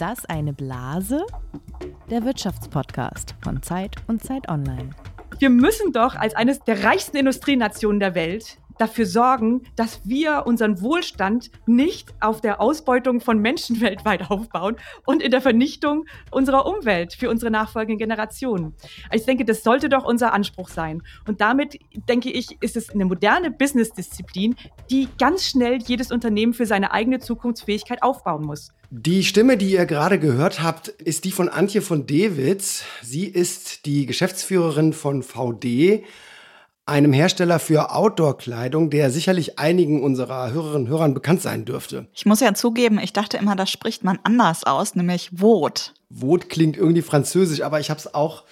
das 0.00 0.24
eine 0.26 0.52
Blase? 0.52 1.26
Der 2.08 2.24
Wirtschaftspodcast 2.24 3.34
von 3.42 3.62
Zeit 3.62 3.96
und 4.06 4.22
Zeit 4.22 4.48
Online. 4.48 4.90
Wir 5.38 5.50
müssen 5.50 5.92
doch 5.92 6.14
als 6.14 6.34
eines 6.34 6.60
der 6.60 6.84
reichsten 6.84 7.16
Industrienationen 7.16 8.00
der 8.00 8.14
Welt 8.14 8.58
dafür 8.78 9.06
sorgen, 9.06 9.62
dass 9.76 10.00
wir 10.04 10.44
unseren 10.46 10.80
Wohlstand 10.80 11.50
nicht 11.66 12.14
auf 12.20 12.40
der 12.40 12.60
Ausbeutung 12.60 13.20
von 13.20 13.38
Menschen 13.38 13.80
weltweit 13.80 14.30
aufbauen 14.30 14.76
und 15.04 15.22
in 15.22 15.30
der 15.30 15.40
Vernichtung 15.40 16.04
unserer 16.30 16.66
Umwelt 16.66 17.12
für 17.12 17.30
unsere 17.30 17.50
nachfolgenden 17.50 17.98
Generationen. 17.98 18.74
Ich 19.12 19.24
denke, 19.24 19.44
das 19.44 19.62
sollte 19.62 19.88
doch 19.88 20.04
unser 20.04 20.32
Anspruch 20.32 20.68
sein. 20.68 21.02
Und 21.26 21.40
damit, 21.40 21.78
denke 22.08 22.30
ich, 22.30 22.56
ist 22.60 22.76
es 22.76 22.90
eine 22.90 23.04
moderne 23.04 23.50
Business-Disziplin, 23.50 24.56
die 24.90 25.08
ganz 25.18 25.44
schnell 25.44 25.78
jedes 25.78 26.10
Unternehmen 26.10 26.54
für 26.54 26.66
seine 26.66 26.92
eigene 26.92 27.18
Zukunftsfähigkeit 27.18 28.02
aufbauen 28.02 28.44
muss. 28.44 28.72
Die 28.90 29.22
Stimme, 29.22 29.58
die 29.58 29.72
ihr 29.72 29.84
gerade 29.84 30.18
gehört 30.18 30.62
habt, 30.62 30.88
ist 30.88 31.24
die 31.24 31.30
von 31.30 31.50
Antje 31.50 31.82
von 31.82 32.06
Dewitz. 32.06 32.84
Sie 33.02 33.26
ist 33.26 33.84
die 33.84 34.06
Geschäftsführerin 34.06 34.94
von 34.94 35.22
VD 35.22 36.04
einem 36.88 37.12
Hersteller 37.12 37.58
für 37.58 37.94
Outdoor-Kleidung, 37.94 38.90
der 38.90 39.10
sicherlich 39.10 39.58
einigen 39.58 40.02
unserer 40.02 40.52
Hörerinnen 40.52 40.86
und 40.86 40.88
Hörern 40.88 41.14
bekannt 41.14 41.42
sein 41.42 41.64
dürfte. 41.64 42.08
Ich 42.14 42.26
muss 42.26 42.40
ja 42.40 42.54
zugeben, 42.54 42.98
ich 42.98 43.12
dachte 43.12 43.36
immer, 43.36 43.54
das 43.54 43.70
spricht 43.70 44.04
man 44.04 44.18
anders 44.24 44.64
aus, 44.64 44.94
nämlich 44.94 45.30
Vot. 45.32 45.94
Vot 46.08 46.48
klingt 46.48 46.76
irgendwie 46.76 47.02
französisch, 47.02 47.62
aber 47.62 47.78
ich 47.80 47.90
habe 47.90 48.00
es 48.00 48.14
auch 48.14 48.44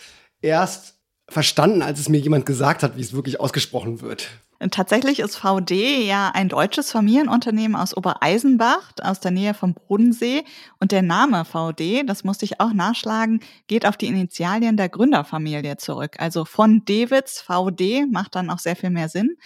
erst 0.42 0.94
verstanden, 1.28 1.82
als 1.82 1.98
es 1.98 2.08
mir 2.08 2.18
jemand 2.18 2.46
gesagt 2.46 2.82
hat, 2.82 2.96
wie 2.96 3.00
es 3.00 3.14
wirklich 3.14 3.40
ausgesprochen 3.40 4.00
wird. 4.00 4.28
Tatsächlich 4.70 5.20
ist 5.20 5.36
VD 5.36 6.06
ja 6.06 6.30
ein 6.32 6.48
deutsches 6.48 6.90
Familienunternehmen 6.90 7.76
aus 7.76 7.94
Obereisenbach, 7.94 8.92
aus 9.02 9.20
der 9.20 9.30
Nähe 9.30 9.52
vom 9.52 9.74
Bodensee. 9.74 10.44
Und 10.80 10.92
der 10.92 11.02
Name 11.02 11.44
VD, 11.44 12.04
das 12.06 12.24
musste 12.24 12.46
ich 12.46 12.58
auch 12.58 12.72
nachschlagen, 12.72 13.40
geht 13.66 13.84
auf 13.84 13.98
die 13.98 14.06
Initialien 14.06 14.78
der 14.78 14.88
Gründerfamilie 14.88 15.76
zurück. 15.76 16.16
Also 16.18 16.46
von 16.46 16.82
Davids 16.86 17.40
VD 17.42 18.06
macht 18.10 18.34
dann 18.34 18.48
auch 18.48 18.58
sehr 18.58 18.76
viel 18.76 18.90
mehr 18.90 19.10
Sinn. 19.10 19.36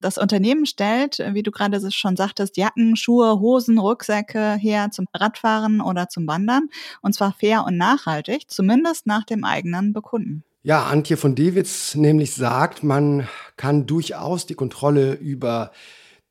Das 0.00 0.18
Unternehmen 0.18 0.66
stellt, 0.66 1.18
wie 1.32 1.44
du 1.44 1.52
gerade 1.52 1.80
schon 1.92 2.16
sagtest, 2.16 2.56
Jacken, 2.56 2.96
Schuhe, 2.96 3.38
Hosen, 3.38 3.78
Rucksäcke 3.78 4.54
her 4.54 4.90
zum 4.90 5.06
Radfahren 5.14 5.80
oder 5.80 6.08
zum 6.08 6.26
Wandern. 6.26 6.68
Und 7.02 7.14
zwar 7.14 7.32
fair 7.32 7.64
und 7.64 7.76
nachhaltig, 7.76 8.50
zumindest 8.50 9.06
nach 9.06 9.24
dem 9.24 9.44
eigenen 9.44 9.92
Bekunden. 9.92 10.42
Ja, 10.66 10.82
Antje 10.82 11.16
von 11.16 11.36
Dewitz 11.36 11.94
nämlich 11.94 12.34
sagt, 12.34 12.82
man 12.82 13.28
kann 13.56 13.86
durchaus 13.86 14.46
die 14.46 14.56
Kontrolle 14.56 15.12
über 15.12 15.70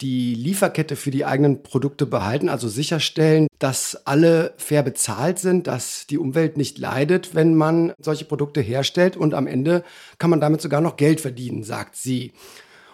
die 0.02 0.36
Lieferkette 0.36 0.98
für 0.98 1.10
die 1.10 1.24
eigenen 1.24 1.64
Produkte 1.64 2.06
behalten, 2.06 2.50
also 2.50 2.68
sicherstellen, 2.68 3.48
dass 3.60 4.06
alle 4.06 4.54
fair 4.58 4.84
bezahlt 4.84 5.40
sind, 5.40 5.68
dass 5.68 6.06
die 6.08 6.18
Umwelt 6.18 6.58
nicht 6.58 6.78
leidet, 6.78 7.34
wenn 7.34 7.56
man 7.56 7.94
solche 7.98 8.26
Produkte 8.26 8.60
herstellt 8.60 9.16
und 9.16 9.34
am 9.34 9.48
Ende 9.48 9.86
kann 10.18 10.32
man 10.32 10.42
damit 10.42 10.60
sogar 10.60 10.82
noch 10.82 10.98
Geld 10.98 11.22
verdienen, 11.22 11.64
sagt 11.64 11.96
sie. 11.96 12.34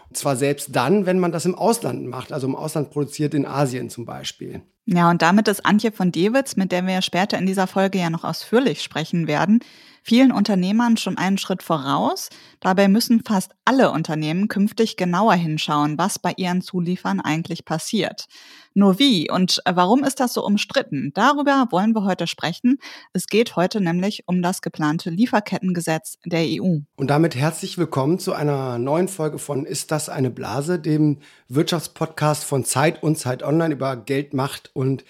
Und 0.10 0.18
zwar 0.18 0.36
selbst 0.36 0.76
dann, 0.76 1.08
wenn 1.08 1.18
man 1.18 1.32
das 1.32 1.46
im 1.46 1.56
Ausland 1.56 2.06
macht, 2.06 2.32
also 2.32 2.46
im 2.46 2.56
Ausland 2.56 2.92
produziert, 2.92 3.34
in 3.34 3.48
Asien 3.48 3.90
zum 3.90 4.06
Beispiel. 4.06 4.62
Ja, 4.86 5.10
und 5.10 5.24
damit 5.24 5.48
ist 5.48 5.66
Antje 5.66 5.92
von 5.92 6.12
Dewitz, 6.12 6.56
mit 6.56 6.72
der 6.72 6.86
wir 6.86 7.02
später 7.02 7.40
in 7.40 7.48
dieser 7.48 7.66
Folge 7.66 7.98
ja 7.98 8.12
noch 8.12 8.24
ausführlich 8.24 8.84
sprechen 8.84 9.26
werden, 9.26 9.62
vielen 10.02 10.32
Unternehmern 10.32 10.98
schon 10.98 11.18
einen 11.18 11.38
Schritt 11.38 11.64
voraus. 11.64 12.30
Dabei 12.60 12.88
müssen 12.88 13.24
fast 13.24 13.52
alle 13.66 13.92
Unternehmen 13.92 14.48
künftig 14.48 14.98
genauer 14.98 15.34
hinschauen, 15.34 15.98
was 15.98 16.20
bei 16.20 16.34
ihren 16.38 16.62
Zuliefern 16.62 17.20
eigentlich 17.20 17.66
passiert. 17.66 18.28
Nur 18.74 19.00
wie 19.00 19.30
und 19.30 19.62
warum 19.70 20.04
ist 20.04 20.20
das 20.20 20.34
so 20.34 20.46
umstritten? 20.46 21.12
Darüber 21.14 21.68
wollen 21.72 21.94
wir 21.94 22.06
heute 22.06 22.26
sprechen. 22.26 22.78
Es 23.14 23.28
geht 23.28 23.56
heute 23.56 23.82
nämlich 23.82 24.24
um 24.28 24.42
das 24.42 24.62
geplante 24.62 25.10
Lieferkettengesetz 25.10 26.18
der 26.26 26.42
EU. 26.44 26.80
Und 26.96 27.08
damit 27.10 27.36
herzlich 27.36 27.78
willkommen 27.78 28.18
zu 28.18 28.34
einer 28.34 28.80
neuen 28.80 29.10
Folge 29.10 29.40
von 29.40 29.66
Ist 29.66 29.92
das 29.92 30.08
eine 30.08 30.30
Blase, 30.30 30.80
dem 30.80 31.20
Wirtschaftspodcast 31.50 32.46
von 32.46 32.64
Zeit 32.64 33.04
und 33.04 33.18
Zeit 33.18 33.44
Online 33.44 33.74
über 33.74 33.98
Geld, 33.98 34.34
Macht 34.34 34.72
und 34.74 35.04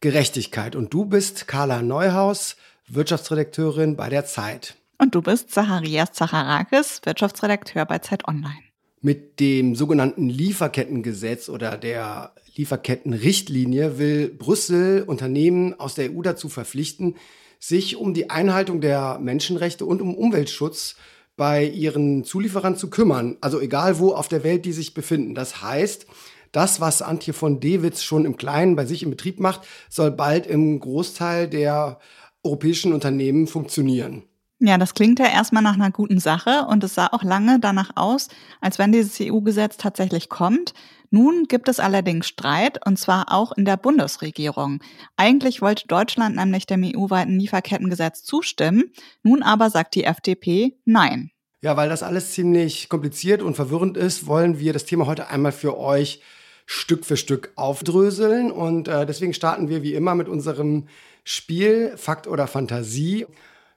Gerechtigkeit. 0.00 0.76
Und 0.76 0.94
du 0.94 1.04
bist 1.04 1.48
Carla 1.48 1.82
Neuhaus, 1.82 2.56
Wirtschaftsredakteurin 2.88 3.96
bei 3.96 4.08
der 4.08 4.24
Zeit. 4.24 4.76
Und 4.98 5.14
du 5.14 5.22
bist 5.22 5.50
Zacharias 5.50 6.12
Zacharakis, 6.12 7.00
Wirtschaftsredakteur 7.04 7.84
bei 7.84 7.98
Zeit 7.98 8.26
Online. 8.26 8.58
Mit 9.00 9.38
dem 9.38 9.76
sogenannten 9.76 10.28
Lieferkettengesetz 10.28 11.48
oder 11.48 11.76
der 11.76 12.32
Lieferkettenrichtlinie 12.56 13.98
will 13.98 14.28
Brüssel 14.28 15.04
Unternehmen 15.06 15.78
aus 15.78 15.94
der 15.94 16.10
EU 16.10 16.22
dazu 16.22 16.48
verpflichten, 16.48 17.14
sich 17.60 17.96
um 17.96 18.14
die 18.14 18.30
Einhaltung 18.30 18.80
der 18.80 19.18
Menschenrechte 19.20 19.84
und 19.84 20.02
um 20.02 20.14
Umweltschutz 20.14 20.96
bei 21.36 21.64
ihren 21.64 22.24
Zulieferern 22.24 22.76
zu 22.76 22.90
kümmern. 22.90 23.36
Also 23.40 23.60
egal 23.60 24.00
wo 24.00 24.12
auf 24.12 24.26
der 24.26 24.42
Welt 24.42 24.64
die 24.64 24.72
sich 24.72 24.94
befinden. 24.94 25.36
Das 25.36 25.62
heißt, 25.62 26.06
das, 26.50 26.80
was 26.80 27.02
Antje 27.02 27.34
von 27.34 27.60
Dewitz 27.60 28.02
schon 28.02 28.24
im 28.24 28.36
Kleinen 28.36 28.74
bei 28.74 28.86
sich 28.86 29.02
im 29.02 29.10
Betrieb 29.10 29.38
macht, 29.38 29.60
soll 29.88 30.10
bald 30.10 30.46
im 30.46 30.80
Großteil 30.80 31.46
der 31.46 32.00
europäischen 32.48 32.92
Unternehmen 32.92 33.46
funktionieren. 33.46 34.24
Ja, 34.60 34.76
das 34.76 34.94
klingt 34.94 35.20
ja 35.20 35.26
erstmal 35.26 35.62
nach 35.62 35.74
einer 35.74 35.92
guten 35.92 36.18
Sache 36.18 36.66
und 36.68 36.82
es 36.82 36.94
sah 36.94 37.06
auch 37.12 37.22
lange 37.22 37.60
danach 37.60 37.90
aus, 37.94 38.28
als 38.60 38.78
wenn 38.80 38.90
dieses 38.90 39.20
EU-Gesetz 39.20 39.76
tatsächlich 39.76 40.28
kommt. 40.28 40.74
Nun 41.10 41.44
gibt 41.44 41.68
es 41.68 41.78
allerdings 41.78 42.26
Streit 42.26 42.84
und 42.84 42.98
zwar 42.98 43.32
auch 43.32 43.52
in 43.52 43.64
der 43.64 43.76
Bundesregierung. 43.76 44.80
Eigentlich 45.16 45.62
wollte 45.62 45.86
Deutschland 45.86 46.34
nämlich 46.34 46.66
dem 46.66 46.82
EU-weiten 46.82 47.38
Lieferkettengesetz 47.38 48.24
zustimmen, 48.24 48.84
nun 49.22 49.44
aber 49.44 49.70
sagt 49.70 49.94
die 49.94 50.04
FDP 50.04 50.76
Nein. 50.84 51.30
Ja, 51.60 51.76
weil 51.76 51.88
das 51.88 52.02
alles 52.02 52.32
ziemlich 52.32 52.88
kompliziert 52.88 53.42
und 53.42 53.54
verwirrend 53.54 53.96
ist, 53.96 54.26
wollen 54.26 54.58
wir 54.58 54.72
das 54.72 54.86
Thema 54.86 55.06
heute 55.06 55.28
einmal 55.28 55.52
für 55.52 55.78
euch 55.78 56.20
Stück 56.66 57.06
für 57.06 57.16
Stück 57.16 57.52
aufdröseln 57.56 58.50
und 58.50 58.88
äh, 58.88 59.06
deswegen 59.06 59.32
starten 59.32 59.68
wir 59.68 59.82
wie 59.82 59.94
immer 59.94 60.14
mit 60.14 60.28
unserem 60.28 60.86
Spiel 61.30 61.92
Fakt 61.98 62.26
oder 62.26 62.46
Fantasie. 62.46 63.26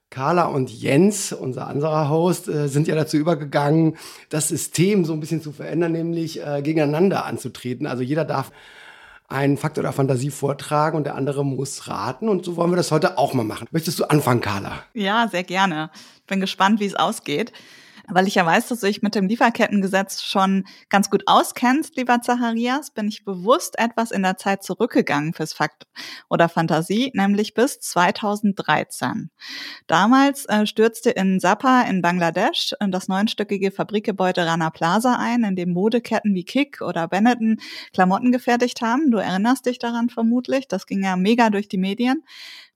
Carla 0.09 0.45
und 0.45 0.71
Jens, 0.71 1.33
unser 1.33 1.67
anderer 1.67 2.07
Host, 2.09 2.47
äh, 2.47 2.69
sind 2.69 2.87
ja 2.87 2.95
dazu 2.95 3.17
übergegangen, 3.17 3.97
das 4.29 4.47
System 4.47 5.03
so 5.03 5.11
ein 5.11 5.19
bisschen 5.19 5.41
zu 5.41 5.51
verändern, 5.51 5.91
nämlich 5.91 6.41
äh, 6.41 6.61
gegeneinander 6.61 7.25
anzutreten. 7.25 7.87
Also 7.87 8.03
jeder 8.03 8.23
darf 8.23 8.53
einen 9.27 9.57
Fakt 9.57 9.77
oder 9.77 9.91
Fantasie 9.91 10.31
vortragen 10.31 10.95
und 10.95 11.03
der 11.03 11.15
andere 11.15 11.43
muss 11.43 11.89
raten. 11.89 12.29
Und 12.29 12.45
so 12.45 12.55
wollen 12.55 12.71
wir 12.71 12.77
das 12.77 12.89
heute 12.89 13.17
auch 13.17 13.33
mal 13.33 13.43
machen. 13.43 13.67
Möchtest 13.71 13.99
du 13.99 14.05
anfangen, 14.05 14.39
Carla? 14.39 14.83
Ja, 14.93 15.27
sehr 15.27 15.43
gerne. 15.43 15.91
Bin 16.27 16.39
gespannt, 16.39 16.79
wie 16.79 16.85
es 16.85 16.95
ausgeht 16.95 17.51
weil 18.13 18.27
ich 18.27 18.35
ja 18.35 18.45
weiß, 18.45 18.67
dass 18.67 18.81
du 18.81 18.87
dich 18.87 19.01
mit 19.01 19.15
dem 19.15 19.27
Lieferkettengesetz 19.27 20.21
schon 20.21 20.65
ganz 20.89 21.09
gut 21.09 21.23
auskennst, 21.25 21.95
lieber 21.97 22.21
Zacharias, 22.21 22.91
bin 22.91 23.07
ich 23.07 23.25
bewusst 23.25 23.79
etwas 23.79 24.11
in 24.11 24.23
der 24.23 24.37
Zeit 24.37 24.63
zurückgegangen 24.63 25.33
fürs 25.33 25.53
Fakt 25.53 25.87
oder 26.29 26.49
Fantasie, 26.49 27.11
nämlich 27.13 27.53
bis 27.53 27.79
2013. 27.79 29.31
Damals 29.87 30.45
äh, 30.45 30.65
stürzte 30.65 31.11
in 31.11 31.39
Sapa 31.39 31.81
in 31.83 32.01
Bangladesch 32.01 32.73
äh, 32.79 32.89
das 32.89 33.07
neunstöckige 33.07 33.71
Fabrikgebäude 33.71 34.45
Rana 34.45 34.69
Plaza 34.69 35.17
ein, 35.17 35.43
in 35.43 35.55
dem 35.55 35.71
Modeketten 35.71 36.33
wie 36.35 36.43
Kick 36.43 36.81
oder 36.81 37.07
Benetton 37.07 37.57
Klamotten 37.93 38.31
gefertigt 38.31 38.81
haben. 38.81 39.11
Du 39.11 39.17
erinnerst 39.17 39.65
dich 39.65 39.79
daran 39.79 40.09
vermutlich. 40.09 40.67
Das 40.67 40.85
ging 40.85 41.03
ja 41.03 41.15
mega 41.15 41.49
durch 41.49 41.67
die 41.67 41.77
Medien. 41.77 42.23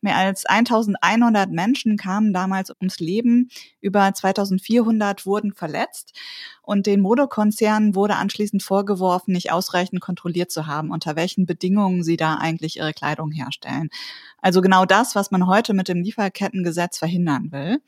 Mehr 0.05 0.17
als 0.17 0.45
1100 0.45 1.49
Menschen 1.49 1.97
kamen 1.97 2.31
damals 2.31 2.69
ums 2.79 2.99
Leben, 2.99 3.49
über 3.81 4.13
2400 4.13 5.25
wurden 5.25 5.51
verletzt 5.51 6.13
und 6.61 6.85
den 6.85 7.01
Modekonzernen 7.01 7.95
wurde 7.95 8.15
anschließend 8.15 8.61
vorgeworfen, 8.61 9.33
nicht 9.33 9.51
ausreichend 9.51 10.01
kontrolliert 10.01 10.51
zu 10.51 10.67
haben, 10.67 10.91
unter 10.91 11.15
welchen 11.15 11.47
Bedingungen 11.47 12.03
sie 12.03 12.17
da 12.17 12.35
eigentlich 12.35 12.77
ihre 12.77 12.93
Kleidung 12.93 13.31
herstellen. 13.31 13.89
Also 14.43 14.61
genau 14.61 14.85
das, 14.85 15.15
was 15.15 15.31
man 15.31 15.47
heute 15.47 15.73
mit 15.73 15.87
dem 15.87 16.03
Lieferkettengesetz 16.03 16.99
verhindern 16.99 17.51
will. 17.51 17.79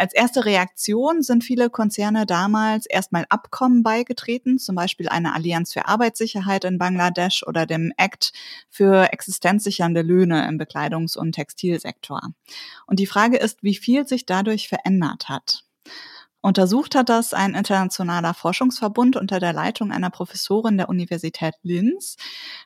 Als 0.00 0.14
erste 0.14 0.46
Reaktion 0.46 1.20
sind 1.20 1.44
viele 1.44 1.68
Konzerne 1.68 2.24
damals 2.24 2.86
erstmal 2.86 3.26
Abkommen 3.28 3.82
beigetreten, 3.82 4.58
zum 4.58 4.74
Beispiel 4.74 5.10
eine 5.10 5.34
Allianz 5.34 5.74
für 5.74 5.88
Arbeitssicherheit 5.88 6.64
in 6.64 6.78
Bangladesch 6.78 7.42
oder 7.46 7.66
dem 7.66 7.92
Act 7.98 8.32
für 8.70 9.12
existenzsichernde 9.12 10.00
Löhne 10.00 10.48
im 10.48 10.58
Bekleidungs- 10.58 11.18
und 11.18 11.32
Textilsektor. 11.32 12.22
Und 12.86 12.98
die 12.98 13.06
Frage 13.06 13.36
ist, 13.36 13.62
wie 13.62 13.74
viel 13.74 14.08
sich 14.08 14.24
dadurch 14.24 14.68
verändert 14.68 15.28
hat. 15.28 15.64
Untersucht 16.40 16.94
hat 16.94 17.10
das 17.10 17.34
ein 17.34 17.54
internationaler 17.54 18.32
Forschungsverbund 18.32 19.16
unter 19.16 19.38
der 19.38 19.52
Leitung 19.52 19.92
einer 19.92 20.08
Professorin 20.08 20.78
der 20.78 20.88
Universität 20.88 21.56
Linz. 21.62 22.16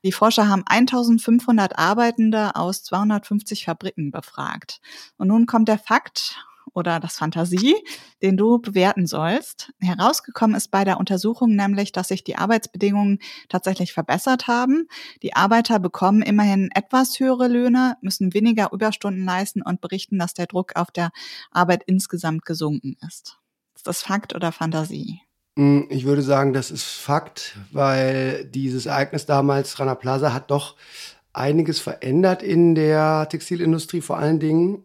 Die 0.04 0.12
Forscher 0.12 0.48
haben 0.48 0.62
1500 0.66 1.76
Arbeitende 1.80 2.54
aus 2.54 2.84
250 2.84 3.64
Fabriken 3.64 4.12
befragt. 4.12 4.80
Und 5.16 5.26
nun 5.26 5.46
kommt 5.46 5.66
der 5.66 5.80
Fakt, 5.80 6.36
oder 6.72 7.00
das 7.00 7.16
Fantasie, 7.16 7.74
den 8.22 8.36
du 8.36 8.58
bewerten 8.58 9.06
sollst. 9.06 9.72
Herausgekommen 9.78 10.56
ist 10.56 10.70
bei 10.70 10.84
der 10.84 10.98
Untersuchung 10.98 11.54
nämlich, 11.54 11.92
dass 11.92 12.08
sich 12.08 12.24
die 12.24 12.36
Arbeitsbedingungen 12.36 13.18
tatsächlich 13.48 13.92
verbessert 13.92 14.48
haben. 14.48 14.86
Die 15.22 15.34
Arbeiter 15.34 15.78
bekommen 15.78 16.22
immerhin 16.22 16.70
etwas 16.74 17.18
höhere 17.20 17.48
Löhne, 17.48 17.96
müssen 18.00 18.34
weniger 18.34 18.72
Überstunden 18.72 19.24
leisten 19.24 19.62
und 19.62 19.80
berichten, 19.80 20.18
dass 20.18 20.34
der 20.34 20.46
Druck 20.46 20.76
auf 20.76 20.90
der 20.90 21.10
Arbeit 21.50 21.82
insgesamt 21.86 22.44
gesunken 22.44 22.96
ist. 23.06 23.38
Ist 23.74 23.86
das 23.86 24.02
Fakt 24.02 24.34
oder 24.34 24.52
Fantasie? 24.52 25.20
Hm, 25.56 25.86
ich 25.90 26.04
würde 26.04 26.22
sagen, 26.22 26.52
das 26.52 26.70
ist 26.70 26.84
Fakt, 26.84 27.56
weil 27.70 28.44
dieses 28.46 28.86
Ereignis 28.86 29.26
damals, 29.26 29.78
Rana 29.78 29.94
Plaza, 29.94 30.32
hat 30.32 30.50
doch 30.50 30.74
einiges 31.32 31.80
verändert 31.80 32.42
in 32.42 32.74
der 32.74 33.28
Textilindustrie 33.28 34.00
vor 34.00 34.18
allen 34.18 34.40
Dingen. 34.40 34.84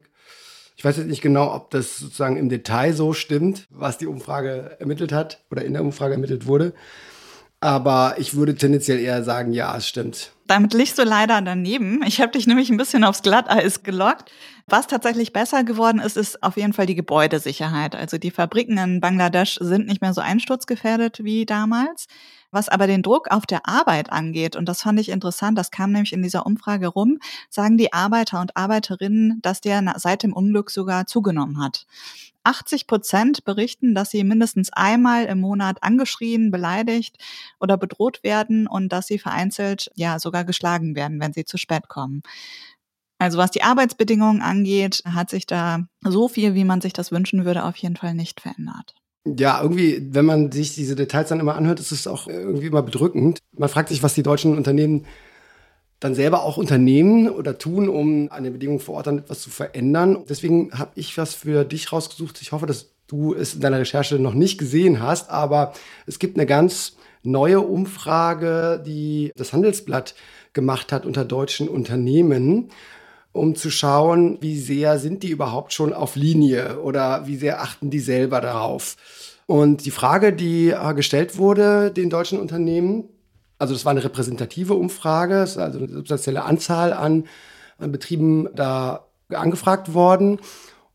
Ich 0.80 0.86
weiß 0.86 0.96
jetzt 0.96 1.08
nicht 1.08 1.22
genau, 1.22 1.54
ob 1.54 1.72
das 1.72 1.98
sozusagen 1.98 2.38
im 2.38 2.48
Detail 2.48 2.94
so 2.94 3.12
stimmt, 3.12 3.68
was 3.70 3.98
die 3.98 4.08
Umfrage 4.08 4.78
ermittelt 4.80 5.12
hat 5.12 5.44
oder 5.52 5.66
in 5.66 5.74
der 5.74 5.82
Umfrage 5.82 6.14
ermittelt 6.14 6.48
wurde. 6.48 6.74
Aber 7.60 8.16
ich 8.18 8.36
würde 8.36 8.56
tendenziell 8.56 8.98
eher 8.98 9.26
sagen, 9.26 9.52
ja, 9.52 9.76
es 9.76 9.90
stimmt. 9.90 10.32
Damit 10.48 10.74
liegst 10.74 10.98
du 10.98 11.04
leider 11.04 11.42
daneben. 11.42 12.02
Ich 12.08 12.22
habe 12.22 12.32
dich 12.32 12.48
nämlich 12.48 12.70
ein 12.70 12.78
bisschen 12.78 13.04
aufs 13.04 13.24
Glatteis 13.24 13.84
gelockt. 13.84 14.32
Was 14.68 14.88
tatsächlich 14.88 15.34
besser 15.34 15.66
geworden 15.66 16.00
ist, 16.00 16.16
ist 16.16 16.42
auf 16.44 16.56
jeden 16.56 16.72
Fall 16.72 16.86
die 16.86 16.96
Gebäudesicherheit. 16.96 17.94
Also 17.94 18.18
die 18.18 18.32
Fabriken 18.32 18.78
in 18.78 19.02
Bangladesch 19.02 19.58
sind 19.60 19.86
nicht 19.86 20.02
mehr 20.02 20.14
so 20.14 20.22
einsturzgefährdet 20.22 21.26
wie 21.26 21.46
damals. 21.46 22.08
Was 22.52 22.70
aber 22.70 22.88
den 22.88 23.04
Druck 23.04 23.30
auf 23.30 23.46
der 23.46 23.68
Arbeit 23.68 24.12
angeht, 24.12 24.56
und 24.56 24.68
das 24.68 24.82
fand 24.82 25.00
ich 25.00 25.10
interessant, 25.10 25.58
das 25.58 25.72
kam 25.72 25.92
nämlich 25.92 26.14
in 26.14 26.24
dieser 26.24 26.46
Umfrage 26.46 26.88
rum, 26.88 27.20
sagen 27.50 27.78
die 27.78 27.94
Arbeiter 27.94 28.42
und 28.42 28.58
Arbeiterinnen, 28.58 29.40
dass 29.42 29.62
der 29.62 29.94
seit 29.98 30.24
dem 30.24 30.34
Unglück 30.34 30.72
sogar 30.72 31.06
zugenommen 31.06 31.62
hat. 31.62 31.86
80 32.44 32.88
Prozent 32.88 33.44
berichten, 33.44 33.94
dass 33.94 34.10
sie 34.10 34.24
mindestens 34.24 34.72
einmal 34.74 35.26
im 35.26 35.40
Monat 35.40 35.84
angeschrien, 35.84 36.52
beleidigt 36.52 37.18
oder 37.60 37.78
bedroht 37.78 38.24
werden 38.24 38.66
und 38.68 38.90
dass 38.90 39.08
sie 39.08 39.20
vereinzelt 39.20 39.92
ja 39.96 40.20
sogar 40.20 40.46
geschlagen 40.46 40.96
werden, 40.96 41.20
wenn 41.20 41.34
sie 41.34 41.46
zu 41.46 41.58
spät 41.58 41.88
kommen. 41.90 42.24
Also 43.20 43.38
was 43.38 43.52
die 43.52 43.64
Arbeitsbedingungen 43.64 44.42
angeht, 44.42 45.04
hat 45.06 45.30
sich 45.30 45.46
da 45.46 45.88
so 46.02 46.28
viel, 46.30 46.56
wie 46.56 46.64
man 46.64 46.82
sich 46.82 46.94
das 46.94 47.12
wünschen 47.12 47.46
würde, 47.46 47.66
auf 47.66 47.76
jeden 47.76 47.98
Fall 47.98 48.14
nicht 48.14 48.40
verändert. 48.42 48.96
Ja, 49.26 49.62
irgendwie, 49.62 50.02
wenn 50.14 50.26
man 50.26 50.52
sich 50.52 50.76
diese 50.76 50.96
Details 50.96 51.30
dann 51.30 51.40
immer 51.40 51.56
anhört, 51.56 51.80
ist 51.80 51.92
es 51.92 52.08
auch 52.08 52.28
irgendwie 52.28 52.68
immer 52.68 52.82
bedrückend. 52.82 53.40
Man 53.52 53.70
fragt 53.70 53.90
sich, 53.90 54.02
was 54.02 54.14
die 54.14 54.24
deutschen 54.24 54.56
Unternehmen 54.56 55.06
dann 56.00 56.16
selber 56.16 56.44
auch 56.44 56.56
unternehmen 56.58 57.30
oder 57.30 57.58
tun, 57.58 57.90
um 57.90 58.32
an 58.32 58.44
den 58.46 58.54
Bedingungen 58.54 58.80
vor 58.80 58.96
Ort 58.96 59.08
dann 59.08 59.20
etwas 59.20 59.42
zu 59.42 59.50
verändern. 59.50 60.24
Deswegen 60.30 60.72
habe 60.72 60.92
ich 60.96 61.18
was 61.18 61.34
für 61.34 61.66
dich 61.66 61.92
rausgesucht. 61.92 62.42
Ich 62.42 62.54
hoffe, 62.54 62.66
dass 62.66 62.92
du 63.08 63.34
es 63.34 63.56
in 63.56 63.62
deiner 63.62 63.80
Recherche 63.80 64.18
noch 64.18 64.34
nicht 64.34 64.58
gesehen 64.58 65.02
hast, 65.02 65.30
aber 65.30 65.74
es 66.06 66.20
gibt 66.20 66.38
eine 66.38 66.46
ganz 66.46 66.96
neue 67.24 67.60
Umfrage, 67.60 68.82
die 68.86 69.34
das 69.36 69.52
Handelsblatt 69.52 70.16
gemacht 70.54 70.94
hat 70.94 71.06
unter 71.06 71.26
deutschen 71.26 71.68
Unternehmen 71.68 72.70
um 73.32 73.56
zu 73.56 73.70
schauen, 73.70 74.38
wie 74.42 74.58
sehr 74.58 75.00
sind 75.00 75.24
die 75.24 75.30
überhaupt 75.30 75.74
schon 75.74 75.94
auf 75.94 76.16
Linie 76.16 76.80
oder 76.82 77.28
wie 77.28 77.38
sehr 77.38 77.62
achten 77.62 77.90
die 77.90 78.00
selber 78.00 78.42
darauf. 78.42 78.96
Und 79.46 79.86
die 79.86 79.92
Frage, 79.92 80.34
die 80.34 80.70
äh, 80.70 80.94
gestellt 80.94 81.38
wurde 81.38 81.92
den 81.92 82.10
deutschen 82.10 82.40
Unternehmen, 82.40 83.06
also 83.58 83.74
das 83.74 83.86
war 83.86 83.92
eine 83.92 84.04
repräsentative 84.04 84.74
Umfrage, 84.74 85.42
es 85.42 85.52
ist 85.52 85.58
also 85.58 85.80
eine 85.80 85.90
substanzielle 85.90 86.44
Anzahl 86.44 86.94
an, 86.94 87.26
an 87.78 87.92
Betrieben 87.92 88.48
da 88.56 89.08
angefragt 89.30 89.94
worden. 89.94 90.40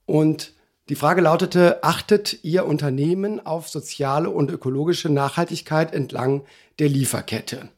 Und 0.07 0.53
die 0.89 0.95
Frage 0.95 1.21
lautete, 1.21 1.83
achtet 1.83 2.45
Ihr 2.45 2.67
Unternehmen 2.67 3.45
auf 3.45 3.69
soziale 3.69 4.31
und 4.31 4.51
ökologische 4.51 5.09
Nachhaltigkeit 5.09 5.95
entlang 5.95 6.45
der 6.79 6.89
Lieferkette? 6.89 7.71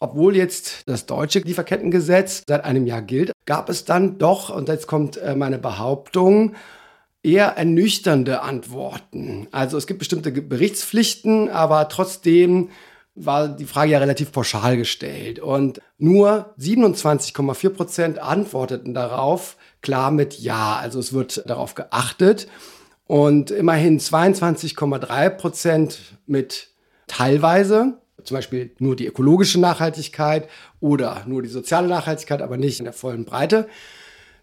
Obwohl 0.00 0.34
jetzt 0.34 0.88
das 0.88 1.04
deutsche 1.04 1.40
Lieferkettengesetz 1.40 2.42
seit 2.48 2.64
einem 2.64 2.86
Jahr 2.86 3.02
gilt, 3.02 3.32
gab 3.44 3.68
es 3.68 3.84
dann 3.84 4.18
doch, 4.18 4.48
und 4.48 4.68
jetzt 4.68 4.86
kommt 4.86 5.18
äh, 5.18 5.36
meine 5.36 5.58
Behauptung, 5.58 6.54
eher 7.22 7.48
ernüchternde 7.58 8.40
Antworten. 8.40 9.46
Also 9.52 9.76
es 9.76 9.86
gibt 9.86 9.98
bestimmte 9.98 10.32
Berichtspflichten, 10.32 11.50
aber 11.50 11.88
trotzdem 11.90 12.70
war 13.14 13.48
die 13.48 13.66
Frage 13.66 13.92
ja 13.92 13.98
relativ 13.98 14.32
pauschal 14.32 14.78
gestellt. 14.78 15.38
Und 15.38 15.82
nur 15.98 16.54
27,4 16.58 17.68
Prozent 17.70 18.18
antworteten 18.18 18.94
darauf 18.94 19.56
klar 19.82 20.10
mit 20.10 20.38
Ja. 20.38 20.78
Also 20.80 20.98
es 20.98 21.12
wird 21.12 21.42
darauf 21.46 21.74
geachtet. 21.74 22.48
Und 23.06 23.50
immerhin 23.50 24.00
22,3 24.00 25.30
Prozent 25.30 25.98
mit 26.26 26.68
teilweise 27.06 27.99
zum 28.24 28.36
Beispiel 28.36 28.70
nur 28.78 28.96
die 28.96 29.06
ökologische 29.06 29.60
Nachhaltigkeit 29.60 30.48
oder 30.80 31.22
nur 31.26 31.42
die 31.42 31.48
soziale 31.48 31.88
Nachhaltigkeit, 31.88 32.42
aber 32.42 32.56
nicht 32.56 32.78
in 32.78 32.84
der 32.84 32.92
vollen 32.92 33.24
Breite. 33.24 33.68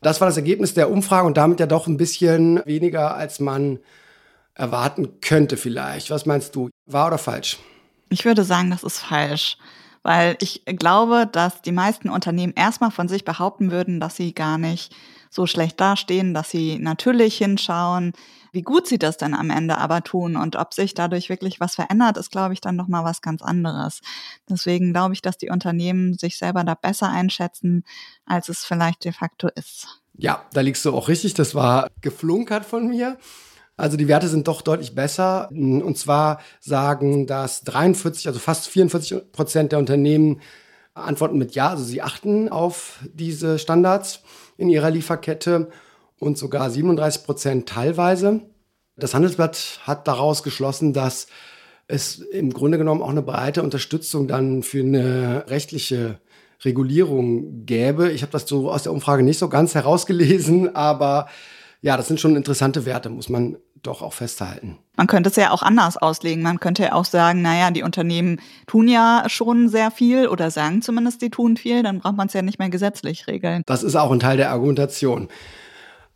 Das 0.01 0.21
war 0.21 0.27
das 0.27 0.37
Ergebnis 0.37 0.73
der 0.73 0.91
Umfrage 0.91 1.27
und 1.27 1.37
damit 1.37 1.59
ja 1.59 1.65
doch 1.65 1.87
ein 1.87 1.97
bisschen 1.97 2.61
weniger, 2.65 3.15
als 3.15 3.39
man 3.39 3.79
erwarten 4.53 5.19
könnte 5.21 5.57
vielleicht. 5.57 6.09
Was 6.09 6.25
meinst 6.25 6.55
du, 6.55 6.69
wahr 6.85 7.07
oder 7.07 7.17
falsch? 7.17 7.57
Ich 8.09 8.25
würde 8.25 8.43
sagen, 8.43 8.69
das 8.69 8.83
ist 8.83 8.99
falsch, 8.99 9.57
weil 10.03 10.37
ich 10.39 10.63
glaube, 10.65 11.27
dass 11.31 11.61
die 11.61 11.71
meisten 11.71 12.09
Unternehmen 12.09 12.53
erstmal 12.55 12.91
von 12.91 13.07
sich 13.07 13.25
behaupten 13.25 13.71
würden, 13.71 13.99
dass 13.99 14.15
sie 14.15 14.33
gar 14.33 14.57
nicht 14.57 14.95
so 15.29 15.45
schlecht 15.45 15.79
dastehen, 15.79 16.33
dass 16.33 16.49
sie 16.49 16.79
natürlich 16.79 17.37
hinschauen, 17.37 18.13
wie 18.51 18.61
gut 18.61 18.87
sie 18.87 18.97
das 18.97 19.17
dann 19.17 19.33
am 19.33 19.49
Ende 19.49 19.77
aber 19.77 20.03
tun 20.03 20.35
und 20.35 20.55
ob 20.55 20.73
sich 20.73 20.93
dadurch 20.93 21.29
wirklich 21.29 21.59
was 21.59 21.75
verändert, 21.75 22.17
ist, 22.17 22.31
glaube 22.31 22.53
ich, 22.53 22.61
dann 22.61 22.75
nochmal 22.75 23.03
was 23.03 23.21
ganz 23.21 23.41
anderes. 23.41 24.01
Deswegen 24.49 24.93
glaube 24.93 25.13
ich, 25.13 25.21
dass 25.21 25.37
die 25.37 25.49
Unternehmen 25.49 26.17
sich 26.17 26.37
selber 26.37 26.63
da 26.63 26.73
besser 26.73 27.09
einschätzen, 27.09 27.83
als 28.25 28.49
es 28.49 28.65
vielleicht 28.65 29.05
de 29.05 29.11
facto 29.11 29.49
ist. 29.55 30.01
Ja, 30.17 30.45
da 30.53 30.61
liegst 30.61 30.83
du 30.85 30.95
auch 30.95 31.07
richtig. 31.07 31.35
Das 31.35 31.53
war 31.53 31.89
geflunkert 32.01 32.65
von 32.65 32.87
mir. 32.87 33.17
Also 33.75 33.95
die 33.95 34.07
Werte 34.07 34.27
sind 34.27 34.47
doch 34.47 34.63
deutlich 34.63 34.95
besser. 34.95 35.49
Und 35.51 35.97
zwar 35.97 36.39
sagen, 36.59 37.27
dass 37.27 37.61
43, 37.61 38.27
also 38.27 38.39
fast 38.39 38.67
44 38.67 39.31
Prozent 39.31 39.71
der 39.71 39.79
Unternehmen 39.79 40.41
antworten 40.95 41.37
mit 41.37 41.53
Ja, 41.53 41.69
also 41.69 41.83
sie 41.83 42.01
achten 42.01 42.49
auf 42.49 42.99
diese 43.13 43.59
Standards 43.59 44.23
in 44.57 44.69
ihrer 44.69 44.89
Lieferkette 44.89 45.69
und 46.19 46.37
sogar 46.37 46.69
37 46.69 47.23
Prozent 47.23 47.69
teilweise. 47.69 48.41
Das 48.95 49.13
Handelsblatt 49.13 49.79
hat 49.83 50.07
daraus 50.07 50.43
geschlossen, 50.43 50.93
dass 50.93 51.27
es 51.87 52.19
im 52.19 52.51
Grunde 52.51 52.77
genommen 52.77 53.01
auch 53.01 53.09
eine 53.09 53.21
breite 53.21 53.63
Unterstützung 53.63 54.27
dann 54.27 54.63
für 54.63 54.81
eine 54.81 55.45
rechtliche 55.47 56.19
Regulierung 56.65 57.65
gäbe. 57.65 58.11
Ich 58.11 58.23
habe 58.23 58.31
das 58.31 58.47
so 58.47 58.71
aus 58.71 58.83
der 58.83 58.91
Umfrage 58.91 59.23
nicht 59.23 59.37
so 59.37 59.47
ganz 59.47 59.75
herausgelesen, 59.75 60.75
aber 60.75 61.27
ja, 61.81 61.95
das 61.95 62.07
sind 62.07 62.19
schon 62.19 62.35
interessante 62.35 62.85
Werte, 62.85 63.09
muss 63.09 63.29
man 63.29 63.57
doch 63.87 64.01
auch 64.01 64.13
festhalten. 64.13 64.77
Man 64.95 65.07
könnte 65.07 65.29
es 65.29 65.35
ja 65.35 65.51
auch 65.51 65.63
anders 65.63 65.97
auslegen. 65.97 66.43
Man 66.43 66.59
könnte 66.59 66.83
ja 66.83 66.93
auch 66.93 67.05
sagen, 67.05 67.41
naja, 67.41 67.71
die 67.71 67.83
Unternehmen 67.83 68.39
tun 68.67 68.87
ja 68.87 69.23
schon 69.27 69.69
sehr 69.69 69.91
viel 69.91 70.27
oder 70.27 70.51
sagen 70.51 70.81
zumindest, 70.81 71.21
die 71.21 71.29
tun 71.29 71.57
viel, 71.57 71.83
dann 71.83 71.99
braucht 71.99 72.17
man 72.17 72.27
es 72.27 72.33
ja 72.33 72.41
nicht 72.41 72.59
mehr 72.59 72.69
gesetzlich 72.69 73.27
regeln. 73.27 73.63
Das 73.65 73.83
ist 73.83 73.95
auch 73.95 74.11
ein 74.11 74.19
Teil 74.19 74.37
der 74.37 74.51
Argumentation. 74.51 75.27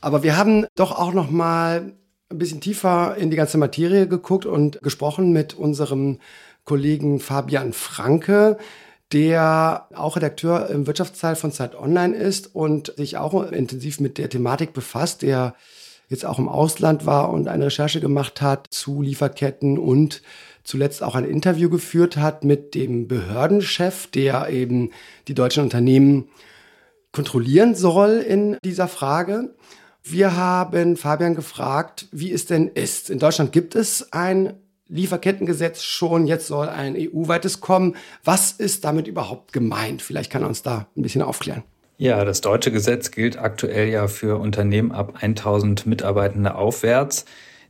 Aber 0.01 0.24
wir 0.24 0.36
haben 0.38 0.66
doch 0.75 0.98
auch 0.98 1.13
noch 1.13 1.30
mal 1.30 1.94
ein 2.30 2.38
bisschen 2.38 2.62
tiefer 2.62 3.16
in 3.18 3.30
die 3.30 3.38
ganze 3.38 3.58
Materie 3.58 4.08
geguckt 4.08 4.46
und 4.46 4.82
gesprochen 4.82 5.32
mit 5.32 5.54
unserem 5.54 6.20
Kollegen 6.63 7.20
Fabian 7.20 7.74
Franke, 7.74 8.58
der 9.12 9.88
auch 9.94 10.16
Redakteur 10.16 10.70
im 10.70 10.88
Wirtschaftsteil 10.88 11.36
von 11.36 11.51
Zeit 11.51 11.75
Online 11.75 12.16
ist 12.16 12.56
und 12.56 12.94
sich 12.96 13.18
auch 13.18 13.51
intensiv 13.51 14.00
mit 14.00 14.18
der 14.18 14.30
Thematik 14.30 14.74
befasst, 14.74 15.22
der 15.22 15.54
jetzt 16.12 16.25
auch 16.25 16.39
im 16.39 16.50
Ausland 16.50 17.06
war 17.06 17.32
und 17.32 17.48
eine 17.48 17.68
Recherche 17.68 18.01
gemacht 18.01 18.41
hat 18.41 18.68
zu 18.70 19.01
Lieferketten 19.01 19.80
und 19.80 20.22
zuletzt 20.63 21.01
auch 21.01 21.15
ein 21.15 21.24
Interview 21.24 21.70
geführt 21.70 22.18
hat 22.18 22.44
mit 22.44 22.75
dem 22.75 23.08
Behördenchef, 23.08 24.08
der 24.08 24.50
eben 24.50 24.91
die 25.27 25.34
deutschen 25.34 25.63
Unternehmen 25.63 26.27
kontrollieren 27.13 27.75
soll 27.75 28.18
in 28.18 28.58
dieser 28.63 28.89
Frage. 28.89 29.56
Wir 30.03 30.36
haben 30.36 30.98
Fabian 30.98 31.34
gefragt, 31.34 32.08
wie 32.12 32.32
es 32.32 32.46
denn 32.46 32.68
ist. 32.68 33.10
In 33.10 33.20
Deutschland 33.20 33.53
gibt 33.53 33.75
es 33.75 34.12
ein 34.12 34.53
Lieferkettengesetz 34.89 35.84
schon, 35.84 36.27
jetzt 36.27 36.48
soll 36.48 36.68
ein 36.68 36.98
EU-weites 36.98 37.62
kommen. 37.62 37.96
Was 38.25 38.51
ist 38.51 38.84
damit 38.84 39.08
überhaupt 39.08 39.53
gemeint? 39.53 40.01
Vielleicht 40.01 40.30
kann 40.30 40.41
er 40.41 40.50
uns 40.50 40.62
da 40.62 40.88
ein 40.98 41.03
bisschen 41.03 41.22
aufklären. 41.22 41.63
Ja, 42.01 42.25
das 42.25 42.41
deutsche 42.41 42.72
Gesetz 42.72 43.12
gilt 43.12 43.38
aktuell 43.38 43.88
ja 43.89 44.08
für 44.08 44.39
Unternehmen 44.39 44.91
ab 44.91 45.20
1000 45.22 45.86
Mitarbeitende 45.86 46.55
aufwärts. 46.55 47.25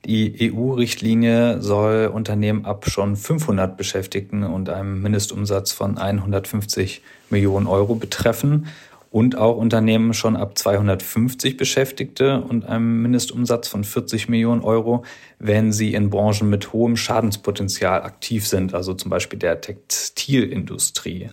Die 0.06 0.54
EU-Richtlinie 0.54 1.62
soll 1.62 2.08
Unternehmen 2.08 2.64
ab 2.64 2.90
schon 2.90 3.18
500 3.18 3.76
Beschäftigten 3.76 4.44
und 4.44 4.70
einem 4.70 5.02
Mindestumsatz 5.02 5.74
von 5.74 5.98
150 5.98 7.02
Millionen 7.30 7.68
Euro 7.68 7.96
betreffen. 7.96 8.68
und 9.10 9.38
auch 9.38 9.58
Unternehmen 9.58 10.14
schon 10.14 10.38
ab 10.38 10.58
250 10.58 11.58
Beschäftigte 11.58 12.40
und 12.40 12.66
einem 12.66 13.02
Mindestumsatz 13.02 13.68
von 13.68 13.84
40 13.84 14.30
Millionen 14.30 14.62
Euro, 14.62 15.04
wenn 15.40 15.74
sie 15.74 15.94
in 15.94 16.10
Branchen 16.10 16.50
mit 16.50 16.72
hohem 16.72 16.96
Schadenspotenzial 16.96 18.04
aktiv 18.04 18.48
sind, 18.48 18.74
also 18.74 18.94
zum 18.94 19.12
Beispiel 19.12 19.38
der 19.38 19.60
Textilindustrie. 19.60 21.32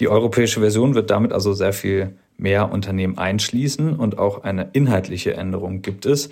Die 0.00 0.08
europäische 0.08 0.58
Version 0.58 0.96
wird 0.96 1.10
damit 1.10 1.32
also 1.32 1.52
sehr 1.52 1.72
viel 1.72 2.16
mehr 2.40 2.72
Unternehmen 2.72 3.18
einschließen 3.18 3.96
und 3.96 4.18
auch 4.18 4.42
eine 4.42 4.70
inhaltliche 4.72 5.34
Änderung 5.34 5.82
gibt 5.82 6.06
es. 6.06 6.30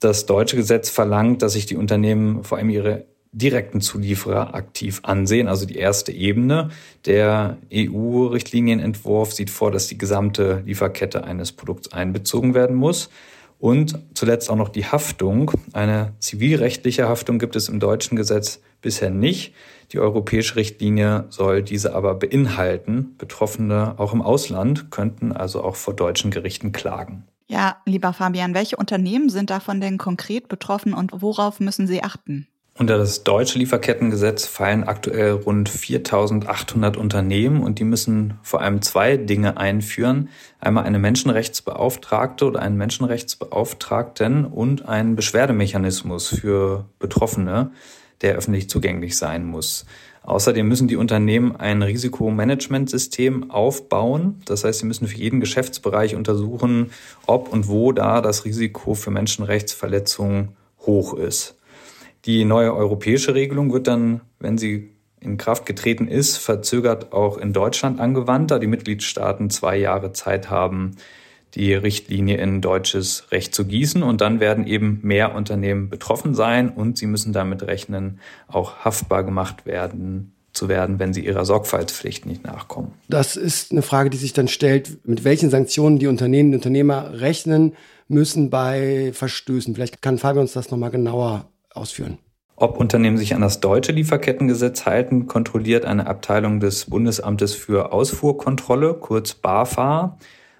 Das 0.00 0.26
deutsche 0.26 0.56
Gesetz 0.56 0.90
verlangt, 0.90 1.42
dass 1.42 1.54
sich 1.54 1.66
die 1.66 1.76
Unternehmen 1.76 2.44
vor 2.44 2.58
allem 2.58 2.70
ihre 2.70 3.06
direkten 3.32 3.80
Zulieferer 3.80 4.54
aktiv 4.54 5.00
ansehen, 5.02 5.46
also 5.48 5.66
die 5.66 5.76
erste 5.76 6.12
Ebene. 6.12 6.70
Der 7.04 7.58
EU-Richtlinienentwurf 7.72 9.32
sieht 9.32 9.50
vor, 9.50 9.70
dass 9.70 9.88
die 9.88 9.98
gesamte 9.98 10.62
Lieferkette 10.64 11.24
eines 11.24 11.52
Produkts 11.52 11.92
einbezogen 11.92 12.54
werden 12.54 12.76
muss. 12.76 13.10
Und 13.58 13.98
zuletzt 14.14 14.50
auch 14.50 14.56
noch 14.56 14.68
die 14.68 14.84
Haftung. 14.84 15.50
Eine 15.72 16.12
zivilrechtliche 16.18 17.08
Haftung 17.08 17.38
gibt 17.38 17.56
es 17.56 17.68
im 17.68 17.80
deutschen 17.80 18.16
Gesetz 18.16 18.60
bisher 18.82 19.10
nicht. 19.10 19.54
Die 19.92 19.98
europäische 19.98 20.56
Richtlinie 20.56 21.26
soll 21.30 21.62
diese 21.62 21.94
aber 21.94 22.14
beinhalten. 22.14 23.14
Betroffene 23.18 23.94
auch 23.98 24.12
im 24.12 24.22
Ausland 24.22 24.90
könnten 24.90 25.32
also 25.32 25.62
auch 25.62 25.76
vor 25.76 25.94
deutschen 25.94 26.30
Gerichten 26.30 26.72
klagen. 26.72 27.24
Ja, 27.48 27.76
lieber 27.84 28.12
Fabian, 28.12 28.54
welche 28.54 28.76
Unternehmen 28.76 29.28
sind 29.28 29.50
davon 29.50 29.80
denn 29.80 29.98
konkret 29.98 30.48
betroffen 30.48 30.94
und 30.94 31.12
worauf 31.22 31.60
müssen 31.60 31.86
sie 31.86 32.02
achten? 32.02 32.48
Unter 32.78 32.98
das 32.98 33.24
deutsche 33.24 33.58
Lieferkettengesetz 33.58 34.44
fallen 34.44 34.84
aktuell 34.84 35.30
rund 35.30 35.70
4800 35.70 36.98
Unternehmen 36.98 37.62
und 37.62 37.78
die 37.78 37.84
müssen 37.84 38.34
vor 38.42 38.60
allem 38.60 38.82
zwei 38.82 39.16
Dinge 39.16 39.56
einführen. 39.56 40.28
Einmal 40.60 40.84
eine 40.84 40.98
Menschenrechtsbeauftragte 40.98 42.44
oder 42.44 42.60
einen 42.60 42.76
Menschenrechtsbeauftragten 42.76 44.44
und 44.44 44.86
einen 44.86 45.16
Beschwerdemechanismus 45.16 46.28
für 46.28 46.84
Betroffene, 46.98 47.70
der 48.22 48.34
öffentlich 48.34 48.68
zugänglich 48.68 49.16
sein 49.16 49.44
muss. 49.44 49.86
Außerdem 50.22 50.66
müssen 50.66 50.88
die 50.88 50.96
Unternehmen 50.96 51.54
ein 51.54 51.82
Risikomanagementsystem 51.82 53.50
aufbauen. 53.50 54.42
Das 54.44 54.64
heißt, 54.64 54.80
sie 54.80 54.86
müssen 54.86 55.06
für 55.06 55.16
jeden 55.16 55.38
Geschäftsbereich 55.38 56.16
untersuchen, 56.16 56.90
ob 57.26 57.52
und 57.52 57.68
wo 57.68 57.92
da 57.92 58.20
das 58.20 58.44
Risiko 58.44 58.94
für 58.94 59.12
Menschenrechtsverletzungen 59.12 60.56
hoch 60.80 61.14
ist. 61.14 61.56
Die 62.24 62.44
neue 62.44 62.74
europäische 62.74 63.34
Regelung 63.34 63.72
wird 63.72 63.86
dann, 63.86 64.20
wenn 64.40 64.58
sie 64.58 64.90
in 65.20 65.38
Kraft 65.38 65.64
getreten 65.64 66.08
ist, 66.08 66.38
verzögert 66.38 67.12
auch 67.12 67.38
in 67.38 67.52
Deutschland 67.52 68.00
angewandt, 68.00 68.50
da 68.50 68.58
die 68.58 68.66
Mitgliedstaaten 68.66 69.48
zwei 69.50 69.76
Jahre 69.76 70.12
Zeit 70.12 70.50
haben, 70.50 70.96
die 71.54 71.72
Richtlinie 71.74 72.36
in 72.36 72.60
deutsches 72.60 73.30
Recht 73.30 73.54
zu 73.54 73.64
gießen. 73.64 74.02
Und 74.02 74.20
dann 74.20 74.40
werden 74.40 74.66
eben 74.66 75.00
mehr 75.02 75.34
Unternehmen 75.34 75.88
betroffen 75.88 76.34
sein 76.34 76.68
und 76.68 76.98
sie 76.98 77.06
müssen 77.06 77.32
damit 77.32 77.62
rechnen, 77.62 78.20
auch 78.48 78.84
haftbar 78.84 79.24
gemacht 79.24 79.66
werden 79.66 80.32
zu 80.52 80.68
werden, 80.68 80.98
wenn 80.98 81.12
sie 81.12 81.24
ihrer 81.24 81.44
Sorgfaltspflicht 81.44 82.26
nicht 82.26 82.44
nachkommen. 82.44 82.92
Das 83.08 83.36
ist 83.36 83.72
eine 83.72 83.82
Frage, 83.82 84.10
die 84.10 84.16
sich 84.16 84.32
dann 84.32 84.48
stellt, 84.48 85.06
mit 85.06 85.22
welchen 85.22 85.50
Sanktionen 85.50 85.98
die 85.98 86.06
Unternehmen, 86.06 86.50
die 86.50 86.56
Unternehmer 86.56 87.20
rechnen 87.20 87.74
müssen 88.08 88.50
bei 88.50 89.10
Verstößen. 89.12 89.74
Vielleicht 89.74 90.02
kann 90.02 90.18
Fabian 90.18 90.42
uns 90.42 90.54
das 90.54 90.70
nochmal 90.70 90.90
genauer 90.90 91.48
ausführen. 91.72 92.18
Ob 92.58 92.78
Unternehmen 92.78 93.18
sich 93.18 93.34
an 93.34 93.42
das 93.42 93.60
deutsche 93.60 93.92
Lieferkettengesetz 93.92 94.86
halten, 94.86 95.26
kontrolliert 95.26 95.84
eine 95.84 96.06
Abteilung 96.06 96.58
des 96.58 96.86
Bundesamtes 96.86 97.54
für 97.54 97.92
Ausfuhrkontrolle, 97.92 98.94
kurz 98.94 99.34
BAFA. 99.34 100.16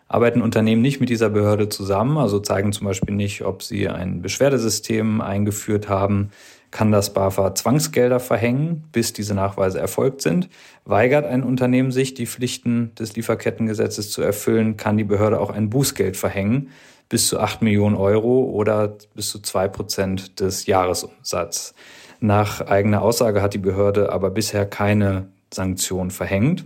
Arbeiten 0.09 0.41
Unternehmen 0.41 0.83
nicht 0.83 1.01
mit 1.01 1.09
dieser 1.09 1.31
Behörde 1.31 1.69
zusammen, 1.69 2.17
also 2.19 2.39
zeigen 2.39 2.73
zum 2.73 2.87
Beispiel 2.87 3.15
nicht, 3.15 3.45
ob 3.45 3.63
sie 3.63 3.89
ein 3.89 4.23
Beschwerdesystem 4.23 5.21
eingeführt 5.21 5.89
haben, 5.89 6.31
kann 6.71 6.93
das 6.93 7.13
BAFA 7.13 7.55
Zwangsgelder 7.55 8.21
verhängen, 8.21 8.85
bis 8.93 9.13
diese 9.13 9.35
Nachweise 9.35 9.81
erfolgt 9.81 10.23
sind. 10.23 10.49
Weigert 10.85 11.25
ein 11.25 11.43
Unternehmen 11.43 11.91
sich, 11.91 12.15
die 12.15 12.27
Pflichten 12.27 12.95
des 12.97 13.17
Lieferkettengesetzes 13.17 14.11
zu 14.11 14.23
erfüllen, 14.23 14.77
kann 14.77 14.97
die 14.97 15.05
Behörde 15.05 15.41
auch 15.41 15.51
ein 15.51 15.71
Bußgeld 15.71 16.17
verhängen 16.17 16.71
bis 17.09 17.29
zu 17.29 17.39
8 17.39 17.63
Millionen 17.63 17.97
Euro 17.97 18.45
oder 18.45 18.97
bis 19.15 19.31
zu 19.31 19.41
2 19.41 19.69
Prozent 19.69 20.41
des 20.41 20.67
Jahresumsatzes. 20.67 21.75
Nach 22.21 22.61
eigener 22.61 23.03
Aussage 23.03 23.43
hat 23.43 23.55
die 23.55 23.59
Behörde 23.59 24.13
aber 24.13 24.31
bisher 24.31 24.67
keine 24.67 25.29
Sanktion 25.53 26.11
verhängt. 26.11 26.65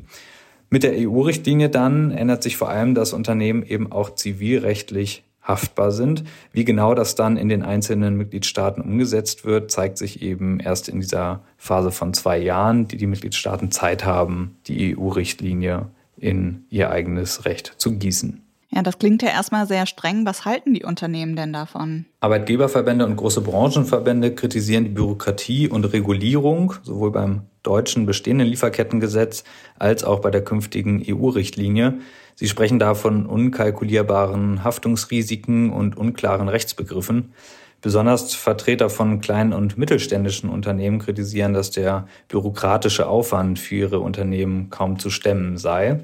Mit 0.73 0.85
der 0.85 0.93
EU-Richtlinie 0.97 1.69
dann 1.69 2.13
ändert 2.13 2.45
sich 2.45 2.57
vor 2.57 2.69
allem, 2.69 2.95
dass 2.95 3.13
Unternehmen 3.13 3.65
eben 3.65 3.91
auch 3.91 4.15
zivilrechtlich 4.15 5.25
haftbar 5.43 5.91
sind. 5.91 6.23
Wie 6.53 6.65
genau 6.65 6.95
das 6.95 7.17
dann 7.17 7.37
in 7.37 7.49
den 7.49 7.65
einzelnen 7.65 8.17
Mitgliedstaaten 8.17 8.81
umgesetzt 8.81 9.45
wird, 9.45 9.73
zeigt 9.73 9.99
sich 9.99 10.23
eben 10.23 10.61
erst 10.61 10.89
in 10.89 11.01
dieser 11.01 11.41
Phase 11.57 11.91
von 11.91 12.15
zwei 12.15 12.39
Jahren, 12.39 12.87
die 12.87 12.99
die 12.99 13.09
Mitgliedstaaten 13.09 13.73
Zeit 13.73 14.05
haben, 14.05 14.57
die 14.69 14.97
EU-Richtlinie 14.97 15.89
in 16.17 16.65
ihr 16.71 16.91
eigenes 16.91 17.47
Recht 17.47 17.75
zu 17.79 17.99
gießen. 17.99 18.41
Ja, 18.73 18.83
das 18.83 18.99
klingt 18.99 19.23
ja 19.23 19.31
erstmal 19.31 19.67
sehr 19.67 19.87
streng. 19.87 20.25
Was 20.25 20.45
halten 20.45 20.75
die 20.75 20.85
Unternehmen 20.85 21.35
denn 21.35 21.53
davon? 21.53 22.05
Arbeitgeberverbände 22.21 23.05
und 23.05 23.17
große 23.17 23.41
Branchenverbände 23.41 24.33
kritisieren 24.37 24.85
die 24.85 24.91
Bürokratie 24.91 25.69
und 25.69 25.85
Regulierung, 25.87 26.75
sowohl 26.85 27.11
beim 27.11 27.43
deutschen 27.63 28.07
bestehenden 28.07 28.49
Lieferkettengesetz 28.49 29.45
als 29.79 30.05
auch 30.05 30.21
bei 30.21 30.31
der 30.31 30.43
künftigen 30.43 31.03
EU-Richtlinie. 31.07 32.01
Sie 32.35 32.49
sprechen 32.49 32.79
da 32.79 32.95
von 32.95 33.27
unkalkulierbaren 33.27 34.65
Haftungsrisiken 34.65 35.71
und 35.71 35.97
unklaren 35.97 36.49
Rechtsbegriffen. 36.49 37.33
Besonders 37.83 38.35
Vertreter 38.35 38.91
von 38.91 39.21
kleinen 39.21 39.53
und 39.55 39.79
mittelständischen 39.79 40.51
Unternehmen 40.51 40.99
kritisieren, 40.99 41.55
dass 41.55 41.71
der 41.71 42.07
bürokratische 42.29 43.09
Aufwand 43.09 43.59
für 43.59 43.75
ihre 43.75 44.01
Unternehmen 44.01 44.69
kaum 44.69 44.99
zu 44.99 45.09
stemmen 45.09 45.57
sei. 45.57 46.01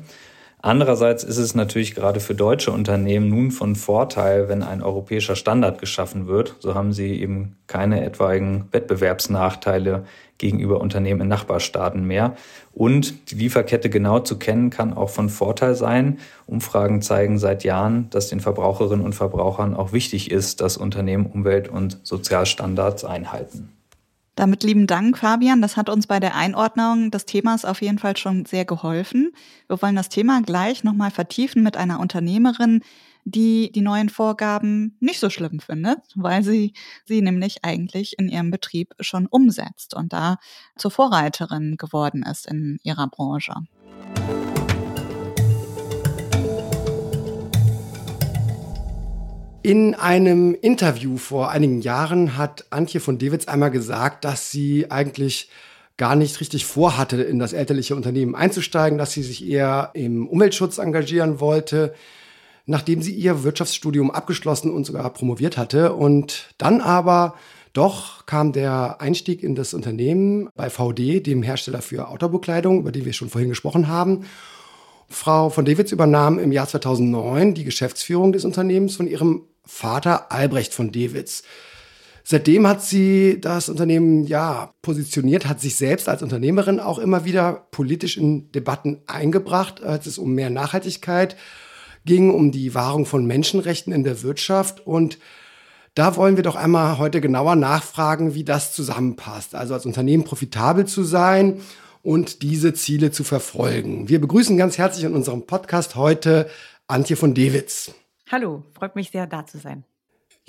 Andererseits 0.66 1.22
ist 1.22 1.36
es 1.36 1.54
natürlich 1.54 1.94
gerade 1.94 2.18
für 2.18 2.34
deutsche 2.34 2.72
Unternehmen 2.72 3.28
nun 3.28 3.50
von 3.50 3.76
Vorteil, 3.76 4.48
wenn 4.48 4.62
ein 4.62 4.82
europäischer 4.82 5.36
Standard 5.36 5.78
geschaffen 5.78 6.26
wird. 6.26 6.56
So 6.58 6.74
haben 6.74 6.92
sie 6.92 7.20
eben 7.20 7.56
keine 7.66 8.04
etwaigen 8.04 8.66
Wettbewerbsnachteile 8.72 10.06
gegenüber 10.38 10.80
Unternehmen 10.80 11.22
in 11.22 11.28
Nachbarstaaten 11.28 12.04
mehr. 12.04 12.36
Und 12.72 13.30
die 13.30 13.36
Lieferkette 13.36 13.90
genau 13.90 14.20
zu 14.20 14.38
kennen 14.38 14.70
kann 14.70 14.92
auch 14.92 15.10
von 15.10 15.28
Vorteil 15.28 15.74
sein. 15.74 16.18
Umfragen 16.46 17.02
zeigen 17.02 17.38
seit 17.38 17.64
Jahren, 17.64 18.10
dass 18.10 18.28
den 18.28 18.40
Verbraucherinnen 18.40 19.04
und 19.04 19.14
Verbrauchern 19.14 19.74
auch 19.74 19.92
wichtig 19.92 20.30
ist, 20.30 20.60
dass 20.60 20.76
Unternehmen 20.76 21.26
Umwelt- 21.26 21.68
und 21.68 21.98
Sozialstandards 22.02 23.04
einhalten. 23.04 23.70
Damit 24.36 24.62
lieben 24.62 24.86
Dank, 24.86 25.16
Fabian. 25.16 25.62
Das 25.62 25.78
hat 25.78 25.88
uns 25.88 26.06
bei 26.06 26.20
der 26.20 26.34
Einordnung 26.34 27.10
des 27.10 27.24
Themas 27.24 27.64
auf 27.64 27.80
jeden 27.80 27.98
Fall 27.98 28.18
schon 28.18 28.44
sehr 28.44 28.66
geholfen. 28.66 29.32
Wir 29.66 29.80
wollen 29.80 29.96
das 29.96 30.10
Thema 30.10 30.42
gleich 30.42 30.84
nochmal 30.84 31.10
vertiefen 31.10 31.62
mit 31.62 31.78
einer 31.78 32.00
Unternehmerin, 32.00 32.82
die 33.26 33.72
die 33.72 33.82
neuen 33.82 34.08
Vorgaben 34.08 34.96
nicht 35.00 35.18
so 35.18 35.30
schlimm 35.30 35.58
findet, 35.58 35.98
weil 36.14 36.44
sie 36.44 36.72
sie 37.04 37.20
nämlich 37.20 37.64
eigentlich 37.64 38.18
in 38.18 38.28
ihrem 38.28 38.52
Betrieb 38.52 38.94
schon 39.00 39.26
umsetzt 39.26 39.94
und 39.94 40.12
da 40.12 40.36
zur 40.76 40.92
Vorreiterin 40.92 41.76
geworden 41.76 42.22
ist 42.22 42.46
in 42.46 42.78
ihrer 42.84 43.08
Branche. 43.08 43.54
In 49.62 49.96
einem 49.96 50.54
Interview 50.54 51.16
vor 51.16 51.50
einigen 51.50 51.80
Jahren 51.80 52.36
hat 52.36 52.66
Antje 52.70 53.00
von 53.00 53.18
Dewitz 53.18 53.48
einmal 53.48 53.72
gesagt, 53.72 54.24
dass 54.24 54.52
sie 54.52 54.92
eigentlich 54.92 55.50
gar 55.96 56.14
nicht 56.14 56.38
richtig 56.40 56.64
vorhatte, 56.64 57.20
in 57.22 57.40
das 57.40 57.52
elterliche 57.52 57.96
Unternehmen 57.96 58.36
einzusteigen, 58.36 58.98
dass 58.98 59.12
sie 59.12 59.24
sich 59.24 59.44
eher 59.44 59.90
im 59.94 60.28
Umweltschutz 60.28 60.78
engagieren 60.78 61.40
wollte, 61.40 61.94
nachdem 62.66 63.00
sie 63.00 63.14
ihr 63.14 63.44
Wirtschaftsstudium 63.44 64.10
abgeschlossen 64.10 64.72
und 64.72 64.84
sogar 64.84 65.08
promoviert 65.10 65.56
hatte. 65.56 65.94
Und 65.94 66.54
dann 66.58 66.80
aber 66.80 67.34
doch 67.72 68.26
kam 68.26 68.52
der 68.52 69.00
Einstieg 69.00 69.42
in 69.42 69.54
das 69.54 69.72
Unternehmen 69.72 70.48
bei 70.54 70.68
VD, 70.68 71.20
dem 71.20 71.42
Hersteller 71.42 71.82
für 71.82 72.08
Autobekleidung, 72.08 72.80
über 72.80 72.92
den 72.92 73.04
wir 73.04 73.12
schon 73.12 73.30
vorhin 73.30 73.50
gesprochen 73.50 73.88
haben. 73.88 74.24
Frau 75.08 75.50
von 75.50 75.64
Dewitz 75.64 75.92
übernahm 75.92 76.38
im 76.38 76.50
Jahr 76.50 76.66
2009 76.66 77.54
die 77.54 77.64
Geschäftsführung 77.64 78.32
des 78.32 78.44
Unternehmens 78.44 78.96
von 78.96 79.06
ihrem 79.06 79.42
Vater 79.64 80.32
Albrecht 80.32 80.74
von 80.74 80.90
Dewitz. 80.90 81.44
Seitdem 82.24 82.66
hat 82.66 82.82
sie 82.82 83.40
das 83.40 83.68
Unternehmen 83.68 84.24
ja 84.26 84.74
positioniert, 84.82 85.46
hat 85.46 85.60
sich 85.60 85.76
selbst 85.76 86.08
als 86.08 86.24
Unternehmerin 86.24 86.80
auch 86.80 86.98
immer 86.98 87.24
wieder 87.24 87.68
politisch 87.70 88.16
in 88.16 88.50
Debatten 88.50 89.02
eingebracht, 89.06 89.80
als 89.84 90.06
es 90.06 90.18
um 90.18 90.32
mehr 90.32 90.50
Nachhaltigkeit 90.50 91.36
ging, 92.06 92.32
um 92.32 92.50
die 92.50 92.74
Wahrung 92.74 93.04
von 93.04 93.26
Menschenrechten 93.26 93.92
in 93.92 94.04
der 94.04 94.22
Wirtschaft 94.22 94.86
und 94.86 95.18
da 95.96 96.14
wollen 96.16 96.36
wir 96.36 96.42
doch 96.42 96.56
einmal 96.56 96.98
heute 96.98 97.22
genauer 97.22 97.56
nachfragen, 97.56 98.34
wie 98.34 98.44
das 98.44 98.74
zusammenpasst. 98.74 99.54
Also 99.54 99.72
als 99.72 99.86
Unternehmen 99.86 100.24
profitabel 100.24 100.84
zu 100.84 101.04
sein 101.04 101.62
und 102.02 102.42
diese 102.42 102.74
Ziele 102.74 103.10
zu 103.10 103.24
verfolgen. 103.24 104.06
Wir 104.06 104.20
begrüßen 104.20 104.58
ganz 104.58 104.76
herzlich 104.76 105.04
in 105.04 105.14
unserem 105.14 105.46
Podcast 105.46 105.96
heute 105.96 106.50
Antje 106.86 107.16
von 107.16 107.32
Dewitz. 107.32 107.94
Hallo, 108.30 108.62
freut 108.74 108.94
mich 108.94 109.10
sehr, 109.10 109.26
da 109.26 109.46
zu 109.46 109.56
sein. 109.56 109.84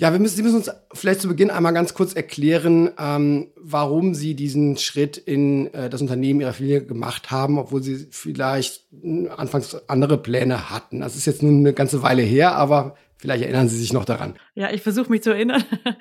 Ja, 0.00 0.12
wir 0.12 0.20
müssen, 0.20 0.36
Sie 0.36 0.42
müssen 0.44 0.56
uns 0.56 0.70
vielleicht 0.92 1.20
zu 1.20 1.26
Beginn 1.26 1.50
einmal 1.50 1.74
ganz 1.74 1.92
kurz 1.92 2.14
erklären, 2.14 2.92
ähm, 2.98 3.48
warum 3.56 4.14
Sie 4.14 4.34
diesen 4.34 4.76
Schritt 4.76 5.16
in 5.16 5.74
äh, 5.74 5.90
das 5.90 6.00
Unternehmen 6.00 6.40
Ihrer 6.40 6.52
Familie 6.52 6.84
gemacht 6.84 7.32
haben, 7.32 7.58
obwohl 7.58 7.82
Sie 7.82 8.06
vielleicht 8.12 8.86
äh, 9.02 9.28
anfangs 9.28 9.76
andere 9.88 10.16
Pläne 10.16 10.70
hatten. 10.70 11.00
Das 11.00 11.16
ist 11.16 11.26
jetzt 11.26 11.42
nun 11.42 11.58
eine 11.58 11.72
ganze 11.72 12.04
Weile 12.04 12.22
her, 12.22 12.54
aber 12.54 12.94
vielleicht 13.16 13.42
erinnern 13.42 13.68
Sie 13.68 13.76
sich 13.76 13.92
noch 13.92 14.04
daran. 14.04 14.36
Ja, 14.54 14.70
ich 14.70 14.82
versuche 14.82 15.10
mich 15.10 15.22
zu 15.22 15.30
erinnern. 15.30 15.64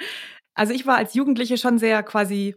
Also 0.60 0.74
ich 0.74 0.88
war 0.88 0.98
als 0.98 1.14
Jugendliche 1.14 1.56
schon 1.56 1.78
sehr 1.78 2.02
quasi 2.02 2.56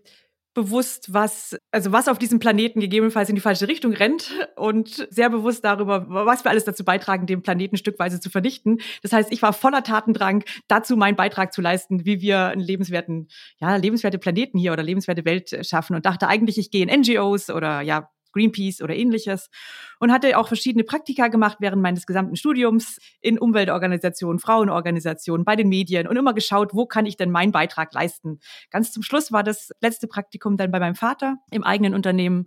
bewusst, 0.55 1.13
was, 1.13 1.57
also 1.71 1.93
was 1.93 2.09
auf 2.09 2.19
diesem 2.19 2.39
Planeten 2.39 2.81
gegebenenfalls 2.81 3.29
in 3.29 3.37
die 3.37 3.41
falsche 3.41 3.69
Richtung 3.69 3.93
rennt 3.93 4.33
und 4.57 5.07
sehr 5.11 5.31
bewusst 5.31 5.65
darüber, 5.65 6.07
was 6.09 6.45
wir 6.45 6.51
alles 6.51 6.65
dazu 6.65 6.85
beitragen, 6.85 7.27
den 7.27 7.43
Planeten 7.43 7.77
stückweise 7.77 8.21
zu 8.21 8.31
vernichten. 8.31 8.81
Das 9.03 9.13
heißt, 9.13 9.33
ich 9.33 9.43
war 9.43 9.53
voller 9.53 9.83
Tatendrang, 9.83 10.45
dazu 10.69 10.97
meinen 10.97 11.17
Beitrag 11.17 11.53
zu 11.53 11.61
leisten, 11.61 12.05
wie 12.05 12.21
wir 12.21 12.47
einen 12.47 12.63
lebenswerten, 12.63 13.29
ja, 13.59 13.77
lebenswerte 13.77 14.19
Planeten 14.19 14.59
hier 14.59 14.73
oder 14.73 14.83
lebenswerte 14.83 15.25
Welt 15.25 15.67
schaffen 15.67 15.95
und 15.95 16.05
dachte 16.05 16.27
eigentlich, 16.27 16.59
ich 16.59 16.71
gehe 16.71 16.85
in 16.85 17.01
NGOs 17.01 17.51
oder 17.51 17.81
ja, 17.81 18.11
Greenpeace 18.33 18.83
oder 18.83 18.95
ähnliches 18.95 19.51
und 19.99 20.13
hatte 20.13 20.37
auch 20.39 20.49
verschiedene 20.49 20.85
Praktika 20.85 21.29
gemacht 21.29 21.59
während 21.61 21.83
meines 21.83 22.07
gesamten 22.07 22.37
Studiums 22.37 22.99
in 23.21 23.39
Umweltorganisationen, 23.39 24.39
Frauenorganisationen, 24.39 25.45
bei 25.45 25.57
den 25.57 25.69
Medien 25.69 26.07
und 26.07 26.17
immer 26.17 26.35
geschaut, 26.35 26.75
wo 26.75 26.87
kann 26.87 27.07
ich 27.07 27.17
denn 27.17 27.31
meinen 27.31 27.53
Beitrag 27.53 27.93
leisten. 27.93 28.41
Ganz 28.71 28.93
zum 28.93 29.03
Schluss 29.03 29.33
war 29.33 29.43
das 29.43 29.71
letzte 29.81 30.07
Praktikum 30.07 30.57
dann 30.57 30.71
bei 30.71 30.81
meinem 30.81 30.95
Vater 30.95 31.37
im 31.51 31.65
eigenen 31.65 31.95
Unternehmen 31.95 32.47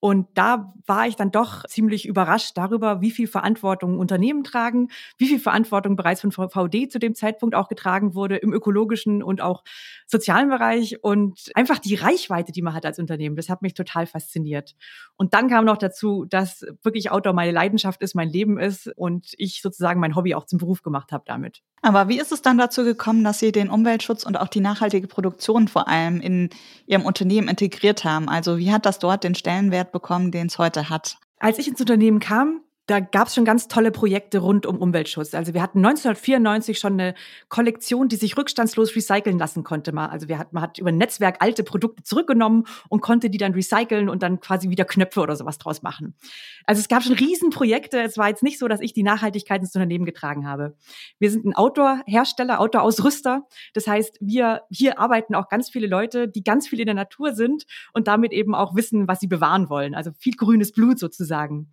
und 0.00 0.28
da 0.34 0.72
war 0.86 1.06
ich 1.06 1.14
dann 1.14 1.30
doch 1.30 1.64
ziemlich 1.66 2.06
überrascht 2.06 2.56
darüber, 2.56 3.02
wie 3.02 3.10
viel 3.10 3.28
Verantwortung 3.28 3.98
Unternehmen 3.98 4.44
tragen, 4.44 4.88
wie 5.18 5.26
viel 5.26 5.38
Verantwortung 5.38 5.94
bereits 5.94 6.22
von 6.22 6.32
VD 6.32 6.90
zu 6.90 6.98
dem 6.98 7.14
Zeitpunkt 7.14 7.54
auch 7.54 7.68
getragen 7.68 8.14
wurde 8.14 8.36
im 8.36 8.52
ökologischen 8.52 9.22
und 9.22 9.42
auch 9.42 9.62
sozialen 10.06 10.48
Bereich 10.48 11.04
und 11.04 11.50
einfach 11.54 11.78
die 11.78 11.96
Reichweite, 11.96 12.50
die 12.50 12.62
man 12.62 12.74
hat 12.74 12.86
als 12.86 12.98
Unternehmen. 12.98 13.36
Das 13.36 13.50
hat 13.50 13.60
mich 13.60 13.74
total 13.74 14.06
fasziniert. 14.06 14.74
Und 15.16 15.34
dann 15.34 15.48
kam 15.48 15.66
noch 15.66 15.76
dazu, 15.76 16.24
dass 16.24 16.64
wirklich 16.82 17.10
Outdoor 17.10 17.34
meine 17.34 17.52
Leidenschaft 17.52 18.00
ist, 18.02 18.14
mein 18.14 18.30
Leben 18.30 18.58
ist 18.58 18.90
und 18.96 19.34
ich 19.36 19.60
sozusagen 19.60 20.00
mein 20.00 20.16
Hobby 20.16 20.34
auch 20.34 20.46
zum 20.46 20.58
Beruf 20.58 20.82
gemacht 20.82 21.12
habe 21.12 21.24
damit. 21.26 21.62
Aber 21.82 22.08
wie 22.08 22.20
ist 22.20 22.30
es 22.30 22.42
dann 22.42 22.58
dazu 22.58 22.84
gekommen, 22.84 23.24
dass 23.24 23.38
Sie 23.38 23.52
den 23.52 23.70
Umweltschutz 23.70 24.24
und 24.24 24.38
auch 24.38 24.48
die 24.48 24.60
nachhaltige 24.60 25.06
Produktion 25.06 25.66
vor 25.66 25.88
allem 25.88 26.20
in 26.20 26.50
Ihrem 26.86 27.06
Unternehmen 27.06 27.48
integriert 27.48 28.04
haben? 28.04 28.28
Also 28.28 28.58
wie 28.58 28.70
hat 28.70 28.84
das 28.84 28.98
dort 28.98 29.24
den 29.24 29.34
Stellenwert 29.34 29.89
bekommen, 29.92 30.30
den 30.30 30.46
es 30.46 30.58
heute 30.58 30.90
hat. 30.90 31.18
Als 31.38 31.58
ich 31.58 31.68
ins 31.68 31.80
Unternehmen 31.80 32.20
kam, 32.20 32.62
da 32.90 32.98
gab 32.98 33.28
es 33.28 33.36
schon 33.36 33.44
ganz 33.44 33.68
tolle 33.68 33.92
Projekte 33.92 34.38
rund 34.38 34.66
um 34.66 34.76
Umweltschutz. 34.78 35.32
Also 35.34 35.54
wir 35.54 35.62
hatten 35.62 35.78
1994 35.78 36.76
schon 36.76 36.94
eine 36.94 37.14
Kollektion, 37.48 38.08
die 38.08 38.16
sich 38.16 38.36
rückstandslos 38.36 38.96
recyceln 38.96 39.38
lassen 39.38 39.62
konnte. 39.62 39.96
Also 39.96 40.26
wir 40.26 40.38
hat, 40.38 40.52
man 40.52 40.64
hat 40.64 40.78
über 40.78 40.88
ein 40.88 40.96
Netzwerk 40.96 41.36
alte 41.38 41.62
Produkte 41.62 42.02
zurückgenommen 42.02 42.64
und 42.88 43.00
konnte 43.00 43.30
die 43.30 43.38
dann 43.38 43.54
recyceln 43.54 44.08
und 44.08 44.24
dann 44.24 44.40
quasi 44.40 44.70
wieder 44.70 44.84
Knöpfe 44.84 45.20
oder 45.20 45.36
sowas 45.36 45.58
draus 45.58 45.82
machen. 45.82 46.16
Also 46.64 46.80
es 46.80 46.88
gab 46.88 47.04
schon 47.04 47.12
Riesenprojekte. 47.12 48.00
Es 48.00 48.18
war 48.18 48.28
jetzt 48.28 48.42
nicht 48.42 48.58
so, 48.58 48.66
dass 48.66 48.80
ich 48.80 48.92
die 48.92 49.04
Nachhaltigkeit 49.04 49.60
ins 49.60 49.72
Unternehmen 49.72 50.04
getragen 50.04 50.48
habe. 50.48 50.74
Wir 51.20 51.30
sind 51.30 51.44
ein 51.44 51.54
Outdoor-Hersteller, 51.54 52.58
Outdoor-Ausrüster. 52.58 53.46
Das 53.72 53.86
heißt, 53.86 54.18
wir 54.20 54.62
hier 54.68 54.98
arbeiten 54.98 55.36
auch 55.36 55.48
ganz 55.48 55.70
viele 55.70 55.86
Leute, 55.86 56.26
die 56.26 56.42
ganz 56.42 56.66
viel 56.66 56.80
in 56.80 56.86
der 56.86 56.96
Natur 56.96 57.34
sind 57.34 57.66
und 57.92 58.08
damit 58.08 58.32
eben 58.32 58.56
auch 58.56 58.74
wissen, 58.74 59.06
was 59.06 59.20
sie 59.20 59.28
bewahren 59.28 59.68
wollen. 59.68 59.94
Also 59.94 60.10
viel 60.18 60.34
grünes 60.34 60.72
Blut 60.72 60.98
sozusagen. 60.98 61.70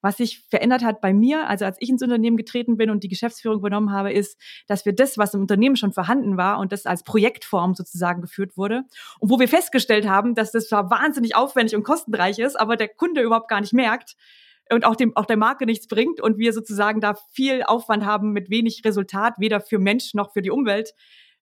Was 0.00 0.18
sich 0.18 0.44
verändert 0.48 0.84
hat 0.84 1.00
bei 1.00 1.12
mir, 1.12 1.48
also 1.48 1.64
als 1.64 1.76
ich 1.80 1.88
ins 1.88 2.02
Unternehmen 2.02 2.36
getreten 2.36 2.76
bin 2.76 2.90
und 2.90 3.02
die 3.02 3.08
Geschäftsführung 3.08 3.58
übernommen 3.58 3.92
habe, 3.92 4.12
ist, 4.12 4.40
dass 4.66 4.84
wir 4.84 4.92
das, 4.92 5.18
was 5.18 5.34
im 5.34 5.40
Unternehmen 5.40 5.76
schon 5.76 5.92
vorhanden 5.92 6.36
war 6.36 6.58
und 6.58 6.72
das 6.72 6.86
als 6.86 7.02
Projektform 7.02 7.74
sozusagen 7.74 8.22
geführt 8.22 8.56
wurde 8.56 8.84
und 9.18 9.30
wo 9.30 9.38
wir 9.40 9.48
festgestellt 9.48 10.08
haben, 10.08 10.34
dass 10.34 10.52
das 10.52 10.68
zwar 10.68 10.90
wahnsinnig 10.90 11.34
aufwendig 11.34 11.74
und 11.76 11.82
kostenreich 11.82 12.38
ist, 12.38 12.58
aber 12.58 12.76
der 12.76 12.88
Kunde 12.88 13.22
überhaupt 13.22 13.48
gar 13.48 13.60
nicht 13.60 13.72
merkt, 13.72 14.16
und 14.70 14.84
auch 14.84 14.96
dem 14.96 15.16
auch 15.16 15.26
der 15.26 15.36
Marke 15.36 15.66
nichts 15.66 15.86
bringt 15.88 16.20
und 16.20 16.38
wir 16.38 16.52
sozusagen 16.52 17.00
da 17.00 17.14
viel 17.32 17.62
Aufwand 17.62 18.04
haben 18.04 18.32
mit 18.32 18.50
wenig 18.50 18.82
Resultat, 18.84 19.34
weder 19.38 19.60
für 19.60 19.78
Mensch 19.78 20.14
noch 20.14 20.32
für 20.32 20.42
die 20.42 20.50
Umwelt, 20.50 20.94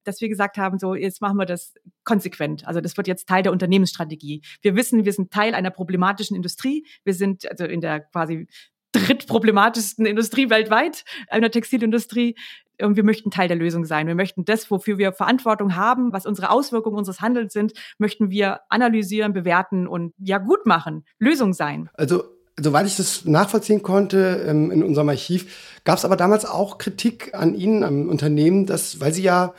dass 0.07 0.21
wir 0.21 0.29
gesagt 0.29 0.57
haben, 0.57 0.79
so 0.79 0.95
jetzt 0.95 1.21
machen 1.21 1.37
wir 1.37 1.47
das 1.47 1.75
konsequent. 2.05 2.67
Also 2.67 2.81
das 2.81 2.97
wird 2.97 3.09
jetzt 3.09 3.29
Teil 3.29 3.43
der 3.43 3.53
Unternehmensstrategie. 3.53 4.43
Wir 4.63 4.77
wissen, 4.77 5.05
wir 5.05 5.13
sind 5.13 5.31
Teil 5.31 5.55
einer 5.55 5.71
problematischen 5.71 6.37
Industrie. 6.37 6.87
Wir 7.05 7.15
sind 7.15 7.49
also 7.51 7.65
in 7.65 7.81
der 7.81 8.01
quasi 8.01 8.47
drittproblematischsten 8.93 10.07
Industrie 10.07 10.49
weltweit, 10.49 11.05
einer 11.29 11.51
Textilindustrie. 11.51 12.37
Und 12.81 12.97
wir 12.97 13.05
möchten 13.05 13.31
Teil 13.31 13.49
der 13.49 13.57
Lösung 13.57 13.87
sein. 13.87 14.07
Wir 14.07 14.15
möchten 14.15 14.45
das, 14.45 14.71
wofür 14.71 14.99
wir 14.99 15.13
Verantwortung 15.13 15.77
haben, 15.77 16.13
was 16.13 16.27
unsere 16.27 16.51
Auswirkungen 16.51 16.99
unseres 16.99 17.23
Handelns 17.23 17.55
sind, 17.55 17.73
möchten 17.99 18.31
wir 18.31 18.61
analysieren, 18.69 19.33
bewerten 19.33 19.87
und 19.87 20.13
ja 20.19 20.39
gut 20.39 20.67
machen, 20.67 21.05
Lösung 21.19 21.55
sein. 21.55 21.89
Also 21.95 22.37
Soweit 22.59 22.87
ich 22.87 22.97
das 22.97 23.27
nachvollziehen 23.27 23.83
konnte 23.83 24.47
ähm, 24.49 24.71
in 24.71 24.83
unserem 24.83 25.11
Archiv, 25.11 25.79
gab 25.85 25.99
es 25.99 26.07
aber 26.07 26.17
damals 26.17 26.47
auch 26.47 26.79
Kritik 26.79 27.35
an 27.35 27.55
Ihnen, 27.55 27.85
am 27.85 28.09
Unternehmen, 28.09 28.65
dass, 28.65 28.99
weil 28.99 29.13
Sie 29.13 29.23
ja 29.23 29.53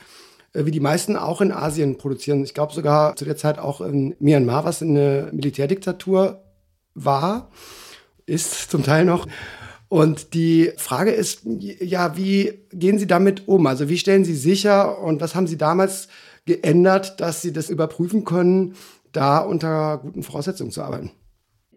wie 0.54 0.70
die 0.70 0.80
meisten 0.80 1.16
auch 1.16 1.40
in 1.40 1.52
Asien 1.52 1.98
produzieren. 1.98 2.42
Ich 2.42 2.54
glaube 2.54 2.72
sogar 2.72 3.16
zu 3.16 3.24
der 3.24 3.36
Zeit 3.36 3.58
auch 3.58 3.80
in 3.80 4.16
Myanmar, 4.18 4.64
was 4.64 4.82
eine 4.82 5.30
Militärdiktatur 5.32 6.42
war, 6.94 7.50
ist 8.26 8.70
zum 8.70 8.82
Teil 8.82 9.04
noch. 9.04 9.26
Und 9.88 10.34
die 10.34 10.72
Frage 10.76 11.10
ist, 11.10 11.42
ja, 11.46 12.16
wie 12.16 12.60
gehen 12.70 12.98
Sie 12.98 13.06
damit 13.06 13.48
um? 13.48 13.66
Also 13.66 13.88
wie 13.88 13.98
stellen 13.98 14.24
Sie 14.24 14.36
sicher 14.36 14.98
und 14.98 15.20
was 15.20 15.34
haben 15.34 15.46
Sie 15.46 15.56
damals 15.56 16.08
geändert, 16.44 17.20
dass 17.20 17.40
Sie 17.40 17.52
das 17.52 17.70
überprüfen 17.70 18.24
können, 18.24 18.74
da 19.12 19.38
unter 19.38 19.98
guten 19.98 20.22
Voraussetzungen 20.22 20.70
zu 20.70 20.82
arbeiten? 20.82 21.10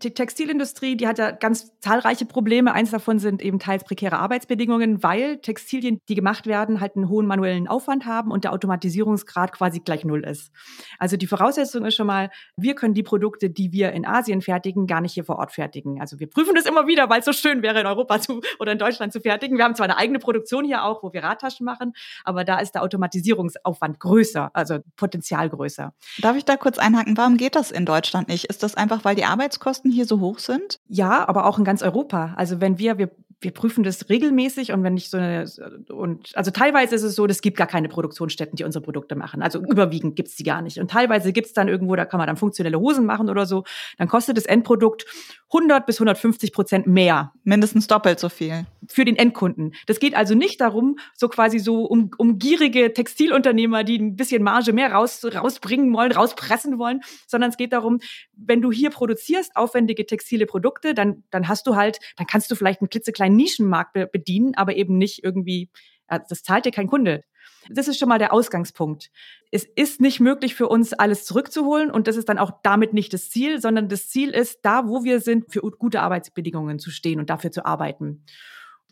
Die 0.04 0.14
Textilindustrie, 0.14 0.96
die 0.98 1.08
hat 1.08 1.18
ja 1.18 1.32
ganz 1.32 1.78
zahlreiche 1.80 2.26
Probleme. 2.26 2.74
Eins 2.74 2.92
davon 2.92 3.20
sind 3.20 3.42
eben 3.42 3.60
teils 3.60 3.84
prekäre 3.84 4.20
Arbeitsbedingungen, 4.20 5.04
weil 5.04 5.38
Textilien, 5.38 6.00
die 6.10 6.16
gemacht 6.16 6.48
werden, 6.48 6.80
halt 6.80 6.96
einen 6.96 7.10
hohen 7.10 7.26
manuellen 7.26 7.68
Aufwand 7.68 8.06
haben 8.06 8.32
und 8.32 8.44
der 8.44 8.54
Automatisierungsgrad 8.54 9.52
quasi 9.52 9.80
gleich 9.80 10.06
null 10.06 10.24
ist. 10.24 10.52
Also 11.00 11.18
die 11.18 11.28
Voraussetzung 11.28 11.86
ist 11.86 11.96
schon 11.96 12.08
mal, 12.08 12.30
wir 12.58 12.76
können 12.76 12.94
die 12.94 13.04
Produkte, 13.04 13.50
die 13.50 13.72
wir 13.72 13.92
in 13.92 14.06
Asien 14.06 14.42
fertigen, 14.42 14.88
gar 14.88 15.02
nicht 15.02 15.14
hier 15.14 15.24
vor 15.24 15.38
Ort 15.38 15.52
fertigen. 15.52 16.02
Also 16.02 16.20
wir 16.20 16.30
prüfen 16.30 16.56
das 16.56 16.66
immer 16.66 16.88
wieder, 16.88 17.10
weil 17.10 17.20
es 17.20 17.26
so 17.26 17.34
schön 17.34 17.62
wäre, 17.62 17.82
in 17.82 17.86
Europa 17.86 18.20
zu 18.20 18.42
oder 18.60 18.72
in 18.72 18.78
Deutschland 18.78 19.14
zu 19.14 19.22
fertigen. 19.22 19.58
Wir 19.58 19.66
haben 19.66 19.76
zwar 19.76 19.86
eine 19.86 19.98
eigene 19.98 20.20
Produktion 20.20 20.66
hier 20.66 20.84
auch, 20.84 21.04
wo 21.04 21.14
wir 21.14 21.24
Radtaschen 21.24 21.66
machen, 21.66 21.94
aber 22.24 22.44
da 22.44 22.60
ist 22.60 22.74
der 22.74 22.84
Automatisierungsaufwand 22.84 24.00
größer, 24.00 24.52
also 24.54 24.80
Potenzial 24.96 25.50
größer. 25.50 25.94
Darf 26.20 26.36
ich 26.38 26.46
da 26.46 26.58
kurz 26.58 26.78
einhaken? 26.78 27.18
Warum 27.18 27.38
geht 27.38 27.56
das 27.56 27.72
in 27.72 27.86
Deutschland 27.86 28.28
nicht? 28.28 28.46
Ist 28.46 28.64
das 28.64 28.76
einfach, 28.76 29.04
weil 29.04 29.16
die 29.16 29.26
Arbeitskosten 29.26 29.91
hier 29.92 30.06
so 30.06 30.20
hoch 30.20 30.40
sind? 30.40 30.80
Ja, 30.88 31.28
aber 31.28 31.46
auch 31.46 31.58
in 31.58 31.64
ganz 31.64 31.82
Europa. 31.82 32.34
Also 32.36 32.62
wenn 32.62 32.78
wir, 32.78 32.98
wir 32.98 33.12
wir 33.42 33.52
prüfen 33.52 33.84
das 33.84 34.08
regelmäßig 34.10 34.72
und 34.72 34.84
wenn 34.84 34.94
nicht 34.94 35.10
so 35.10 35.18
eine, 35.18 35.46
und 35.90 36.32
also 36.36 36.52
teilweise 36.52 36.96
ist 36.96 37.02
es 37.02 37.16
so, 37.16 37.26
es 37.26 37.42
gibt 37.42 37.58
gar 37.58 37.68
keine 37.68 37.90
Produktionsstätten, 37.90 38.56
die 38.56 38.64
unsere 38.64 38.84
Produkte 38.84 39.16
machen. 39.16 39.42
Also 39.42 39.60
überwiegend 39.60 40.16
gibt's 40.16 40.36
die 40.36 40.44
gar 40.44 40.62
nicht. 40.62 40.78
Und 40.78 40.92
teilweise 40.92 41.34
gibt's 41.34 41.54
dann 41.54 41.68
irgendwo, 41.68 41.96
da 41.96 42.06
kann 42.06 42.20
man 42.20 42.28
dann 42.28 42.38
funktionelle 42.38 42.80
Hosen 42.80 43.06
machen 43.06 43.30
oder 43.30 43.48
so. 43.48 43.64
Dann 43.98 44.08
kostet 44.08 44.38
das 44.38 44.46
Endprodukt 44.46 45.06
100 45.54 45.86
bis 45.86 45.98
150 45.98 46.54
Prozent 46.54 46.88
mehr. 46.88 47.34
Mindestens 47.44 47.88
doppelt 47.88 48.20
so 48.20 48.30
viel. 48.30 48.66
Für 48.88 49.06
den 49.06 49.16
Endkunden. 49.16 49.74
Das 49.88 50.00
geht 50.00 50.16
also 50.16 50.36
nicht 50.36 50.62
darum, 50.62 50.98
so 51.16 51.28
quasi 51.28 51.60
so 51.60 51.84
um, 51.86 52.12
um 52.18 52.40
gierige 52.40 52.94
Textilunternehmer, 52.94 53.84
die 53.84 53.98
ein 53.98 54.16
bisschen 54.16 54.44
Marge 54.44 54.72
mehr 54.72 54.94
raus, 54.94 55.22
rausbringen 55.26 55.94
wollen, 55.94 56.12
rauspressen 56.12 56.78
wollen, 56.78 57.02
sondern 57.28 57.50
es 57.50 57.58
geht 57.58 57.74
darum, 57.74 58.00
wenn 58.36 58.62
du 58.62 58.72
hier 58.72 58.92
produzierst, 58.92 59.56
aufwendige 59.56 60.06
textile 60.06 60.46
Produkte, 60.46 60.94
dann, 60.94 61.24
dann 61.32 61.48
hast 61.48 61.68
du 61.68 61.76
halt, 61.76 62.00
dann 62.18 62.28
kannst 62.28 62.50
du 62.50 62.56
vielleicht 62.56 62.82
einen 62.82 62.90
klitzekleinen 62.90 63.31
einen 63.32 63.38
Nischenmarkt 63.38 63.94
be 63.94 64.08
bedienen, 64.08 64.56
aber 64.56 64.76
eben 64.76 64.98
nicht 64.98 65.24
irgendwie, 65.24 65.70
das 66.08 66.44
zahlt 66.44 66.66
dir 66.66 66.72
kein 66.72 66.88
Kunde. 66.88 67.24
Das 67.70 67.88
ist 67.88 68.00
schon 68.00 68.10
mal 68.10 68.18
der 68.18 68.34
Ausgangspunkt. 68.34 69.12
Es 69.52 69.64
ist 69.64 70.02
nicht 70.02 70.20
möglich 70.20 70.56
für 70.56 70.68
uns, 70.68 70.94
alles 70.94 71.26
zurückzuholen 71.26 71.92
und 71.92 72.08
das 72.08 72.16
ist 72.16 72.30
dann 72.30 72.40
auch 72.40 72.52
damit 72.64 72.94
nicht 72.94 73.14
das 73.14 73.30
Ziel, 73.30 73.62
sondern 73.62 73.88
das 73.88 74.10
Ziel 74.10 74.32
ist, 74.32 74.60
da, 74.64 74.88
wo 74.88 75.04
wir 75.04 75.20
sind, 75.20 75.52
für 75.52 75.62
gute 75.62 76.02
Arbeitsbedingungen 76.02 76.80
zu 76.80 76.90
stehen 76.90 77.20
und 77.20 77.30
dafür 77.30 77.52
zu 77.52 77.66
arbeiten. 77.66 78.26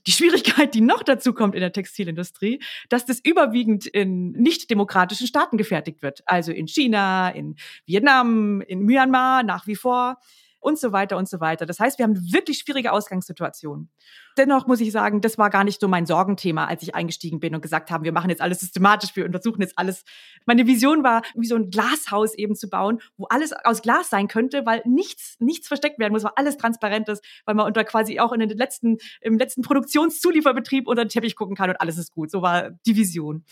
Die 0.07 0.11
Schwierigkeit, 0.11 0.73
die 0.73 0.81
noch 0.81 1.03
dazu 1.03 1.33
kommt 1.33 1.55
in 1.55 1.61
der 1.61 1.73
Textilindustrie, 1.73 2.61
dass 2.89 3.05
das 3.05 3.19
überwiegend 3.19 3.85
in 3.85 4.31
nicht 4.31 4.69
demokratischen 4.69 5.27
Staaten 5.27 5.57
gefertigt 5.57 6.01
wird. 6.01 6.21
Also 6.25 6.51
in 6.51 6.67
China, 6.67 7.29
in 7.29 7.55
Vietnam, 7.85 8.61
in 8.61 8.83
Myanmar 8.83 9.43
nach 9.43 9.67
wie 9.67 9.75
vor 9.75 10.17
und 10.59 10.77
so 10.77 10.91
weiter 10.91 11.17
und 11.17 11.27
so 11.27 11.39
weiter. 11.39 11.65
Das 11.65 11.79
heißt, 11.79 11.97
wir 11.97 12.03
haben 12.03 12.15
wirklich 12.31 12.59
schwierige 12.59 12.91
Ausgangssituationen. 12.91 13.89
Dennoch 14.37 14.67
muss 14.67 14.79
ich 14.79 14.91
sagen, 14.91 15.21
das 15.21 15.37
war 15.37 15.49
gar 15.49 15.63
nicht 15.63 15.79
so 15.81 15.87
mein 15.87 16.05
Sorgenthema, 16.05 16.65
als 16.65 16.83
ich 16.83 16.95
eingestiegen 16.95 17.39
bin 17.39 17.55
und 17.55 17.61
gesagt 17.61 17.91
haben, 17.91 18.03
wir 18.03 18.11
machen 18.11 18.29
jetzt 18.29 18.41
alles 18.41 18.59
systematisch, 18.59 19.15
wir 19.15 19.25
untersuchen 19.25 19.61
jetzt 19.61 19.77
alles. 19.77 20.03
Meine 20.45 20.67
Vision 20.67 21.03
war, 21.03 21.21
wie 21.35 21.47
so 21.47 21.55
ein 21.55 21.69
Glashaus 21.69 22.33
eben 22.35 22.55
zu 22.55 22.69
bauen, 22.69 23.01
wo 23.17 23.25
alles 23.25 23.53
aus 23.53 23.81
Glas 23.81 24.09
sein 24.09 24.27
könnte, 24.27 24.65
weil 24.65 24.81
nichts, 24.85 25.35
nichts 25.39 25.67
versteckt 25.67 25.99
werden 25.99 26.13
muss, 26.13 26.23
weil 26.23 26.31
alles 26.35 26.57
transparent 26.57 27.09
ist, 27.09 27.23
weil 27.45 27.55
man 27.55 27.65
unter 27.65 27.83
quasi 27.83 28.19
auch 28.19 28.31
in 28.31 28.39
den 28.39 28.49
letzten, 28.49 28.97
im 29.21 29.37
letzten 29.37 29.61
Produktionszulieferbetrieb 29.61 30.87
unter 30.87 31.05
den 31.05 31.09
Teppich 31.09 31.35
gucken 31.35 31.55
kann 31.55 31.69
und 31.69 31.81
alles 31.81 31.97
ist 31.97 32.13
gut. 32.13 32.31
So 32.31 32.41
war 32.41 32.69
die 32.85 32.95
Vision 32.95 33.43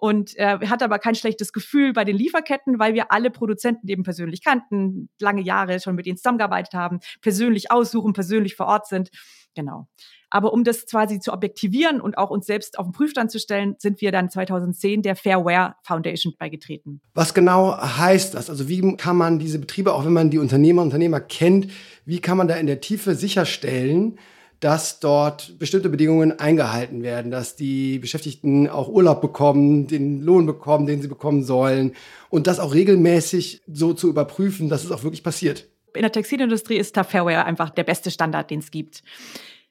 und 0.00 0.36
äh, 0.38 0.58
hatte 0.66 0.86
aber 0.86 0.98
kein 0.98 1.14
schlechtes 1.14 1.52
Gefühl 1.52 1.92
bei 1.92 2.04
den 2.04 2.16
Lieferketten, 2.16 2.78
weil 2.78 2.94
wir 2.94 3.12
alle 3.12 3.30
Produzenten 3.30 3.86
eben 3.86 4.02
persönlich 4.02 4.42
kannten, 4.42 5.10
lange 5.20 5.42
Jahre 5.42 5.78
schon 5.78 5.94
mit 5.94 6.06
ihnen 6.06 6.16
zusammengearbeitet 6.16 6.72
haben, 6.72 7.00
persönlich 7.20 7.70
aussuchen, 7.70 8.14
persönlich 8.14 8.56
vor 8.56 8.66
Ort 8.66 8.88
sind. 8.88 9.10
Genau. 9.54 9.88
Aber 10.30 10.52
um 10.52 10.64
das 10.64 10.86
quasi 10.86 11.18
zu 11.18 11.32
objektivieren 11.32 12.00
und 12.00 12.16
auch 12.16 12.30
uns 12.30 12.46
selbst 12.46 12.78
auf 12.78 12.86
den 12.86 12.92
Prüfstand 12.92 13.30
zu 13.30 13.38
stellen, 13.38 13.74
sind 13.78 14.00
wir 14.00 14.10
dann 14.12 14.30
2010 14.30 15.02
der 15.02 15.16
Fairware 15.16 15.74
Foundation 15.82 16.34
beigetreten. 16.38 17.02
Was 17.14 17.34
genau 17.34 17.76
heißt 17.76 18.34
das? 18.34 18.48
Also 18.48 18.68
wie 18.68 18.96
kann 18.96 19.16
man 19.16 19.38
diese 19.38 19.58
Betriebe, 19.58 19.92
auch 19.92 20.04
wenn 20.04 20.12
man 20.12 20.30
die 20.30 20.38
Unternehmer 20.38 20.82
und 20.82 20.88
Unternehmer 20.88 21.20
kennt, 21.20 21.70
wie 22.06 22.20
kann 22.20 22.38
man 22.38 22.48
da 22.48 22.54
in 22.54 22.68
der 22.68 22.80
Tiefe 22.80 23.16
sicherstellen, 23.16 24.18
dass 24.60 25.00
dort 25.00 25.58
bestimmte 25.58 25.88
Bedingungen 25.88 26.38
eingehalten 26.38 27.02
werden, 27.02 27.30
dass 27.30 27.56
die 27.56 27.98
Beschäftigten 27.98 28.68
auch 28.68 28.88
Urlaub 28.88 29.22
bekommen, 29.22 29.86
den 29.86 30.20
Lohn 30.20 30.46
bekommen, 30.46 30.86
den 30.86 31.00
sie 31.00 31.08
bekommen 31.08 31.42
sollen 31.42 31.94
und 32.28 32.46
das 32.46 32.60
auch 32.60 32.74
regelmäßig 32.74 33.62
so 33.66 33.94
zu 33.94 34.08
überprüfen, 34.08 34.68
dass 34.68 34.84
es 34.84 34.92
auch 34.92 35.02
wirklich 35.02 35.24
passiert. 35.24 35.66
In 35.94 36.02
der 36.02 36.12
Textilindustrie 36.12 36.76
ist 36.76 36.94
Tupperware 36.94 37.44
einfach 37.44 37.70
der 37.70 37.84
beste 37.84 38.10
Standard, 38.10 38.50
den 38.50 38.60
es 38.60 38.70
gibt 38.70 39.02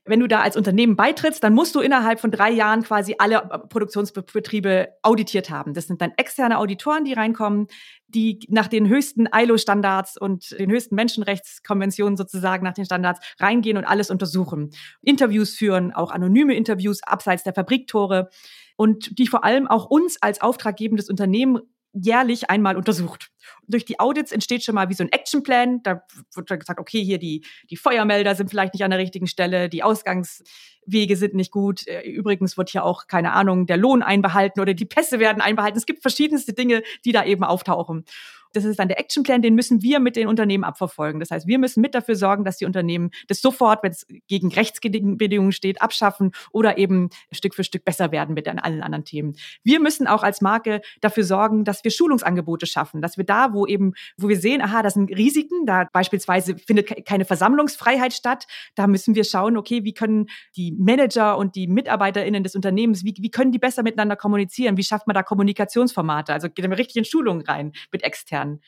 wenn 0.10 0.20
du 0.20 0.28
da 0.28 0.42
als 0.42 0.58
Unternehmen 0.58 0.96
beitrittst, 0.96 1.44
dann 1.44 1.54
musst 1.54 1.76
du 1.76 1.80
innerhalb 1.80 2.20
von 2.20 2.32
drei 2.32 2.50
Jahren 2.50 2.84
quasi 2.84 3.16
alle 3.18 3.36
äh, 3.36 3.60
Produktionsbetriebe 3.60 4.90
auditiert 5.04 5.50
haben. 5.50 5.74
Das 5.74 5.88
sind 5.88 6.02
dann 6.02 6.12
externe 6.18 6.58
Auditoren, 6.58 7.06
die 7.06 7.14
reinkommen, 7.14 7.68
die 8.08 8.40
nach 8.50 8.68
den 8.68 8.88
höchsten 8.88 9.28
ILO-Standards 9.32 10.18
und 10.18 10.58
den 10.58 10.72
höchsten 10.72 10.96
Menschenrechtskonventionen 10.96 12.18
sozusagen 12.18 12.64
nach 12.64 12.74
den 12.74 12.86
Standards 12.86 13.20
reingehen 13.40 13.78
und 13.78 13.86
alles 13.86 14.10
untersuchen. 14.10 14.72
Interviews 15.02 15.56
führen, 15.56 15.94
auch 15.94 16.12
anonyme 16.12 16.56
Interviews 16.56 17.04
abseits 17.04 17.44
der 17.44 17.54
Fabriktore 17.54 18.30
und 18.76 19.20
die 19.20 19.28
vor 19.28 19.44
allem 19.44 19.68
auch 19.68 19.86
uns 19.86 20.22
als 20.22 20.42
auftraggebendes 20.42 21.10
Unternehmen 21.10 21.60
jährlich 21.94 22.50
einmal 22.50 22.78
untersucht. 22.78 23.32
Durch 23.68 23.86
die 23.86 24.00
Audits 24.00 24.32
entsteht 24.32 24.64
schon 24.64 24.76
mal 24.76 24.90
wie 24.90 24.94
so 24.94 25.04
ein 25.04 25.12
Actionplan. 25.12 25.82
Da 25.84 26.04
wird 26.36 26.52
dann 26.52 26.60
gesagt, 26.60 26.80
okay, 26.80 27.04
hier 27.04 27.18
die, 27.18 27.46
die 27.70 27.78
Feuermelder 27.78 28.36
sind 28.36 28.50
vielleicht 28.50 28.74
nicht 28.74 28.84
an 28.84 28.92
der 28.92 29.00
richtigen 29.00 29.28
Stelle, 29.28 29.70
die 29.70 29.84
Ausgangswege 29.84 31.16
sind 31.16 31.34
nicht 31.34 31.52
gut. 31.52 31.88
Äh, 31.88 32.02
übrigens 32.02 32.58
wird 32.58 32.70
hier 32.70 32.84
auch, 32.84 33.08
keine 33.08 33.34
Ahnung, 33.34 33.66
der 33.66 33.78
Lohn 33.78 34.04
einbehalten 34.04 34.60
oder 34.60 34.74
die 34.74 34.86
Pässe 34.86 35.20
werden 35.20 35.42
einbehalten. 35.42 35.78
Es 35.78 35.86
gibt 35.86 36.02
verschiedenste 36.02 36.54
Dinge, 36.54 36.84
die 37.06 37.12
da 37.12 37.26
eben 37.26 37.44
auftauchen. 37.44 38.06
Das 38.54 38.66
ist 38.66 38.80
dann 38.80 38.88
der 38.88 39.00
Actionplan, 39.00 39.42
den 39.42 39.56
müssen 39.56 39.82
wir 39.82 40.00
mit 40.00 40.16
den 40.16 40.28
Unternehmen 40.28 40.64
abverfolgen. 40.64 41.20
Das 41.20 41.32
heißt, 41.32 41.48
wir 41.48 41.60
müssen 41.60 41.82
mit 41.82 41.94
dafür 41.94 42.16
sorgen, 42.16 42.44
dass 42.44 42.58
die 42.58 42.66
Unternehmen 42.66 43.12
das 43.28 43.42
sofort, 43.42 43.84
wenn 43.84 43.92
es 43.92 44.08
gegen 44.28 44.52
Rechtsbedingungen 44.52 45.52
steht, 45.52 45.82
abschaffen 45.82 46.32
oder 46.52 46.78
eben 46.78 47.10
Stück 47.32 47.56
für 47.56 47.64
Stück 47.64 47.86
besser 47.86 48.12
werden 48.12 48.34
mit 48.34 48.48
allen 48.48 48.82
anderen 48.82 49.06
Themen. 49.06 49.36
Wir 49.64 49.80
müssen 49.80 50.08
auch 50.08 50.24
als 50.24 50.42
Marke 50.42 50.82
dafür 51.02 51.24
sorgen, 51.24 51.64
dass 51.64 51.84
wir 51.84 51.92
Schulungsangebote 51.92 52.66
schaffen, 52.66 53.02
dass 53.02 53.18
wir 53.18 53.24
da, 53.24 53.54
wo 53.54 53.66
eben, 53.66 53.94
wo 54.18 54.28
wir 54.28 54.40
sehen, 54.40 54.62
aha, 54.62 54.82
das 54.82 54.96
sind 54.96 55.10
Risiken, 55.16 55.66
da 55.66 55.88
beispielsweise 55.92 56.58
findet 56.58 57.06
keine 57.06 57.26
Versammlungsfreiheit 57.26 58.14
statt, 58.14 58.46
da 58.76 58.88
müssen 58.88 59.16
wir 59.16 59.24
schauen, 59.24 59.58
okay, 59.58 59.84
wie 59.84 59.94
können 59.94 60.28
die 60.56 60.72
Manager 60.72 61.38
und 61.38 61.56
die 61.56 61.68
MitarbeiterInnen 61.68 62.44
des 62.44 62.56
Unternehmens, 62.56 63.04
wie, 63.04 63.14
wie 63.18 63.32
können 63.32 63.52
die 63.52 63.60
besser 63.60 63.84
miteinander 63.84 64.16
kommunizieren? 64.16 64.78
Wie 64.78 64.84
schafft 64.84 65.08
man 65.08 65.14
da 65.14 65.24
Kommunikationsformate? 65.24 66.34
Also 66.34 66.50
geht 66.50 66.68
man 66.68 66.74
richtig 66.74 66.98
in 66.98 67.06
Schulungen 67.06 67.42
rein 67.42 67.74
mit 67.92 68.04
externen 68.04 68.39
extern. 68.40 68.62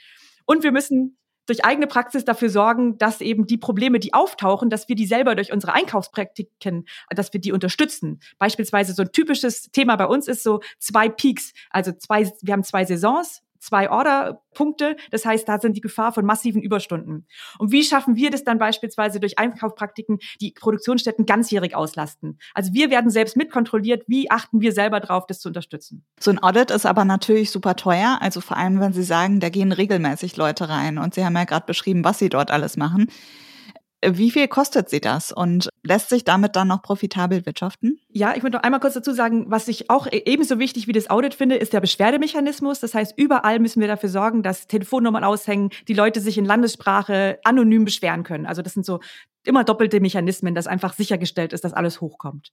Und 0.45 0.63
wir 0.63 0.71
müssen 0.71 1.17
durch 1.47 1.65
eigene 1.65 1.87
Praxis 1.87 2.23
dafür 2.23 2.49
sorgen, 2.49 2.97
dass 2.97 3.19
eben 3.19 3.47
die 3.47 3.57
Probleme, 3.57 3.99
die 3.99 4.13
auftauchen, 4.13 4.69
dass 4.69 4.87
wir 4.87 4.95
die 4.95 5.07
selber 5.07 5.35
durch 5.35 5.51
unsere 5.51 5.73
Einkaufspraktiken, 5.73 6.85
dass 7.09 7.33
wir 7.33 7.41
die 7.41 7.51
unterstützen. 7.51 8.19
Beispielsweise 8.37 8.93
so 8.93 9.01
ein 9.01 9.11
typisches 9.11 9.71
Thema 9.71 9.95
bei 9.95 10.05
uns 10.05 10.27
ist 10.27 10.43
so 10.43 10.61
zwei 10.77 11.09
Peaks. 11.09 11.53
Also 11.71 11.91
zwei, 11.93 12.31
wir 12.41 12.53
haben 12.53 12.63
zwei 12.63 12.85
Saisons 12.85 13.41
zwei 13.61 13.89
Orderpunkte. 13.89 14.97
Das 15.11 15.25
heißt, 15.25 15.47
da 15.47 15.59
sind 15.59 15.77
die 15.77 15.81
Gefahr 15.81 16.11
von 16.11 16.25
massiven 16.25 16.61
Überstunden. 16.61 17.27
Und 17.59 17.71
wie 17.71 17.83
schaffen 17.83 18.15
wir 18.15 18.31
das 18.31 18.43
dann 18.43 18.57
beispielsweise 18.57 19.19
durch 19.19 19.39
Einkaufspraktiken, 19.39 20.19
die 20.41 20.51
Produktionsstätten 20.51 21.25
ganzjährig 21.25 21.75
auslasten? 21.75 22.39
Also 22.53 22.73
wir 22.73 22.89
werden 22.89 23.09
selbst 23.09 23.37
mitkontrolliert. 23.37 24.03
Wie 24.07 24.29
achten 24.29 24.59
wir 24.61 24.73
selber 24.73 24.99
drauf, 24.99 25.25
das 25.27 25.39
zu 25.39 25.47
unterstützen? 25.47 26.03
So 26.19 26.31
ein 26.31 26.43
Audit 26.43 26.71
ist 26.71 26.85
aber 26.85 27.05
natürlich 27.05 27.51
super 27.51 27.75
teuer. 27.75 28.17
Also 28.21 28.41
vor 28.41 28.57
allem, 28.57 28.79
wenn 28.79 28.93
Sie 28.93 29.03
sagen, 29.03 29.39
da 29.39 29.49
gehen 29.49 29.71
regelmäßig 29.71 30.35
Leute 30.37 30.67
rein. 30.67 30.97
Und 30.97 31.13
Sie 31.13 31.23
haben 31.23 31.35
ja 31.35 31.45
gerade 31.45 31.65
beschrieben, 31.65 32.03
was 32.03 32.19
Sie 32.19 32.29
dort 32.29 32.51
alles 32.51 32.77
machen. 32.77 33.07
Wie 34.03 34.31
viel 34.31 34.47
kostet 34.47 34.89
sie 34.89 34.99
das 34.99 35.31
und 35.31 35.69
lässt 35.83 36.09
sich 36.09 36.23
damit 36.23 36.55
dann 36.55 36.67
noch 36.67 36.81
profitabel 36.81 37.45
wirtschaften? 37.45 37.99
Ja, 38.09 38.35
ich 38.35 38.41
möchte 38.41 38.57
noch 38.57 38.63
einmal 38.63 38.79
kurz 38.79 38.95
dazu 38.95 39.11
sagen, 39.11 39.45
was 39.49 39.67
ich 39.67 39.91
auch 39.91 40.07
e-, 40.07 40.23
ebenso 40.25 40.57
wichtig 40.57 40.87
wie 40.87 40.91
das 40.91 41.09
Audit 41.09 41.35
finde, 41.35 41.55
ist 41.55 41.73
der 41.73 41.81
Beschwerdemechanismus. 41.81 42.79
Das 42.79 42.95
heißt, 42.95 43.13
überall 43.15 43.59
müssen 43.59 43.79
wir 43.79 43.87
dafür 43.87 44.09
sorgen, 44.09 44.41
dass 44.41 44.65
Telefonnummern 44.65 45.23
aushängen, 45.23 45.69
die 45.87 45.93
Leute 45.93 46.19
sich 46.19 46.39
in 46.39 46.45
Landessprache 46.45 47.39
anonym 47.43 47.85
beschweren 47.85 48.23
können. 48.23 48.47
Also 48.47 48.63
das 48.63 48.73
sind 48.73 48.87
so 48.87 48.99
immer 49.43 49.63
doppelte 49.63 49.99
Mechanismen, 49.99 50.55
dass 50.55 50.65
einfach 50.65 50.93
sichergestellt 50.93 51.53
ist, 51.53 51.63
dass 51.63 51.73
alles 51.73 52.01
hochkommt. 52.01 52.51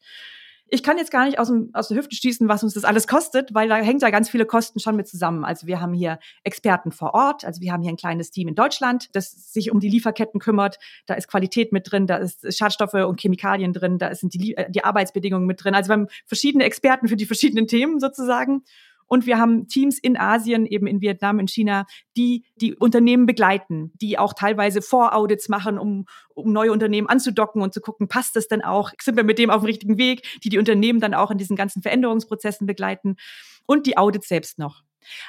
Ich 0.70 0.82
kann 0.82 0.98
jetzt 0.98 1.10
gar 1.10 1.24
nicht 1.24 1.38
aus, 1.38 1.48
dem, 1.48 1.70
aus 1.72 1.88
der 1.88 1.96
Hüfte 1.96 2.14
schießen, 2.14 2.48
was 2.48 2.62
uns 2.62 2.74
das 2.74 2.84
alles 2.84 3.06
kostet, 3.06 3.54
weil 3.54 3.68
da 3.68 3.76
hängt 3.76 4.02
ja 4.02 4.10
ganz 4.10 4.28
viele 4.28 4.44
Kosten 4.44 4.80
schon 4.80 4.96
mit 4.96 5.08
zusammen. 5.08 5.44
Also 5.44 5.66
wir 5.66 5.80
haben 5.80 5.94
hier 5.94 6.18
Experten 6.44 6.92
vor 6.92 7.14
Ort, 7.14 7.44
also 7.44 7.60
wir 7.60 7.72
haben 7.72 7.82
hier 7.82 7.92
ein 7.92 7.96
kleines 7.96 8.30
Team 8.30 8.48
in 8.48 8.54
Deutschland, 8.54 9.08
das 9.14 9.52
sich 9.52 9.70
um 9.70 9.80
die 9.80 9.88
Lieferketten 9.88 10.40
kümmert. 10.40 10.78
Da 11.06 11.14
ist 11.14 11.28
Qualität 11.28 11.72
mit 11.72 11.90
drin, 11.90 12.06
da 12.06 12.16
ist 12.16 12.56
Schadstoffe 12.56 12.94
und 12.94 13.20
Chemikalien 13.20 13.72
drin, 13.72 13.98
da 13.98 14.14
sind 14.14 14.34
die, 14.34 14.56
die 14.68 14.84
Arbeitsbedingungen 14.84 15.46
mit 15.46 15.64
drin. 15.64 15.74
Also 15.74 15.88
wir 15.88 15.94
haben 15.94 16.08
verschiedene 16.26 16.64
Experten 16.64 17.08
für 17.08 17.16
die 17.16 17.26
verschiedenen 17.26 17.66
Themen 17.66 17.98
sozusagen. 18.00 18.62
Und 19.08 19.26
wir 19.26 19.38
haben 19.38 19.66
Teams 19.66 19.98
in 19.98 20.16
Asien, 20.16 20.66
eben 20.66 20.86
in 20.86 21.00
Vietnam, 21.00 21.40
in 21.40 21.48
China, 21.48 21.86
die 22.16 22.44
die 22.60 22.74
Unternehmen 22.74 23.26
begleiten, 23.26 23.92
die 24.00 24.18
auch 24.18 24.34
teilweise 24.34 24.82
Voraudits 24.82 25.48
machen, 25.48 25.78
um, 25.78 26.04
um 26.34 26.52
neue 26.52 26.70
Unternehmen 26.70 27.08
anzudocken 27.08 27.62
und 27.62 27.74
zu 27.74 27.80
gucken, 27.80 28.08
passt 28.08 28.36
das 28.36 28.48
denn 28.48 28.62
auch? 28.62 28.92
Sind 29.00 29.16
wir 29.16 29.24
mit 29.24 29.38
dem 29.38 29.50
auf 29.50 29.62
dem 29.62 29.66
richtigen 29.66 29.98
Weg? 29.98 30.40
Die 30.44 30.50
die 30.50 30.58
Unternehmen 30.58 31.00
dann 31.00 31.14
auch 31.14 31.30
in 31.30 31.38
diesen 31.38 31.56
ganzen 31.56 31.82
Veränderungsprozessen 31.82 32.66
begleiten 32.66 33.16
und 33.66 33.86
die 33.86 33.96
Audits 33.96 34.28
selbst 34.28 34.58
noch. 34.58 34.82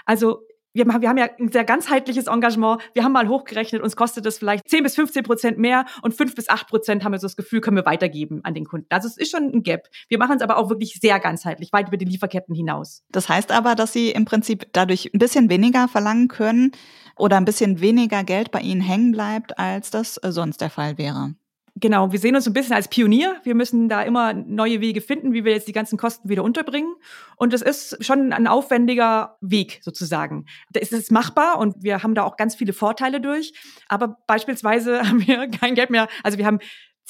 Also 0.05 0.41
wir, 0.85 1.01
wir 1.01 1.09
haben 1.09 1.17
ja 1.17 1.29
ein 1.39 1.51
sehr 1.51 1.63
ganzheitliches 1.63 2.27
Engagement. 2.27 2.81
Wir 2.93 3.03
haben 3.03 3.11
mal 3.11 3.27
hochgerechnet, 3.27 3.81
uns 3.81 3.95
kostet 3.95 4.25
es 4.25 4.37
vielleicht 4.37 4.67
10 4.69 4.83
bis 4.83 4.95
15 4.95 5.23
Prozent 5.23 5.57
mehr 5.57 5.85
und 6.01 6.13
5 6.13 6.35
bis 6.35 6.49
8 6.49 6.67
Prozent 6.67 7.03
haben 7.03 7.11
wir 7.11 7.19
so 7.19 7.27
das 7.27 7.35
Gefühl, 7.35 7.61
können 7.61 7.77
wir 7.77 7.85
weitergeben 7.85 8.41
an 8.43 8.53
den 8.53 8.65
Kunden. 8.65 8.87
Also 8.89 9.07
es 9.07 9.17
ist 9.17 9.31
schon 9.31 9.51
ein 9.53 9.63
Gap. 9.63 9.87
Wir 10.07 10.17
machen 10.17 10.37
es 10.37 10.41
aber 10.41 10.57
auch 10.57 10.69
wirklich 10.69 10.99
sehr 11.01 11.19
ganzheitlich, 11.19 11.71
weit 11.73 11.87
über 11.87 11.97
die 11.97 12.05
Lieferketten 12.05 12.55
hinaus. 12.55 13.03
Das 13.11 13.29
heißt 13.29 13.51
aber, 13.51 13.75
dass 13.75 13.93
Sie 13.93 14.11
im 14.11 14.25
Prinzip 14.25 14.67
dadurch 14.73 15.11
ein 15.13 15.19
bisschen 15.19 15.49
weniger 15.49 15.87
verlangen 15.87 16.27
können 16.27 16.71
oder 17.15 17.37
ein 17.37 17.45
bisschen 17.45 17.81
weniger 17.81 18.23
Geld 18.23 18.51
bei 18.51 18.59
Ihnen 18.59 18.81
hängen 18.81 19.11
bleibt, 19.11 19.59
als 19.59 19.91
das 19.91 20.15
sonst 20.23 20.61
der 20.61 20.69
Fall 20.69 20.97
wäre. 20.97 21.35
Genau, 21.81 22.11
wir 22.11 22.19
sehen 22.19 22.35
uns 22.35 22.45
ein 22.45 22.53
bisschen 22.53 22.75
als 22.75 22.87
Pionier. 22.87 23.37
Wir 23.43 23.55
müssen 23.55 23.87
da 23.87 24.01
immer 24.01 24.33
neue 24.33 24.81
Wege 24.81 25.01
finden, 25.01 25.33
wie 25.33 25.45
wir 25.45 25.53
jetzt 25.53 25.67
die 25.67 25.73
ganzen 25.73 25.97
Kosten 25.97 26.27
wieder 26.27 26.43
unterbringen. 26.43 26.93
Und 27.37 27.53
es 27.53 27.61
ist 27.61 28.03
schon 28.03 28.33
ein 28.33 28.47
aufwendiger 28.47 29.37
Weg 29.39 29.79
sozusagen. 29.81 30.45
Es 30.73 30.91
ist 30.91 31.11
machbar 31.11 31.57
und 31.57 31.75
wir 31.81 32.03
haben 32.03 32.15
da 32.15 32.23
auch 32.23 32.37
ganz 32.37 32.55
viele 32.55 32.73
Vorteile 32.73 33.21
durch. 33.21 33.53
Aber 33.87 34.17
beispielsweise 34.27 35.01
haben 35.07 35.25
wir 35.25 35.47
kein 35.47 35.75
Geld 35.75 35.89
mehr. 35.89 36.07
Also 36.23 36.37
wir 36.37 36.45
haben 36.45 36.59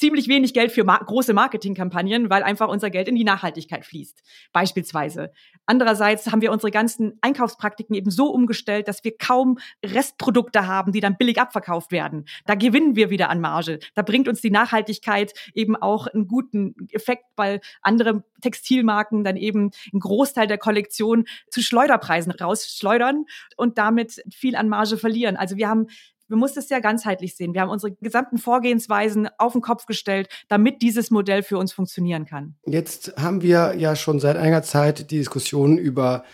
ziemlich 0.00 0.28
wenig 0.28 0.54
Geld 0.54 0.72
für 0.72 0.82
ma 0.82 0.96
große 0.96 1.34
Marketingkampagnen, 1.34 2.30
weil 2.30 2.42
einfach 2.42 2.68
unser 2.68 2.88
Geld 2.88 3.06
in 3.06 3.16
die 3.16 3.24
Nachhaltigkeit 3.24 3.84
fließt, 3.84 4.22
beispielsweise. 4.52 5.30
Andererseits 5.66 6.32
haben 6.32 6.40
wir 6.40 6.52
unsere 6.52 6.70
ganzen 6.70 7.18
Einkaufspraktiken 7.20 7.94
eben 7.94 8.10
so 8.10 8.32
umgestellt, 8.32 8.88
dass 8.88 9.04
wir 9.04 9.16
kaum 9.18 9.58
Restprodukte 9.84 10.66
haben, 10.66 10.92
die 10.92 11.00
dann 11.00 11.18
billig 11.18 11.38
abverkauft 11.38 11.92
werden. 11.92 12.24
Da 12.46 12.54
gewinnen 12.54 12.96
wir 12.96 13.10
wieder 13.10 13.28
an 13.28 13.42
Marge. 13.42 13.78
Da 13.94 14.00
bringt 14.00 14.26
uns 14.26 14.40
die 14.40 14.50
Nachhaltigkeit 14.50 15.34
eben 15.52 15.76
auch 15.76 16.06
einen 16.06 16.26
guten 16.26 16.74
Effekt, 16.92 17.26
weil 17.36 17.60
andere 17.82 18.24
Textilmarken 18.40 19.22
dann 19.22 19.36
eben 19.36 19.70
einen 19.92 20.00
Großteil 20.00 20.46
der 20.46 20.56
Kollektion 20.56 21.26
zu 21.50 21.60
Schleuderpreisen 21.60 22.32
rausschleudern 22.32 23.26
und 23.58 23.76
damit 23.76 24.22
viel 24.32 24.56
an 24.56 24.70
Marge 24.70 24.96
verlieren. 24.96 25.36
Also 25.36 25.56
wir 25.56 25.68
haben 25.68 25.88
wir 26.30 26.36
mussten 26.36 26.60
es 26.60 26.68
ja 26.68 26.78
ganzheitlich 26.78 27.36
sehen. 27.36 27.54
Wir 27.54 27.60
haben 27.60 27.70
unsere 27.70 27.92
gesamten 28.00 28.38
Vorgehensweisen 28.38 29.28
auf 29.36 29.52
den 29.52 29.60
Kopf 29.60 29.86
gestellt, 29.86 30.28
damit 30.48 30.80
dieses 30.80 31.10
Modell 31.10 31.42
für 31.42 31.58
uns 31.58 31.72
funktionieren 31.72 32.24
kann. 32.24 32.54
Jetzt 32.66 33.14
haben 33.18 33.42
wir 33.42 33.74
ja 33.76 33.96
schon 33.96 34.20
seit 34.20 34.36
einiger 34.36 34.62
Zeit 34.62 35.10
die 35.10 35.18
Diskussion 35.18 35.76
über 35.76 36.24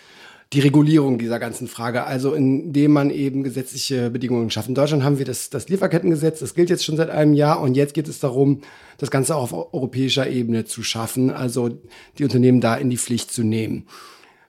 die 0.52 0.61
Regulierung 0.61 1.18
dieser 1.18 1.40
ganzen 1.40 1.66
Frage, 1.66 2.04
also 2.04 2.32
indem 2.35 2.92
man 2.92 3.11
eben 3.11 3.42
gesetzliche 3.42 4.11
Bedingungen 4.11 4.50
schafft. 4.50 4.68
In 4.68 4.76
Deutschland 4.76 5.02
haben 5.02 5.18
wir 5.18 5.24
das, 5.24 5.50
das 5.50 5.68
Lieferkettengesetz, 5.68 6.38
das 6.38 6.54
gilt 6.54 6.70
jetzt 6.70 6.85
schon 6.85 6.96
seit 6.96 7.11
einem 7.11 7.35
Jahr 7.35 7.61
und 7.61 7.74
jetzt 7.74 7.94
geht 7.94 8.06
es 8.06 8.20
darum, 8.20 8.61
das 8.98 9.11
Ganze 9.11 9.35
auch 9.35 9.52
auf 9.52 9.74
europäischer 9.74 10.28
Ebene 10.28 10.64
zu 10.64 10.85
schaffen, 10.85 11.30
also 11.30 11.70
die 12.18 12.24
Unternehmen 12.24 12.61
da 12.61 12.76
in 12.76 12.90
die 12.90 12.96
Pflicht 12.96 13.32
zu 13.32 13.42
nehmen. 13.42 13.87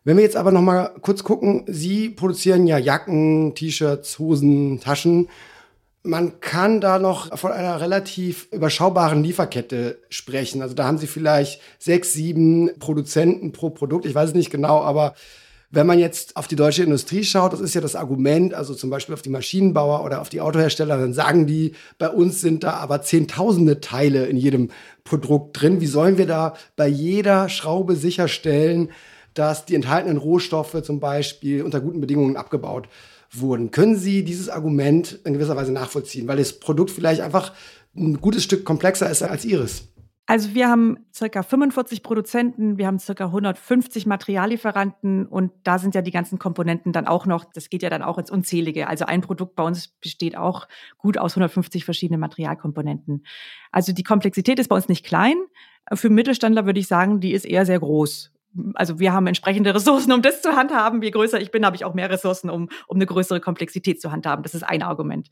Wenn 0.07 0.15
wir 0.15 0.23
jetzt 0.23 0.37
aber 0.37 0.53
noch 0.53 0.61
mal 0.61 0.93
kurz 1.01 1.25
gucken, 1.25 1.65
Sie 1.67 2.07
produzieren 2.07 2.65
ja 2.65 2.77
Jacken, 2.77 3.55
T-Shirts, 3.55 4.19
Hosen, 4.19 4.79
Taschen. 4.79 5.27
Man 6.01 6.39
kann 6.39 6.79
da 6.79 6.97
noch 6.97 7.37
von 7.37 7.51
einer 7.51 7.81
relativ 7.81 8.47
überschaubaren 8.53 9.21
Lieferkette 9.21 9.99
sprechen. 10.07 10.61
Also 10.61 10.75
da 10.75 10.85
haben 10.85 10.97
Sie 10.97 11.07
vielleicht 11.07 11.59
sechs, 11.77 12.13
sieben 12.13 12.69
Produzenten 12.79 13.51
pro 13.51 13.69
Produkt. 13.69 14.05
Ich 14.05 14.15
weiß 14.15 14.29
es 14.29 14.35
nicht 14.35 14.49
genau, 14.49 14.79
aber 14.81 15.13
wenn 15.71 15.85
man 15.85 15.99
jetzt 15.99 16.37
auf 16.37 16.47
die 16.47 16.55
deutsche 16.55 16.83
Industrie 16.83 17.25
schaut, 17.25 17.51
das 17.51 17.59
ist 17.59 17.75
ja 17.75 17.81
das 17.81 17.97
Argument, 17.97 18.53
also 18.53 18.73
zum 18.75 18.89
Beispiel 18.89 19.13
auf 19.13 19.21
die 19.21 19.29
Maschinenbauer 19.29 20.05
oder 20.05 20.21
auf 20.21 20.29
die 20.29 20.39
Autohersteller, 20.39 20.97
dann 20.97 21.11
sagen 21.11 21.47
die, 21.47 21.73
bei 21.97 22.07
uns 22.07 22.39
sind 22.39 22.63
da 22.63 22.75
aber 22.75 23.01
zehntausende 23.01 23.81
Teile 23.81 24.27
in 24.27 24.37
jedem 24.37 24.69
Produkt 25.03 25.61
drin. 25.61 25.81
Wie 25.81 25.87
sollen 25.87 26.17
wir 26.17 26.27
da 26.27 26.53
bei 26.77 26.87
jeder 26.87 27.49
Schraube 27.49 27.97
sicherstellen, 27.97 28.89
dass 29.37 29.65
die 29.65 29.75
enthaltenen 29.75 30.17
Rohstoffe 30.17 30.81
zum 30.83 30.99
Beispiel 30.99 31.63
unter 31.63 31.81
guten 31.81 32.01
Bedingungen 32.01 32.37
abgebaut 32.37 32.87
wurden? 33.31 33.71
Können 33.71 33.95
Sie 33.95 34.23
dieses 34.23 34.49
Argument 34.49 35.19
in 35.25 35.33
gewisser 35.33 35.55
Weise 35.55 35.71
nachvollziehen, 35.71 36.27
weil 36.27 36.37
das 36.37 36.59
Produkt 36.59 36.91
vielleicht 36.91 37.21
einfach 37.21 37.53
ein 37.95 38.19
gutes 38.21 38.43
Stück 38.43 38.65
komplexer 38.65 39.09
ist 39.09 39.23
als 39.23 39.45
Ihres? 39.45 39.89
Also 40.29 40.53
wir 40.53 40.67
haben 40.67 40.97
circa 41.15 41.41
45 41.41 42.03
Produzenten, 42.03 42.77
wir 42.77 42.85
haben 42.85 42.99
circa 42.99 43.27
150 43.27 44.05
Materiallieferanten 44.05 45.25
und 45.25 45.53
da 45.63 45.79
sind 45.79 45.95
ja 45.95 46.01
die 46.01 46.11
ganzen 46.11 46.37
Komponenten 46.37 46.91
dann 46.91 47.07
auch 47.07 47.25
noch, 47.25 47.45
das 47.45 47.69
geht 47.69 47.81
ja 47.81 47.89
dann 47.89 48.01
auch 48.01 48.17
ins 48.17 48.29
Unzählige. 48.29 48.89
Also 48.89 49.05
ein 49.05 49.21
Produkt 49.21 49.55
bei 49.55 49.63
uns 49.63 49.87
besteht 49.87 50.37
auch 50.37 50.67
gut 50.97 51.17
aus 51.17 51.31
150 51.31 51.85
verschiedenen 51.85 52.19
Materialkomponenten. 52.19 53.25
Also 53.71 53.93
die 53.93 54.03
Komplexität 54.03 54.59
ist 54.59 54.67
bei 54.67 54.75
uns 54.75 54.89
nicht 54.89 55.05
klein. 55.05 55.37
Für 55.93 56.09
Mittelständler 56.09 56.65
würde 56.65 56.81
ich 56.81 56.87
sagen, 56.87 57.21
die 57.21 57.31
ist 57.31 57.45
eher 57.45 57.65
sehr 57.65 57.79
groß. 57.79 58.33
Also 58.75 58.99
wir 58.99 59.13
haben 59.13 59.27
entsprechende 59.27 59.73
Ressourcen, 59.73 60.11
um 60.11 60.21
das 60.21 60.41
zu 60.41 60.55
handhaben. 60.55 61.01
Je 61.01 61.11
größer 61.11 61.39
ich 61.39 61.51
bin, 61.51 61.65
habe 61.65 61.75
ich 61.75 61.85
auch 61.85 61.93
mehr 61.93 62.09
Ressourcen, 62.09 62.49
um, 62.49 62.69
um 62.87 62.97
eine 62.97 63.05
größere 63.05 63.39
Komplexität 63.39 64.01
zu 64.01 64.11
handhaben. 64.11 64.43
Das 64.43 64.53
ist 64.53 64.63
ein 64.63 64.83
Argument. 64.83 65.29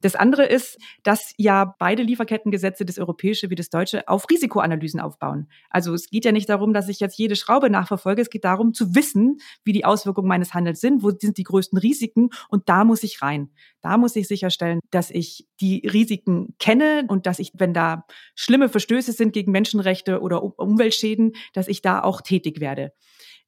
Das 0.00 0.14
andere 0.14 0.46
ist, 0.46 0.78
dass 1.02 1.32
ja 1.36 1.74
beide 1.78 2.02
Lieferkettengesetze, 2.02 2.84
das 2.84 2.98
europäische 2.98 3.50
wie 3.50 3.56
das 3.56 3.68
deutsche, 3.68 4.06
auf 4.06 4.30
Risikoanalysen 4.30 5.00
aufbauen. 5.00 5.48
Also 5.70 5.92
es 5.92 6.08
geht 6.08 6.24
ja 6.24 6.32
nicht 6.32 6.48
darum, 6.48 6.72
dass 6.72 6.88
ich 6.88 7.00
jetzt 7.00 7.18
jede 7.18 7.34
Schraube 7.34 7.68
nachverfolge. 7.68 8.22
Es 8.22 8.30
geht 8.30 8.44
darum 8.44 8.74
zu 8.74 8.94
wissen, 8.94 9.38
wie 9.64 9.72
die 9.72 9.84
Auswirkungen 9.84 10.28
meines 10.28 10.54
Handels 10.54 10.80
sind, 10.80 11.02
wo 11.02 11.10
sind 11.10 11.36
die 11.36 11.42
größten 11.42 11.78
Risiken 11.78 12.30
und 12.48 12.68
da 12.68 12.84
muss 12.84 13.02
ich 13.02 13.22
rein. 13.22 13.50
Da 13.80 13.96
muss 13.96 14.14
ich 14.16 14.28
sicherstellen, 14.28 14.80
dass 14.90 15.10
ich 15.10 15.46
die 15.60 15.86
Risiken 15.86 16.54
kenne 16.58 17.04
und 17.08 17.26
dass 17.26 17.38
ich, 17.38 17.52
wenn 17.54 17.74
da 17.74 18.04
schlimme 18.34 18.68
Verstöße 18.68 19.12
sind 19.12 19.32
gegen 19.32 19.52
Menschenrechte 19.52 20.20
oder 20.20 20.42
Umweltschäden, 20.42 21.32
dass 21.52 21.68
ich 21.68 21.82
da 21.82 22.02
auch 22.02 22.20
tätig 22.20 22.60
werde 22.60 22.92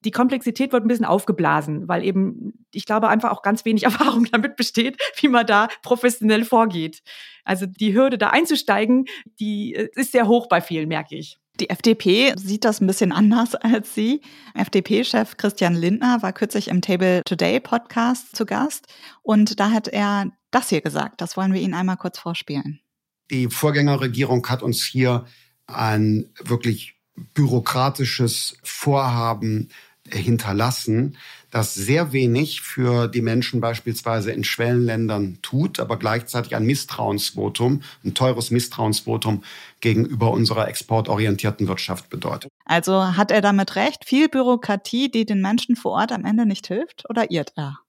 die 0.05 0.11
Komplexität 0.11 0.73
wird 0.73 0.85
ein 0.85 0.89
bisschen 0.89 1.05
aufgeblasen, 1.05 1.89
weil 1.89 2.05
eben, 2.05 2.65
ich 2.73 2.87
glaube, 2.87 3.09
einfach 3.09 3.31
auch 3.31 3.43
ganz 3.43 3.65
wenig 3.65 3.83
Erfahrung 3.85 4.27
damit 4.31 4.57
besteht, 4.57 5.01
wie 5.21 5.29
man 5.29 5.47
da 5.47 5.69
professionell 5.83 6.45
vorgeht. 6.45 7.03
Also 7.45 7.67
die 7.67 7.95
Hürde, 7.95 8.19
da 8.19 8.31
einzusteigen, 8.31 9.07
die 9.39 9.75
äh, 9.75 9.89
ist 9.95 10.13
sehr 10.13 10.29
hoch 10.29 10.49
bei 10.49 10.61
vielen, 10.61 10.89
merke 10.89 11.17
ich. 11.17 11.39
Die 11.59 11.69
FDP 11.69 12.33
sieht 12.37 12.65
das 12.65 12.81
ein 12.81 12.87
bisschen 12.87 13.13
anders 13.13 13.55
als 13.57 13.95
Sie. 13.95 14.23
FDP-Chef 14.55 15.37
Christian 15.37 15.75
Lindner 15.75 16.23
war 16.23 16.33
kürzlich 16.33 16.69
im 16.69 16.81
Table 16.81 17.23
Today 17.25 17.61
Podcast 17.61 18.35
zu 18.35 18.47
Gast 18.47 18.87
und 19.23 19.61
da 19.61 19.71
hat 19.71 19.89
er 19.89 20.31
das 20.51 20.71
hier 20.71 20.81
gesagt. 20.81 21.21
Das 21.21 21.37
wollen 21.37 21.53
wir 21.53 21.61
Ihnen 21.61 21.75
einmal 21.75 21.97
kurz 21.97 22.19
vorspielen. 22.19 22.81
Die 23.31 23.49
Vorgängerregierung 23.49 24.47
hat 24.49 24.63
uns 24.63 24.83
hier 24.83 25.27
ein 25.67 26.33
wirklich 26.43 26.97
bürokratisches 27.35 28.57
Vorhaben 28.63 29.69
hinterlassen, 30.13 31.17
das 31.51 31.75
sehr 31.75 32.13
wenig 32.13 32.61
für 32.61 33.09
die 33.09 33.23
Menschen 33.23 33.61
beispielsweise 33.61 34.31
in 34.31 34.45
Schwellenländern 34.45 35.39
tut, 35.43 35.81
aber 35.81 35.99
gleichzeitig 35.99 36.55
ein 36.55 36.65
Misstrauensvotum, 36.65 37.83
ein 38.05 38.15
teures 38.15 38.51
Misstrauensvotum 38.51 39.43
gegenüber 39.81 40.31
unserer 40.31 40.69
exportorientierten 40.69 41.67
Wirtschaft 41.67 42.09
bedeutet. 42.09 42.51
Also 42.65 43.17
hat 43.17 43.31
er 43.31 43.41
damit 43.41 43.77
recht, 43.77 44.05
viel 44.05 44.29
Bürokratie, 44.29 45.11
die 45.11 45.25
den 45.25 45.41
Menschen 45.41 45.77
vor 45.77 45.93
Ort 45.93 46.13
am 46.13 46.25
Ende 46.25 46.47
nicht 46.47 46.69
hilft, 46.69 47.09
oder 47.09 47.31
irrt 47.31 47.53
er? 47.57 47.81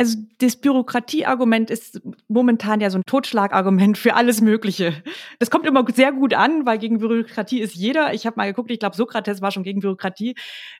Also 0.00 0.16
das 0.38 0.56
Bürokratieargument 0.56 1.68
ist 1.68 2.00
momentan 2.26 2.80
ja 2.80 2.88
so 2.88 2.96
ein 2.96 3.02
Totschlagargument 3.04 3.98
für 3.98 4.14
alles 4.14 4.40
Mögliche. 4.40 4.94
Das 5.38 5.50
kommt 5.50 5.66
immer 5.66 5.84
sehr 5.92 6.10
gut 6.10 6.32
an, 6.32 6.64
weil 6.64 6.78
gegen 6.78 7.00
Bürokratie 7.00 7.60
ist 7.60 7.74
jeder. 7.74 8.14
Ich 8.14 8.24
habe 8.24 8.36
mal 8.38 8.46
geguckt, 8.46 8.70
ich 8.70 8.78
glaube, 8.78 8.96
Sokrates 8.96 9.42
war 9.42 9.50
schon 9.50 9.62
gegen 9.62 9.80
Bürokratie. 9.80 10.36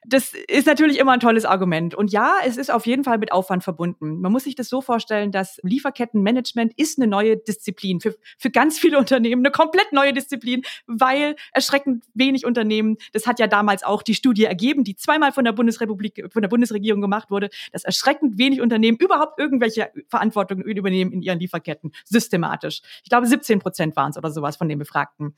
Das 0.07 0.33
ist 0.47 0.65
natürlich 0.65 0.97
immer 0.97 1.11
ein 1.11 1.19
tolles 1.19 1.45
Argument. 1.45 1.93
Und 1.93 2.11
ja, 2.11 2.33
es 2.43 2.57
ist 2.57 2.73
auf 2.73 2.87
jeden 2.87 3.03
Fall 3.03 3.19
mit 3.19 3.31
Aufwand 3.31 3.63
verbunden. 3.63 4.21
Man 4.21 4.31
muss 4.31 4.45
sich 4.45 4.55
das 4.55 4.69
so 4.69 4.81
vorstellen, 4.81 5.31
dass 5.31 5.59
Lieferkettenmanagement 5.61 6.73
ist 6.75 6.97
eine 6.97 7.05
neue 7.05 7.37
Disziplin. 7.37 7.99
Für, 7.99 8.15
für 8.39 8.49
ganz 8.49 8.79
viele 8.79 8.97
Unternehmen 8.97 9.45
eine 9.45 9.51
komplett 9.51 9.93
neue 9.93 10.13
Disziplin, 10.13 10.63
weil 10.87 11.35
erschreckend 11.53 12.05
wenig 12.15 12.43
Unternehmen, 12.43 12.97
das 13.13 13.27
hat 13.27 13.37
ja 13.37 13.45
damals 13.45 13.83
auch 13.83 14.01
die 14.01 14.15
Studie 14.15 14.45
ergeben, 14.45 14.83
die 14.83 14.95
zweimal 14.95 15.31
von 15.31 15.45
der 15.45 15.51
Bundesrepublik, 15.51 16.25
von 16.33 16.41
der 16.41 16.49
Bundesregierung 16.49 17.01
gemacht 17.01 17.29
wurde, 17.29 17.51
dass 17.71 17.83
erschreckend 17.83 18.39
wenig 18.39 18.61
Unternehmen 18.61 18.97
überhaupt 19.11 19.39
irgendwelche 19.39 19.91
Verantwortung 20.07 20.61
übernehmen 20.61 21.11
in 21.11 21.21
ihren 21.21 21.39
Lieferketten, 21.39 21.91
systematisch. 22.05 22.81
Ich 23.03 23.09
glaube, 23.09 23.27
17 23.27 23.59
Prozent 23.59 23.95
waren 23.95 24.11
es 24.11 24.17
oder 24.17 24.31
sowas 24.31 24.55
von 24.55 24.69
den 24.69 24.79
Befragten. 24.79 25.35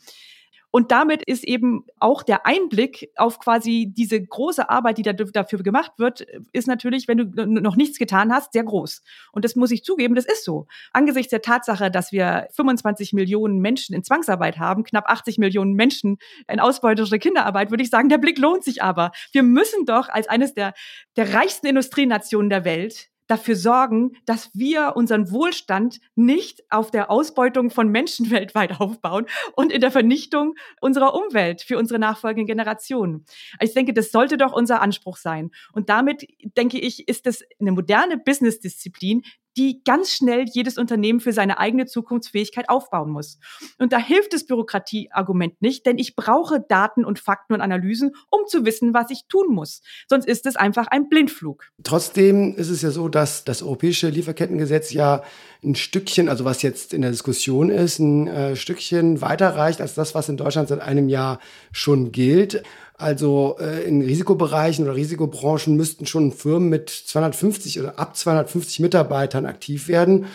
Und 0.76 0.90
damit 0.92 1.22
ist 1.22 1.44
eben 1.44 1.86
auch 2.00 2.24
der 2.24 2.48
Einblick 2.48 3.12
auf 3.16 3.38
quasi 3.38 3.94
diese 3.96 4.20
große 4.20 4.72
Arbeit, 4.72 4.98
die 4.98 5.04
da, 5.04 5.14
dafür 5.14 5.62
gemacht 5.62 5.92
wird, 5.98 6.22
ist 6.52 6.68
natürlich, 6.68 7.08
wenn 7.08 7.18
du 7.20 7.46
noch 7.46 7.76
nichts 7.76 8.00
getan 8.00 8.34
hast, 8.34 8.54
sehr 8.54 8.64
groß. 8.64 9.04
Und 9.34 9.46
das 9.46 9.56
muss 9.56 9.70
ich 9.70 9.84
zugeben, 9.84 10.16
das 10.16 10.26
ist 10.26 10.44
so. 10.44 10.66
Angesichts 10.92 11.30
der 11.30 11.44
Tatsache, 11.44 11.92
dass 11.92 12.12
wir 12.12 12.48
25 12.56 13.14
Millionen 13.14 13.60
Menschen 13.60 13.94
in 13.94 14.04
Zwangsarbeit 14.04 14.58
haben, 14.58 14.84
knapp 14.84 15.08
80 15.08 15.38
Millionen 15.38 15.74
Menschen 15.74 16.18
in 16.48 16.60
ausbeuterische 16.60 17.20
Kinderarbeit, 17.20 17.70
würde 17.70 17.84
ich 17.84 17.92
sagen, 17.92 18.10
der 18.10 18.18
Blick 18.18 18.40
lohnt 18.40 18.64
sich 18.64 18.82
aber. 18.82 19.12
Wir 19.32 19.44
müssen 19.44 19.86
doch 19.86 20.10
als 20.10 20.28
eines 20.28 20.56
der, 20.56 20.74
der 21.18 21.36
reichsten 21.36 21.68
Industrienationen 21.68 22.50
der 22.50 22.66
Welt 22.66 23.12
dafür 23.28 23.56
sorgen, 23.56 24.14
dass 24.26 24.50
wir 24.54 24.94
unseren 24.96 25.32
Wohlstand 25.32 26.00
nicht 26.16 26.64
auf 26.70 26.92
der 26.92 27.10
Ausbeutung 27.10 27.70
von 27.70 27.90
Menschen 27.90 28.30
weltweit 28.32 28.80
aufbauen 28.80 29.26
und 29.56 29.72
in 29.72 29.82
der 29.82 29.92
Vernichtung 29.92 30.56
unserer 30.82 31.14
Umwelt 31.14 31.62
für 31.62 31.78
unsere 31.78 32.00
nachfolgenden 32.00 32.48
Generationen. 32.48 33.26
Ich 33.60 33.74
denke, 33.74 33.94
das 33.94 34.12
sollte 34.12 34.38
doch 34.38 34.54
unser 34.54 34.82
Anspruch 34.82 35.18
sein. 35.18 35.52
Und 35.72 35.90
damit, 35.90 36.28
denke 36.58 36.80
ich, 36.80 37.08
ist 37.08 37.28
es 37.28 37.44
eine 37.60 37.72
moderne 37.72 38.18
Business-Disziplin, 38.18 39.24
die 39.58 39.84
ganz 39.84 40.12
schnell 40.12 40.46
jedes 40.52 40.78
Unternehmen 40.78 41.20
für 41.20 41.34
seine 41.34 41.60
eigene 41.60 41.86
Zukunftsfähigkeit 41.86 42.70
aufbauen 42.70 43.12
muss. 43.12 43.40
Und 43.78 43.94
da 43.94 43.98
hilft 43.98 44.34
das 44.34 44.46
Bürokratieargument 44.46 45.62
nicht, 45.62 45.86
denn 45.86 45.98
ich 45.98 46.16
brauche 46.16 46.60
Daten 46.60 47.06
und 47.06 47.20
Fakten 47.20 47.54
und 47.54 47.62
Analysen, 47.62 48.16
um 48.30 48.42
zu 48.48 48.66
wissen, 48.66 48.94
was 48.94 49.10
ich 49.12 49.26
tun 49.28 49.54
muss. 49.54 49.82
Sonst 50.08 50.28
ist 50.28 50.46
es 50.46 50.56
einfach 50.56 50.88
ein 50.88 51.10
Blindflug. 51.10 51.70
Trotzdem 51.84 52.56
ist 52.56 52.70
es 52.70 52.82
ja 52.82 52.92
so, 52.92 53.10
dass 53.10 53.44
das 53.44 53.62
europäische 53.62 54.10
Lieferkettengesetz 54.10 54.92
ja 54.94 55.24
ein 55.64 55.76
Stückchen, 55.76 56.30
also 56.30 56.46
was 56.46 56.62
jetzt 56.62 56.94
in 56.94 57.02
der 57.02 57.12
Diskussion 57.12 57.70
ist, 57.70 58.00
ein 58.00 58.28
äh, 58.28 58.56
Stückchen 58.56 59.22
weiter 59.22 59.56
reicht 59.56 59.82
als 59.82 59.96
das, 59.96 60.16
was 60.16 60.30
in 60.30 60.38
Deutschland 60.38 60.68
seit 60.68 60.82
einem 60.82 61.10
Jahr 61.10 61.40
schon 61.72 62.12
gilt. 62.12 62.64
Also 63.04 63.58
äh, 63.60 63.84
in 63.84 64.02
Risikobereichen 64.02 64.86
oder 64.86 64.96
Risikobranchen 64.96 65.76
müssten 65.76 66.06
schon 66.06 66.32
Firmen 66.32 66.70
mit 66.70 66.90
250 66.90 67.82
oder 67.82 68.00
ab 68.00 68.16
250 68.16 68.80
Mitarbeitern 68.80 69.46
aktiv 69.46 69.90
werden. 69.90 70.26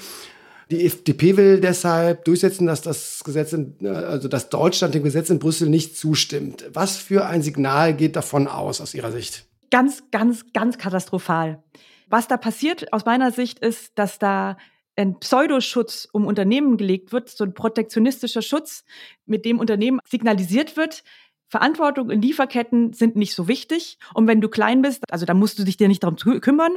Die 0.71 0.85
FDP 0.85 1.39
will 1.39 1.61
deshalb 1.61 2.27
durchsetzen, 2.27 2.67
dass 2.67 2.83
das 2.83 3.25
Gesetz, 3.25 3.55
in, 3.55 3.77
äh, 3.81 3.89
also 3.89 4.29
dass 4.29 4.51
Deutschland 4.51 4.95
dem 4.95 5.03
Gesetz 5.03 5.31
in 5.31 5.39
Brüssel 5.39 5.71
nicht 5.71 5.97
zustimmt. 5.97 6.67
Was 6.75 6.99
für 6.99 7.25
ein 7.25 7.41
Signal 7.41 7.95
geht 7.95 8.17
davon 8.17 8.47
aus, 8.47 8.83
aus 8.83 8.93
Ihrer 8.93 9.13
Sicht? 9.13 9.47
Ganz, 9.71 10.03
ganz, 10.11 10.45
ganz 10.53 10.77
katastrophal. 10.77 11.63
Was 12.11 12.29
da 12.29 12.37
passiert 12.37 12.93
aus 12.93 13.07
meiner 13.07 13.33
Sicht 13.33 13.61
ist, 13.61 13.93
dass 13.95 14.19
da 14.19 14.59
ein 14.95 15.19
Pseudoschutz 15.21 16.07
um 16.13 16.27
Unternehmen 16.27 16.77
gelegt 16.77 17.13
wird, 17.13 17.31
so 17.31 17.45
ein 17.45 17.55
protektionistischer 17.55 18.43
Schutz, 18.43 18.85
mit 19.25 19.47
dem 19.47 19.59
Unternehmen 19.59 20.01
signalisiert 20.07 20.77
wird, 20.77 21.03
Verantwortung 21.49 22.11
in 22.11 22.23
Lieferketten 22.23 22.93
sind 22.93 23.17
nicht 23.17 23.35
so 23.35 23.49
wichtig. 23.49 23.99
Und 24.15 24.27
wenn 24.27 24.41
du 24.41 24.49
klein 24.49 24.83
bist, 24.83 25.03
also 25.11 25.27
da 25.27 25.35
musst 25.35 25.59
du 25.59 25.65
dich 25.65 25.77
dir 25.77 25.89
nicht 25.89 26.03
darum 26.03 26.17
kümmern. 26.17 26.77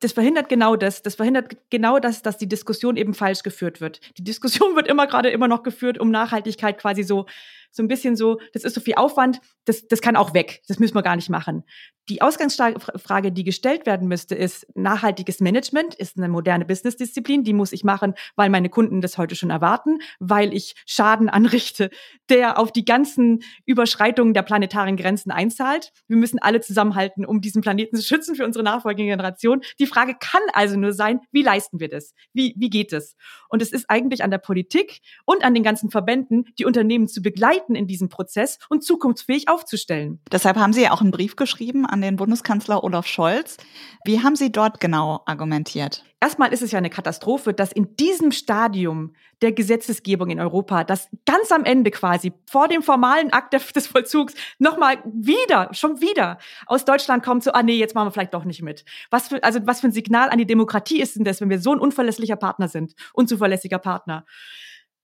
Das 0.00 0.12
verhindert 0.12 0.48
genau 0.48 0.76
das. 0.76 1.02
Das 1.02 1.14
verhindert 1.14 1.56
genau 1.70 1.98
das, 1.98 2.22
dass 2.22 2.36
die 2.36 2.48
Diskussion 2.48 2.96
eben 2.96 3.14
falsch 3.14 3.42
geführt 3.42 3.80
wird. 3.80 4.00
Die 4.18 4.24
Diskussion 4.24 4.76
wird 4.76 4.88
immer 4.88 5.06
gerade 5.06 5.30
immer 5.30 5.48
noch 5.48 5.62
geführt, 5.62 5.98
um 5.98 6.10
Nachhaltigkeit 6.10 6.78
quasi 6.78 7.02
so 7.02 7.26
so 7.70 7.82
ein 7.82 7.88
bisschen 7.88 8.16
so, 8.16 8.38
das 8.52 8.64
ist 8.64 8.74
so 8.74 8.80
viel 8.80 8.94
Aufwand, 8.94 9.40
das, 9.64 9.86
das 9.88 10.00
kann 10.00 10.16
auch 10.16 10.34
weg, 10.34 10.62
das 10.68 10.78
müssen 10.78 10.94
wir 10.94 11.02
gar 11.02 11.16
nicht 11.16 11.30
machen. 11.30 11.64
Die 12.08 12.22
Ausgangsfrage, 12.22 13.32
die 13.32 13.42
gestellt 13.42 13.84
werden 13.84 14.06
müsste, 14.06 14.36
ist, 14.36 14.64
nachhaltiges 14.76 15.40
Management 15.40 15.96
ist 15.96 16.16
eine 16.16 16.28
moderne 16.28 16.64
Businessdisziplin, 16.64 17.42
die 17.42 17.52
muss 17.52 17.72
ich 17.72 17.82
machen, 17.82 18.14
weil 18.36 18.48
meine 18.48 18.68
Kunden 18.68 19.00
das 19.00 19.18
heute 19.18 19.34
schon 19.34 19.50
erwarten, 19.50 19.98
weil 20.20 20.54
ich 20.54 20.76
Schaden 20.86 21.28
anrichte, 21.28 21.90
der 22.28 22.60
auf 22.60 22.70
die 22.70 22.84
ganzen 22.84 23.42
Überschreitungen 23.64 24.34
der 24.34 24.42
planetaren 24.42 24.96
Grenzen 24.96 25.32
einzahlt. 25.32 25.92
Wir 26.06 26.16
müssen 26.16 26.38
alle 26.38 26.60
zusammenhalten, 26.60 27.26
um 27.26 27.40
diesen 27.40 27.60
Planeten 27.60 27.96
zu 27.96 28.04
schützen 28.04 28.36
für 28.36 28.44
unsere 28.44 28.64
nachfolgende 28.64 29.10
Generation. 29.10 29.62
Die 29.80 29.86
Frage 29.86 30.14
kann 30.20 30.42
also 30.52 30.78
nur 30.78 30.92
sein, 30.92 31.20
wie 31.32 31.42
leisten 31.42 31.80
wir 31.80 31.88
das? 31.88 32.14
Wie, 32.32 32.54
wie 32.56 32.70
geht 32.70 32.92
es? 32.92 33.16
Und 33.48 33.62
es 33.62 33.72
ist 33.72 33.90
eigentlich 33.90 34.22
an 34.22 34.30
der 34.30 34.38
Politik 34.38 35.00
und 35.24 35.44
an 35.44 35.54
den 35.54 35.64
ganzen 35.64 35.90
Verbänden, 35.90 36.44
die 36.56 36.66
Unternehmen 36.66 37.08
zu 37.08 37.20
begleiten 37.20 37.65
in 37.74 37.86
diesem 37.86 38.08
Prozess 38.08 38.58
und 38.68 38.84
zukunftsfähig 38.84 39.48
aufzustellen. 39.48 40.20
Deshalb 40.30 40.56
haben 40.56 40.72
Sie 40.72 40.82
ja 40.82 40.92
auch 40.92 41.00
einen 41.00 41.10
Brief 41.10 41.36
geschrieben 41.36 41.86
an 41.86 42.00
den 42.00 42.16
Bundeskanzler 42.16 42.84
Olaf 42.84 43.06
Scholz. 43.06 43.56
Wie 44.04 44.22
haben 44.22 44.36
Sie 44.36 44.52
dort 44.52 44.80
genau 44.80 45.22
argumentiert? 45.26 46.04
Erstmal 46.18 46.52
ist 46.52 46.62
es 46.62 46.72
ja 46.72 46.78
eine 46.78 46.88
Katastrophe, 46.88 47.52
dass 47.52 47.72
in 47.72 47.94
diesem 47.96 48.32
Stadium 48.32 49.14
der 49.42 49.52
Gesetzesgebung 49.52 50.30
in 50.30 50.40
Europa, 50.40 50.82
das 50.82 51.08
ganz 51.26 51.52
am 51.52 51.64
Ende 51.64 51.90
quasi 51.90 52.32
vor 52.50 52.68
dem 52.68 52.82
formalen 52.82 53.32
Akt 53.32 53.52
des 53.52 53.86
Vollzugs 53.86 54.34
nochmal 54.58 54.96
wieder, 55.04 55.68
schon 55.72 56.00
wieder 56.00 56.38
aus 56.66 56.86
Deutschland 56.86 57.22
kommt 57.22 57.44
so, 57.44 57.52
ah 57.52 57.62
nee, 57.62 57.76
jetzt 57.76 57.94
machen 57.94 58.06
wir 58.06 58.12
vielleicht 58.12 58.32
doch 58.32 58.44
nicht 58.44 58.62
mit. 58.62 58.86
Was 59.10 59.28
für, 59.28 59.44
also 59.44 59.60
was 59.66 59.80
für 59.80 59.88
ein 59.88 59.92
Signal 59.92 60.30
an 60.30 60.38
die 60.38 60.46
Demokratie 60.46 61.00
ist 61.00 61.16
denn 61.16 61.24
das, 61.24 61.42
wenn 61.42 61.50
wir 61.50 61.60
so 61.60 61.72
ein 61.72 61.80
unverlässlicher 61.80 62.36
Partner 62.36 62.68
sind, 62.68 62.94
unzuverlässiger 63.12 63.78
Partner? 63.78 64.24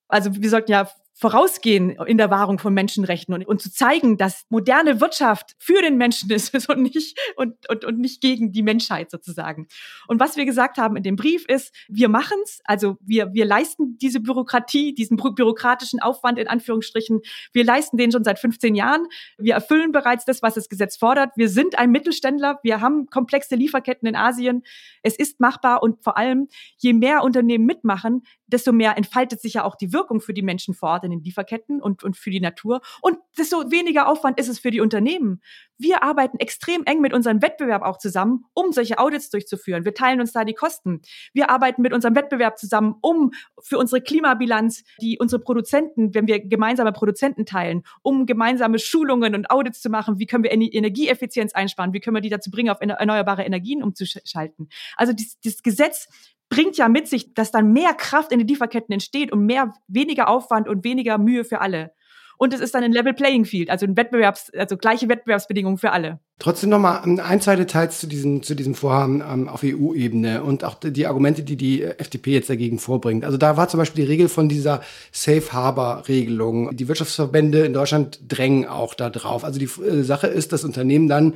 Also 0.08 0.30
wir 0.34 0.50
sollten 0.50 0.72
ja 0.72 0.88
vorausgehen 1.14 1.90
in 2.06 2.18
der 2.18 2.30
Wahrung 2.30 2.58
von 2.58 2.74
Menschenrechten 2.74 3.34
und, 3.34 3.46
und 3.46 3.60
zu 3.60 3.70
zeigen, 3.70 4.16
dass 4.16 4.44
moderne 4.48 5.00
Wirtschaft 5.00 5.54
für 5.58 5.80
den 5.82 5.96
Menschen 5.96 6.30
ist 6.32 6.68
und 6.68 6.82
nicht, 6.82 7.18
und, 7.36 7.68
und, 7.68 7.84
und 7.84 7.98
nicht 7.98 8.20
gegen 8.20 8.52
die 8.52 8.62
Menschheit 8.62 9.10
sozusagen. 9.10 9.68
Und 10.08 10.20
was 10.20 10.36
wir 10.36 10.44
gesagt 10.44 10.78
haben 10.78 10.96
in 10.96 11.02
dem 11.02 11.16
Brief 11.16 11.44
ist, 11.46 11.74
wir 11.88 12.08
machen's, 12.08 12.60
also 12.64 12.96
wir, 13.00 13.32
wir 13.32 13.44
leisten 13.44 13.98
diese 13.98 14.20
Bürokratie, 14.20 14.94
diesen 14.94 15.16
bürokratischen 15.16 16.00
Aufwand 16.00 16.38
in 16.38 16.48
Anführungsstrichen, 16.48 17.20
wir 17.52 17.64
leisten 17.64 17.96
den 17.96 18.10
schon 18.10 18.24
seit 18.24 18.38
15 18.38 18.74
Jahren. 18.74 19.06
Wir 19.38 19.54
erfüllen 19.54 19.92
bereits 19.92 20.24
das, 20.24 20.42
was 20.42 20.54
das 20.54 20.68
Gesetz 20.68 20.96
fordert. 20.96 21.30
Wir 21.36 21.48
sind 21.48 21.78
ein 21.78 21.90
Mittelständler, 21.90 22.58
wir 22.62 22.80
haben 22.80 23.06
komplexe 23.06 23.54
Lieferketten 23.54 24.08
in 24.08 24.16
Asien. 24.16 24.62
Es 25.02 25.16
ist 25.16 25.40
machbar 25.40 25.82
und 25.82 26.02
vor 26.02 26.16
allem, 26.16 26.48
je 26.78 26.92
mehr 26.92 27.22
Unternehmen 27.22 27.66
mitmachen, 27.66 28.22
desto 28.52 28.72
mehr 28.72 28.96
entfaltet 28.96 29.40
sich 29.40 29.54
ja 29.54 29.64
auch 29.64 29.74
die 29.74 29.92
Wirkung 29.92 30.20
für 30.20 30.34
die 30.34 30.42
Menschen 30.42 30.74
vor 30.74 30.90
Ort 30.90 31.04
in 31.04 31.10
den 31.10 31.22
Lieferketten 31.22 31.80
und, 31.80 32.04
und 32.04 32.16
für 32.16 32.30
die 32.30 32.40
Natur. 32.40 32.80
Und 33.00 33.18
desto 33.38 33.70
weniger 33.70 34.08
Aufwand 34.08 34.38
ist 34.38 34.48
es 34.48 34.58
für 34.58 34.70
die 34.70 34.80
Unternehmen. 34.80 35.40
Wir 35.78 36.02
arbeiten 36.02 36.38
extrem 36.38 36.84
eng 36.84 37.00
mit 37.00 37.12
unserem 37.12 37.42
Wettbewerb 37.42 37.82
auch 37.82 37.98
zusammen, 37.98 38.44
um 38.54 38.72
solche 38.72 38.98
Audits 38.98 39.30
durchzuführen. 39.30 39.84
Wir 39.84 39.94
teilen 39.94 40.20
uns 40.20 40.32
da 40.32 40.44
die 40.44 40.54
Kosten. 40.54 41.00
Wir 41.32 41.50
arbeiten 41.50 41.82
mit 41.82 41.92
unserem 41.92 42.14
Wettbewerb 42.14 42.58
zusammen, 42.58 42.94
um 43.00 43.32
für 43.60 43.78
unsere 43.78 44.00
Klimabilanz, 44.00 44.84
die 45.00 45.18
unsere 45.18 45.42
Produzenten, 45.42 46.14
wenn 46.14 46.28
wir 46.28 46.40
gemeinsame 46.40 46.92
Produzenten 46.92 47.46
teilen, 47.46 47.82
um 48.02 48.26
gemeinsame 48.26 48.78
Schulungen 48.78 49.34
und 49.34 49.50
Audits 49.50 49.80
zu 49.80 49.90
machen, 49.90 50.18
wie 50.18 50.26
können 50.26 50.44
wir 50.44 50.52
Energieeffizienz 50.52 51.52
einsparen, 51.52 51.92
wie 51.92 52.00
können 52.00 52.16
wir 52.16 52.20
die 52.20 52.28
dazu 52.28 52.50
bringen, 52.50 52.70
auf 52.70 52.78
erneuerbare 52.80 53.42
Energien 53.42 53.82
umzuschalten. 53.82 54.68
Also 54.96 55.12
dieses 55.12 55.62
Gesetz 55.62 56.08
bringt 56.52 56.76
ja 56.76 56.88
mit 56.88 57.08
sich, 57.08 57.32
dass 57.32 57.50
dann 57.50 57.72
mehr 57.72 57.94
Kraft 57.94 58.30
in 58.30 58.38
den 58.38 58.46
Lieferketten 58.46 58.92
entsteht 58.92 59.32
und 59.32 59.46
mehr, 59.46 59.72
weniger 59.88 60.28
Aufwand 60.28 60.68
und 60.68 60.84
weniger 60.84 61.16
Mühe 61.16 61.44
für 61.44 61.62
alle. 61.62 61.92
Und 62.36 62.52
es 62.52 62.60
ist 62.60 62.74
dann 62.74 62.82
ein 62.82 62.92
Level 62.92 63.14
Playing 63.14 63.46
Field, 63.46 63.70
also 63.70 63.86
ein 63.86 63.96
Wettbewerbs, 63.96 64.50
also 64.54 64.76
gleiche 64.76 65.08
Wettbewerbsbedingungen 65.08 65.78
für 65.78 65.92
alle. 65.92 66.18
Trotzdem 66.40 66.70
nochmal 66.70 67.00
ein, 67.20 67.40
zwei 67.40 67.56
Details 67.56 68.00
zu 68.00 68.06
diesem, 68.06 68.42
zu 68.42 68.54
diesem 68.54 68.74
Vorhaben 68.74 69.22
ähm, 69.22 69.48
auf 69.48 69.62
EU-Ebene 69.64 70.42
und 70.42 70.62
auch 70.64 70.74
die 70.74 71.06
Argumente, 71.06 71.42
die 71.42 71.56
die 71.56 71.84
FDP 71.84 72.32
jetzt 72.32 72.50
dagegen 72.50 72.78
vorbringt. 72.78 73.24
Also 73.24 73.38
da 73.38 73.56
war 73.56 73.68
zum 73.68 73.78
Beispiel 73.78 74.04
die 74.04 74.10
Regel 74.10 74.28
von 74.28 74.48
dieser 74.48 74.82
Safe 75.10 75.52
Harbor 75.52 76.02
Regelung. 76.08 76.76
Die 76.76 76.88
Wirtschaftsverbände 76.88 77.64
in 77.64 77.72
Deutschland 77.72 78.20
drängen 78.28 78.66
auch 78.66 78.94
da 78.94 79.08
drauf. 79.08 79.44
Also 79.44 79.58
die 79.58 79.70
äh, 79.82 80.02
Sache 80.02 80.26
ist, 80.26 80.52
dass 80.52 80.64
Unternehmen 80.64 81.08
dann 81.08 81.34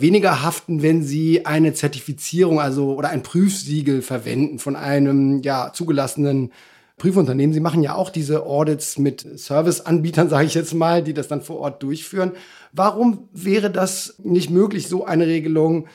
weniger 0.00 0.42
haften, 0.42 0.82
wenn 0.82 1.02
sie 1.02 1.46
eine 1.46 1.74
Zertifizierung, 1.74 2.60
also 2.60 2.94
oder 2.94 3.10
ein 3.10 3.22
Prüfsiegel 3.22 4.02
verwenden 4.02 4.58
von 4.58 4.76
einem 4.76 5.42
ja 5.42 5.72
zugelassenen 5.72 6.52
Prüfunternehmen. 7.00 7.52
Sie 7.54 7.60
machen 7.60 7.82
ja 7.82 7.94
auch 7.94 8.10
diese 8.10 8.44
Audits 8.44 8.98
mit 8.98 9.26
Serviceanbietern, 9.34 10.28
sage 10.30 10.46
ich 10.46 10.54
jetzt 10.54 10.74
mal, 10.74 11.02
die 11.02 11.14
das 11.14 11.28
dann 11.28 11.42
vor 11.42 11.58
Ort 11.58 11.82
durchführen. 11.82 12.32
Warum 12.72 13.28
wäre 13.32 13.70
das 13.70 14.16
nicht 14.22 14.50
möglich, 14.50 14.86
so 14.86 15.04
eine 15.04 15.26
Regelung 15.26 15.88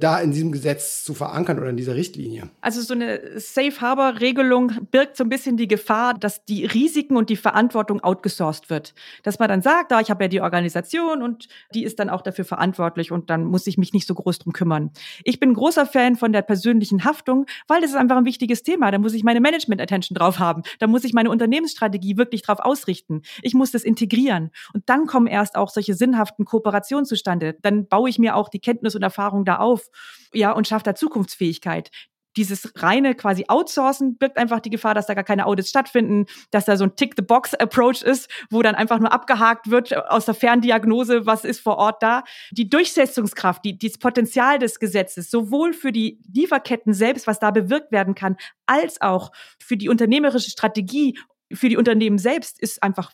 da 0.00 0.18
in 0.18 0.32
diesem 0.32 0.50
Gesetz 0.50 1.04
zu 1.04 1.14
verankern 1.14 1.58
oder 1.58 1.70
in 1.70 1.76
dieser 1.76 1.94
Richtlinie? 1.94 2.50
Also 2.60 2.80
so 2.80 2.94
eine 2.94 3.38
Safe 3.38 3.80
Harbor 3.80 4.20
Regelung 4.20 4.72
birgt 4.90 5.16
so 5.16 5.24
ein 5.24 5.28
bisschen 5.28 5.56
die 5.56 5.68
Gefahr, 5.68 6.14
dass 6.14 6.44
die 6.44 6.64
Risiken 6.64 7.16
und 7.16 7.30
die 7.30 7.36
Verantwortung 7.36 8.00
outgesourced 8.00 8.70
wird. 8.70 8.94
Dass 9.22 9.38
man 9.38 9.48
dann 9.48 9.62
sagt, 9.62 9.92
da 9.92 10.00
ich 10.00 10.10
habe 10.10 10.24
ja 10.24 10.28
die 10.28 10.40
Organisation 10.40 11.22
und 11.22 11.48
die 11.74 11.84
ist 11.84 11.98
dann 11.98 12.10
auch 12.10 12.22
dafür 12.22 12.44
verantwortlich 12.44 13.12
und 13.12 13.30
dann 13.30 13.44
muss 13.44 13.66
ich 13.66 13.78
mich 13.78 13.92
nicht 13.92 14.06
so 14.06 14.14
groß 14.14 14.40
drum 14.40 14.52
kümmern. 14.52 14.90
Ich 15.24 15.38
bin 15.38 15.54
großer 15.54 15.86
Fan 15.86 16.16
von 16.16 16.32
der 16.32 16.42
persönlichen 16.42 17.04
Haftung, 17.04 17.46
weil 17.68 17.80
das 17.80 17.90
ist 17.90 17.96
einfach 17.96 18.16
ein 18.16 18.24
wichtiges 18.24 18.62
Thema. 18.62 18.90
Da 18.90 18.98
muss 18.98 19.14
ich 19.14 19.22
meine 19.22 19.40
Management 19.40 19.80
Attention 19.80 20.14
drauf 20.14 20.38
haben. 20.38 20.62
Da 20.78 20.86
muss 20.86 21.04
ich 21.04 21.12
meine 21.12 21.30
Unternehmensstrategie 21.30 22.16
wirklich 22.16 22.42
drauf 22.42 22.58
ausrichten. 22.60 23.22
Ich 23.42 23.54
muss 23.54 23.70
das 23.70 23.82
integrieren 23.82 24.50
und 24.72 24.88
dann 24.88 25.06
kommen 25.06 25.26
erst 25.26 25.56
auch 25.56 25.68
solche 25.68 25.94
sinnhaften 25.94 26.44
Kooperationen 26.44 27.04
zustande. 27.04 27.56
Dann 27.62 27.86
baue 27.86 28.08
ich 28.08 28.18
mir 28.18 28.36
auch 28.36 28.48
die 28.48 28.60
Kenntnis 28.60 28.94
und 28.94 29.02
Erfahrung 29.02 29.44
da 29.44 29.58
auf 29.58 29.89
ja, 30.32 30.52
und 30.52 30.68
schafft 30.68 30.86
da 30.86 30.94
Zukunftsfähigkeit 30.94 31.90
dieses 32.36 32.72
reine 32.76 33.14
quasi 33.14 33.44
Outsourcen 33.48 34.16
birgt 34.16 34.36
einfach 34.36 34.60
die 34.60 34.70
Gefahr, 34.70 34.94
dass 34.94 35.06
da 35.06 35.14
gar 35.14 35.24
keine 35.24 35.46
Audits 35.46 35.70
stattfinden, 35.70 36.26
dass 36.50 36.64
da 36.64 36.76
so 36.76 36.84
ein 36.84 36.94
Tick-the-Box-Approach 36.96 38.02
ist, 38.02 38.30
wo 38.50 38.62
dann 38.62 38.74
einfach 38.74 38.98
nur 38.98 39.12
abgehakt 39.12 39.70
wird 39.70 39.96
aus 40.08 40.26
der 40.26 40.34
Ferndiagnose, 40.34 41.26
was 41.26 41.44
ist 41.44 41.60
vor 41.60 41.76
Ort 41.78 42.02
da. 42.02 42.22
Die 42.52 42.68
Durchsetzungskraft, 42.68 43.64
die, 43.64 43.76
das 43.78 43.98
Potenzial 43.98 44.58
des 44.58 44.78
Gesetzes, 44.78 45.30
sowohl 45.30 45.72
für 45.72 45.92
die 45.92 46.20
Lieferketten 46.32 46.94
selbst, 46.94 47.26
was 47.26 47.40
da 47.40 47.50
bewirkt 47.50 47.90
werden 47.90 48.14
kann, 48.14 48.36
als 48.66 49.00
auch 49.00 49.32
für 49.58 49.76
die 49.76 49.88
unternehmerische 49.88 50.50
Strategie, 50.50 51.18
für 51.52 51.68
die 51.68 51.76
Unternehmen 51.76 52.18
selbst, 52.18 52.60
ist 52.60 52.82
einfach 52.82 53.12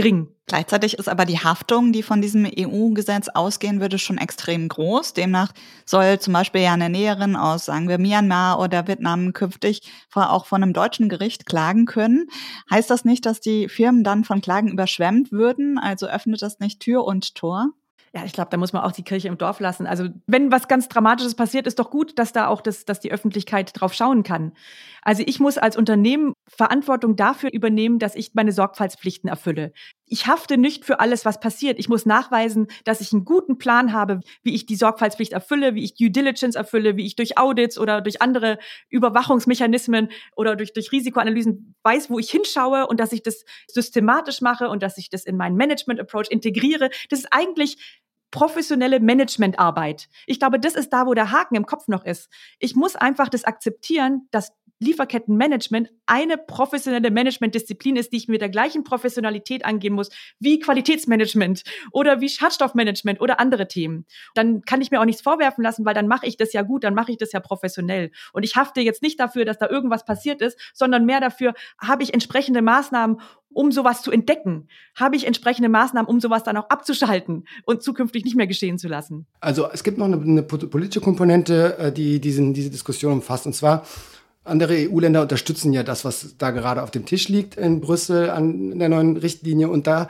gering. 0.00 0.28
Gleichzeitig 0.46 0.98
ist 0.98 1.08
aber 1.08 1.26
die 1.26 1.38
Haftung, 1.38 1.92
die 1.92 2.02
von 2.02 2.20
diesem 2.20 2.44
EU-Gesetz 2.44 3.28
ausgehen 3.28 3.80
würde, 3.80 3.98
schon 3.98 4.18
extrem 4.18 4.68
groß. 4.68 5.14
Demnach 5.14 5.52
soll 5.84 6.18
zum 6.18 6.32
Beispiel 6.32 6.62
ja 6.62 6.72
eine 6.72 6.90
Näherin 6.90 7.36
aus, 7.36 7.66
sagen 7.66 7.88
wir, 7.88 7.98
Myanmar 7.98 8.58
oder 8.58 8.88
Vietnam 8.88 9.32
künftig 9.32 9.82
auch 10.14 10.46
von 10.46 10.62
einem 10.62 10.72
deutschen 10.72 11.08
Gericht 11.08 11.46
klagen 11.46 11.86
können. 11.86 12.26
Heißt 12.70 12.90
das 12.90 13.04
nicht, 13.04 13.26
dass 13.26 13.40
die 13.40 13.68
Firmen 13.68 14.02
dann 14.02 14.24
von 14.24 14.40
Klagen 14.40 14.68
überschwemmt 14.68 15.30
würden? 15.30 15.78
Also 15.78 16.06
öffnet 16.06 16.42
das 16.42 16.58
nicht 16.58 16.80
Tür 16.80 17.04
und 17.04 17.36
Tor? 17.36 17.70
Ja, 18.12 18.24
ich 18.24 18.32
glaube, 18.32 18.50
da 18.50 18.56
muss 18.56 18.72
man 18.72 18.82
auch 18.82 18.90
die 18.90 19.04
Kirche 19.04 19.28
im 19.28 19.38
Dorf 19.38 19.60
lassen. 19.60 19.86
Also, 19.86 20.08
wenn 20.26 20.50
was 20.50 20.66
ganz 20.66 20.88
Dramatisches 20.88 21.36
passiert, 21.36 21.68
ist 21.68 21.78
doch 21.78 21.90
gut, 21.90 22.18
dass 22.18 22.32
da 22.32 22.48
auch 22.48 22.60
das, 22.60 22.84
dass 22.84 22.98
die 22.98 23.12
Öffentlichkeit 23.12 23.70
drauf 23.72 23.94
schauen 23.94 24.24
kann. 24.24 24.52
Also, 25.02 25.22
ich 25.26 25.40
muss 25.40 25.58
als 25.58 25.76
Unternehmen 25.76 26.34
Verantwortung 26.48 27.16
dafür 27.16 27.50
übernehmen, 27.52 27.98
dass 27.98 28.14
ich 28.14 28.34
meine 28.34 28.52
Sorgfaltspflichten 28.52 29.28
erfülle. 29.28 29.72
Ich 30.06 30.26
hafte 30.26 30.58
nicht 30.58 30.84
für 30.84 31.00
alles, 31.00 31.24
was 31.24 31.38
passiert. 31.40 31.78
Ich 31.78 31.88
muss 31.88 32.04
nachweisen, 32.06 32.66
dass 32.84 33.00
ich 33.00 33.12
einen 33.12 33.24
guten 33.24 33.58
Plan 33.58 33.92
habe, 33.92 34.20
wie 34.42 34.54
ich 34.54 34.66
die 34.66 34.76
Sorgfaltspflicht 34.76 35.32
erfülle, 35.32 35.74
wie 35.74 35.84
ich 35.84 35.94
Due 35.94 36.10
Diligence 36.10 36.56
erfülle, 36.56 36.96
wie 36.96 37.06
ich 37.06 37.16
durch 37.16 37.38
Audits 37.38 37.78
oder 37.78 38.00
durch 38.00 38.20
andere 38.20 38.58
Überwachungsmechanismen 38.88 40.10
oder 40.34 40.56
durch, 40.56 40.72
durch 40.72 40.90
Risikoanalysen 40.90 41.74
weiß, 41.82 42.10
wo 42.10 42.18
ich 42.18 42.30
hinschaue 42.30 42.86
und 42.88 42.98
dass 42.98 43.12
ich 43.12 43.22
das 43.22 43.44
systematisch 43.68 44.40
mache 44.40 44.68
und 44.68 44.82
dass 44.82 44.98
ich 44.98 45.10
das 45.10 45.24
in 45.24 45.36
meinen 45.36 45.56
Management 45.56 46.00
Approach 46.00 46.26
integriere. 46.30 46.90
Das 47.08 47.20
ist 47.20 47.32
eigentlich 47.32 48.00
professionelle 48.30 49.00
Managementarbeit. 49.00 50.08
Ich 50.26 50.38
glaube, 50.38 50.60
das 50.60 50.74
ist 50.74 50.92
da, 50.92 51.06
wo 51.06 51.14
der 51.14 51.32
Haken 51.32 51.56
im 51.56 51.66
Kopf 51.66 51.88
noch 51.88 52.04
ist. 52.04 52.28
Ich 52.58 52.76
muss 52.76 52.96
einfach 52.96 53.28
das 53.28 53.44
akzeptieren, 53.44 54.28
dass 54.30 54.52
Lieferkettenmanagement 54.80 55.90
eine 56.06 56.36
professionelle 56.38 57.10
Managementdisziplin 57.10 57.96
ist, 57.96 58.12
die 58.12 58.16
ich 58.16 58.28
mit 58.28 58.40
der 58.40 58.48
gleichen 58.48 58.82
Professionalität 58.82 59.64
angehen 59.64 59.92
muss 59.92 60.08
wie 60.38 60.58
Qualitätsmanagement 60.58 61.62
oder 61.92 62.20
wie 62.20 62.28
Schadstoffmanagement 62.28 63.20
oder 63.20 63.38
andere 63.38 63.68
Themen. 63.68 64.06
Dann 64.34 64.62
kann 64.62 64.80
ich 64.80 64.90
mir 64.90 65.00
auch 65.00 65.04
nichts 65.04 65.22
vorwerfen 65.22 65.62
lassen, 65.62 65.84
weil 65.84 65.94
dann 65.94 66.08
mache 66.08 66.26
ich 66.26 66.36
das 66.36 66.52
ja 66.52 66.62
gut, 66.62 66.82
dann 66.82 66.94
mache 66.94 67.12
ich 67.12 67.18
das 67.18 67.32
ja 67.32 67.40
professionell. 67.40 68.10
Und 68.32 68.42
ich 68.42 68.56
hafte 68.56 68.80
jetzt 68.80 69.02
nicht 69.02 69.20
dafür, 69.20 69.44
dass 69.44 69.58
da 69.58 69.68
irgendwas 69.68 70.04
passiert 70.04 70.40
ist, 70.40 70.58
sondern 70.72 71.04
mehr 71.04 71.20
dafür, 71.20 71.54
habe 71.78 72.02
ich 72.02 72.14
entsprechende 72.14 72.62
Maßnahmen, 72.62 73.20
um 73.52 73.72
sowas 73.72 74.02
zu 74.02 74.10
entdecken? 74.10 74.68
Habe 74.94 75.16
ich 75.16 75.26
entsprechende 75.26 75.68
Maßnahmen, 75.68 76.08
um 76.08 76.20
sowas 76.20 76.44
dann 76.44 76.56
auch 76.56 76.70
abzuschalten 76.70 77.44
und 77.64 77.82
zukünftig 77.82 78.24
nicht 78.24 78.36
mehr 78.36 78.46
geschehen 78.46 78.78
zu 78.78 78.88
lassen? 78.88 79.26
Also 79.40 79.68
es 79.70 79.82
gibt 79.82 79.98
noch 79.98 80.06
eine, 80.06 80.16
eine 80.16 80.42
politische 80.42 81.00
Komponente, 81.00 81.76
äh, 81.78 81.92
die 81.92 82.20
diesen, 82.20 82.54
diese 82.54 82.70
Diskussion 82.70 83.12
umfasst. 83.12 83.46
Und 83.46 83.54
zwar 83.54 83.84
Andere 84.44 84.88
EU-Länder 84.90 85.22
unterstützen 85.22 85.72
ja 85.72 85.82
das, 85.82 86.04
was 86.04 86.36
da 86.38 86.50
gerade 86.50 86.82
auf 86.82 86.90
dem 86.90 87.04
Tisch 87.04 87.28
liegt 87.28 87.56
in 87.56 87.80
Brüssel 87.80 88.30
an 88.30 88.78
der 88.78 88.88
neuen 88.88 89.16
Richtlinie. 89.16 89.68
Und 89.68 89.86
da 89.86 90.08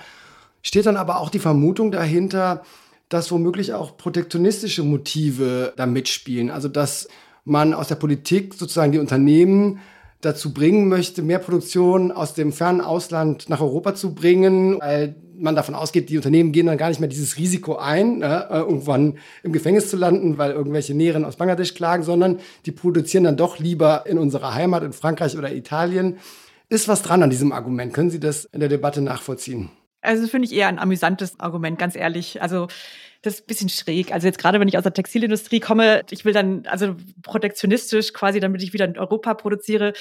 steht 0.62 0.86
dann 0.86 0.96
aber 0.96 1.18
auch 1.18 1.30
die 1.30 1.40
Vermutung 1.40 1.90
dahinter, 1.90 2.62
dass 3.08 3.32
womöglich 3.32 3.74
auch 3.74 3.96
protektionistische 3.96 4.84
Motive 4.84 5.72
da 5.76 5.86
mitspielen. 5.86 6.50
Also 6.50 6.68
dass 6.68 7.08
man 7.44 7.74
aus 7.74 7.88
der 7.88 7.96
Politik 7.96 8.54
sozusagen 8.54 8.92
die 8.92 8.98
Unternehmen 8.98 9.80
dazu 10.20 10.52
bringen 10.52 10.88
möchte, 10.88 11.22
mehr 11.22 11.38
Produktion 11.38 12.12
aus 12.12 12.34
dem 12.34 12.52
fernen 12.52 12.80
Ausland 12.80 13.48
nach 13.48 13.60
Europa 13.60 13.94
zu 13.94 14.14
bringen, 14.14 14.78
weil 14.80 15.16
man 15.40 15.56
davon 15.56 15.74
ausgeht, 15.74 16.10
die 16.10 16.16
Unternehmen 16.16 16.52
gehen 16.52 16.66
dann 16.66 16.76
gar 16.76 16.88
nicht 16.88 17.00
mehr 17.00 17.08
dieses 17.08 17.38
Risiko 17.38 17.76
ein, 17.76 18.22
äh, 18.22 18.44
irgendwann 18.50 19.18
im 19.42 19.52
Gefängnis 19.52 19.88
zu 19.88 19.96
landen, 19.96 20.36
weil 20.36 20.52
irgendwelche 20.52 20.94
Näheren 20.94 21.24
aus 21.24 21.36
Bangladesch 21.36 21.74
klagen, 21.74 22.02
sondern 22.02 22.40
die 22.66 22.72
produzieren 22.72 23.24
dann 23.24 23.36
doch 23.36 23.58
lieber 23.58 24.04
in 24.06 24.18
unserer 24.18 24.54
Heimat, 24.54 24.82
in 24.82 24.92
Frankreich 24.92 25.38
oder 25.38 25.52
Italien. 25.52 26.18
Ist 26.68 26.88
was 26.88 27.02
dran 27.02 27.22
an 27.22 27.30
diesem 27.30 27.52
Argument? 27.52 27.92
Können 27.94 28.10
Sie 28.10 28.20
das 28.20 28.44
in 28.44 28.60
der 28.60 28.68
Debatte 28.68 29.00
nachvollziehen? 29.00 29.70
Also 30.02 30.26
finde 30.26 30.46
ich 30.46 30.54
eher 30.54 30.68
ein 30.68 30.78
amüsantes 30.78 31.40
Argument, 31.40 31.78
ganz 31.78 31.96
ehrlich. 31.96 32.40
Also 32.40 32.68
das 33.22 33.34
ist 33.34 33.40
ein 33.42 33.46
bisschen 33.46 33.68
schräg. 33.68 34.12
Also 34.12 34.26
jetzt 34.26 34.38
gerade, 34.38 34.60
wenn 34.60 34.68
ich 34.68 34.76
aus 34.76 34.82
der 34.82 34.94
Textilindustrie 34.94 35.60
komme, 35.60 36.02
ich 36.10 36.24
will 36.24 36.32
dann 36.32 36.66
also 36.66 36.96
protektionistisch 37.22 38.12
quasi, 38.12 38.40
damit 38.40 38.62
ich 38.62 38.72
wieder 38.72 38.86
in 38.86 38.98
Europa 38.98 39.34
produziere, 39.34 39.92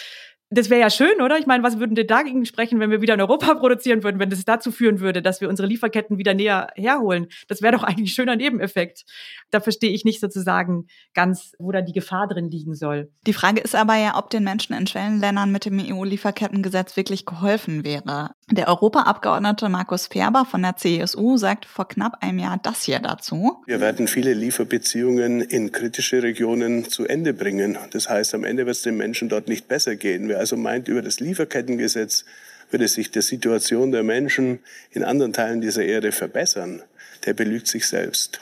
das 0.52 0.72
wäre 0.72 0.82
ja 0.82 0.90
schön, 0.90 1.22
oder? 1.22 1.38
Ich 1.38 1.46
meine, 1.46 1.62
was 1.64 1.78
würden 1.78 1.94
denn 1.94 2.08
dagegen 2.08 2.44
sprechen, 2.46 2.80
wenn 2.80 2.90
wir 2.90 3.02
wieder 3.02 3.14
in 3.14 3.22
Europa 3.22 3.54
produzieren 3.60 4.04
würden, 4.04 4.20
wenn 4.20 4.32
das 4.32 4.44
dazu 4.46 4.72
führen 4.72 5.00
würde, 5.00 5.22
dass 5.22 5.42
wir 5.42 5.50
unsere 5.50 5.68
Lieferketten 5.68 6.18
wieder 6.18 6.34
näher 6.34 6.70
herholen? 6.76 7.28
Das 7.48 7.62
wäre 7.62 7.76
doch 7.76 7.84
eigentlich 7.84 8.10
ein 8.10 8.14
schöner 8.14 8.36
Nebeneffekt. 8.36 9.06
Da 9.52 9.60
verstehe 9.60 9.92
ich 9.92 10.06
nicht 10.06 10.20
sozusagen 10.20 10.88
ganz, 11.14 11.54
wo 11.60 11.72
da 11.72 11.82
die 11.82 11.94
Gefahr 11.94 12.28
drin 12.28 12.50
liegen 12.50 12.74
soll. 12.74 13.12
Die 13.28 13.34
Frage 13.34 13.62
ist 13.62 13.76
aber 13.76 13.96
ja, 13.96 14.18
ob 14.18 14.32
den 14.32 14.44
Menschen 14.44 14.76
in 14.76 14.88
Schwellenländern 14.88 15.52
mit 15.52 15.66
dem 15.66 15.80
EU-Lieferkettengesetz 15.80 16.98
wirklich 16.98 17.26
geholfen 17.26 17.84
wäre. 17.84 18.32
Der 18.52 18.68
Europaabgeordnete 18.68 19.70
Markus 19.70 20.08
Ferber 20.08 20.43
von 20.43 20.64
der 20.64 20.76
CSU 20.76 21.38
sagt 21.38 21.66
vor 21.66 21.88
knapp 21.88 22.24
einem 22.24 22.39
Jahr 22.39 22.60
das 22.62 22.82
hier 22.82 23.00
dazu. 23.00 23.62
Wir 23.68 23.80
werden 23.80 24.08
viele 24.08 24.34
Lieferbeziehungen 24.34 25.41
in 25.41 25.72
kritische 25.72 26.24
Regionen 26.24 26.89
zu 26.89 27.06
Ende 27.06 27.34
bringen. 27.34 27.78
Das 27.91 28.10
heißt, 28.10 28.34
am 28.34 28.43
Ende 28.43 28.66
wird 28.66 28.76
es 28.76 28.82
den 28.82 28.97
Menschen 28.97 29.30
dort 29.30 29.47
nicht 29.47 29.68
besser 29.68 29.95
gehen. 29.95 30.30
Wer 30.30 30.39
also 30.39 30.58
meint, 30.58 30.88
über 30.88 31.04
das 31.04 31.20
Lieferkettengesetz 31.20 32.26
würde 32.72 32.88
sich 32.88 33.12
die 33.12 33.22
Situation 33.22 33.91
der 33.91 34.02
Menschen 34.04 34.60
in 34.89 35.04
anderen 35.04 35.34
Teilen 35.34 35.62
dieser 35.62 35.84
Erde 35.84 36.12
verbessern, 36.12 36.82
der 37.26 37.34
belügt 37.34 37.68
sich 37.68 37.88
selbst. 37.88 38.39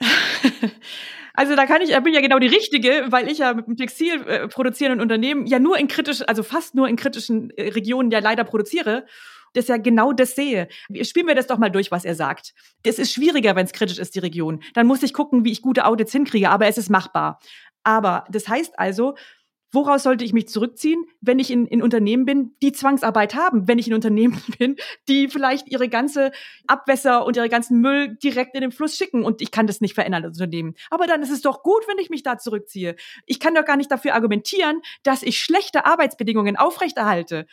Also 1.32 1.56
da 1.56 1.64
kann 1.64 1.80
ich, 1.80 1.96
bin 2.02 2.12
ja 2.12 2.20
genau 2.20 2.38
die 2.38 2.48
richtige, 2.48 3.06
weil 3.08 3.30
ich 3.30 3.38
ja 3.38 3.54
mit 3.54 3.66
dem 3.66 3.76
Textil 3.76 4.20
äh, 4.26 4.46
produzierenden 4.48 5.00
Unternehmen 5.00 5.46
ja 5.46 5.58
nur 5.58 5.78
in 5.78 5.88
kritischen, 5.88 6.26
also 6.26 6.42
fast 6.42 6.74
nur 6.74 6.86
in 6.86 6.96
kritischen 6.96 7.48
äh, 7.56 7.68
Regionen 7.70 8.10
ja 8.10 8.18
leider 8.18 8.44
produziere. 8.44 9.06
Das 9.52 9.68
ja 9.68 9.76
genau 9.76 10.12
das 10.12 10.34
sehe. 10.34 10.68
Spielen 11.02 11.26
wir 11.26 11.34
das 11.34 11.46
doch 11.46 11.58
mal 11.58 11.70
durch, 11.70 11.90
was 11.90 12.04
er 12.04 12.14
sagt. 12.14 12.54
Das 12.84 12.98
ist 12.98 13.12
schwieriger, 13.12 13.56
wenn 13.56 13.66
es 13.66 13.72
kritisch 13.72 13.98
ist, 13.98 14.14
die 14.14 14.20
Region. 14.20 14.62
Dann 14.74 14.86
muss 14.86 15.02
ich 15.02 15.12
gucken, 15.12 15.44
wie 15.44 15.52
ich 15.52 15.62
gute 15.62 15.86
Audits 15.86 16.12
hinkriege, 16.12 16.50
aber 16.50 16.66
es 16.66 16.78
ist 16.78 16.90
machbar. 16.90 17.40
Aber 17.82 18.24
das 18.30 18.48
heißt 18.48 18.78
also, 18.78 19.14
Woraus 19.72 20.02
sollte 20.02 20.24
ich 20.24 20.32
mich 20.32 20.48
zurückziehen, 20.48 21.04
wenn 21.20 21.38
ich 21.38 21.50
in, 21.50 21.66
in 21.66 21.80
Unternehmen 21.80 22.24
bin, 22.24 22.56
die 22.60 22.72
Zwangsarbeit 22.72 23.36
haben? 23.36 23.68
Wenn 23.68 23.78
ich 23.78 23.86
in 23.86 23.94
Unternehmen 23.94 24.42
bin, 24.58 24.76
die 25.08 25.28
vielleicht 25.28 25.68
ihre 25.68 25.88
ganze 25.88 26.32
Abwässer 26.66 27.24
und 27.24 27.36
ihre 27.36 27.48
ganzen 27.48 27.80
Müll 27.80 28.16
direkt 28.16 28.56
in 28.56 28.62
den 28.62 28.72
Fluss 28.72 28.96
schicken 28.96 29.22
und 29.24 29.40
ich 29.40 29.52
kann 29.52 29.68
das 29.68 29.80
nicht 29.80 29.94
verändern 29.94 30.24
als 30.24 30.38
Unternehmen. 30.38 30.74
Aber 30.90 31.06
dann 31.06 31.22
ist 31.22 31.30
es 31.30 31.42
doch 31.42 31.62
gut, 31.62 31.86
wenn 31.86 31.98
ich 31.98 32.10
mich 32.10 32.24
da 32.24 32.36
zurückziehe. 32.36 32.96
Ich 33.26 33.38
kann 33.38 33.54
doch 33.54 33.64
gar 33.64 33.76
nicht 33.76 33.92
dafür 33.92 34.14
argumentieren, 34.14 34.80
dass 35.04 35.22
ich 35.22 35.38
schlechte 35.38 35.86
Arbeitsbedingungen 35.86 36.56
aufrechterhalte. 36.56 37.46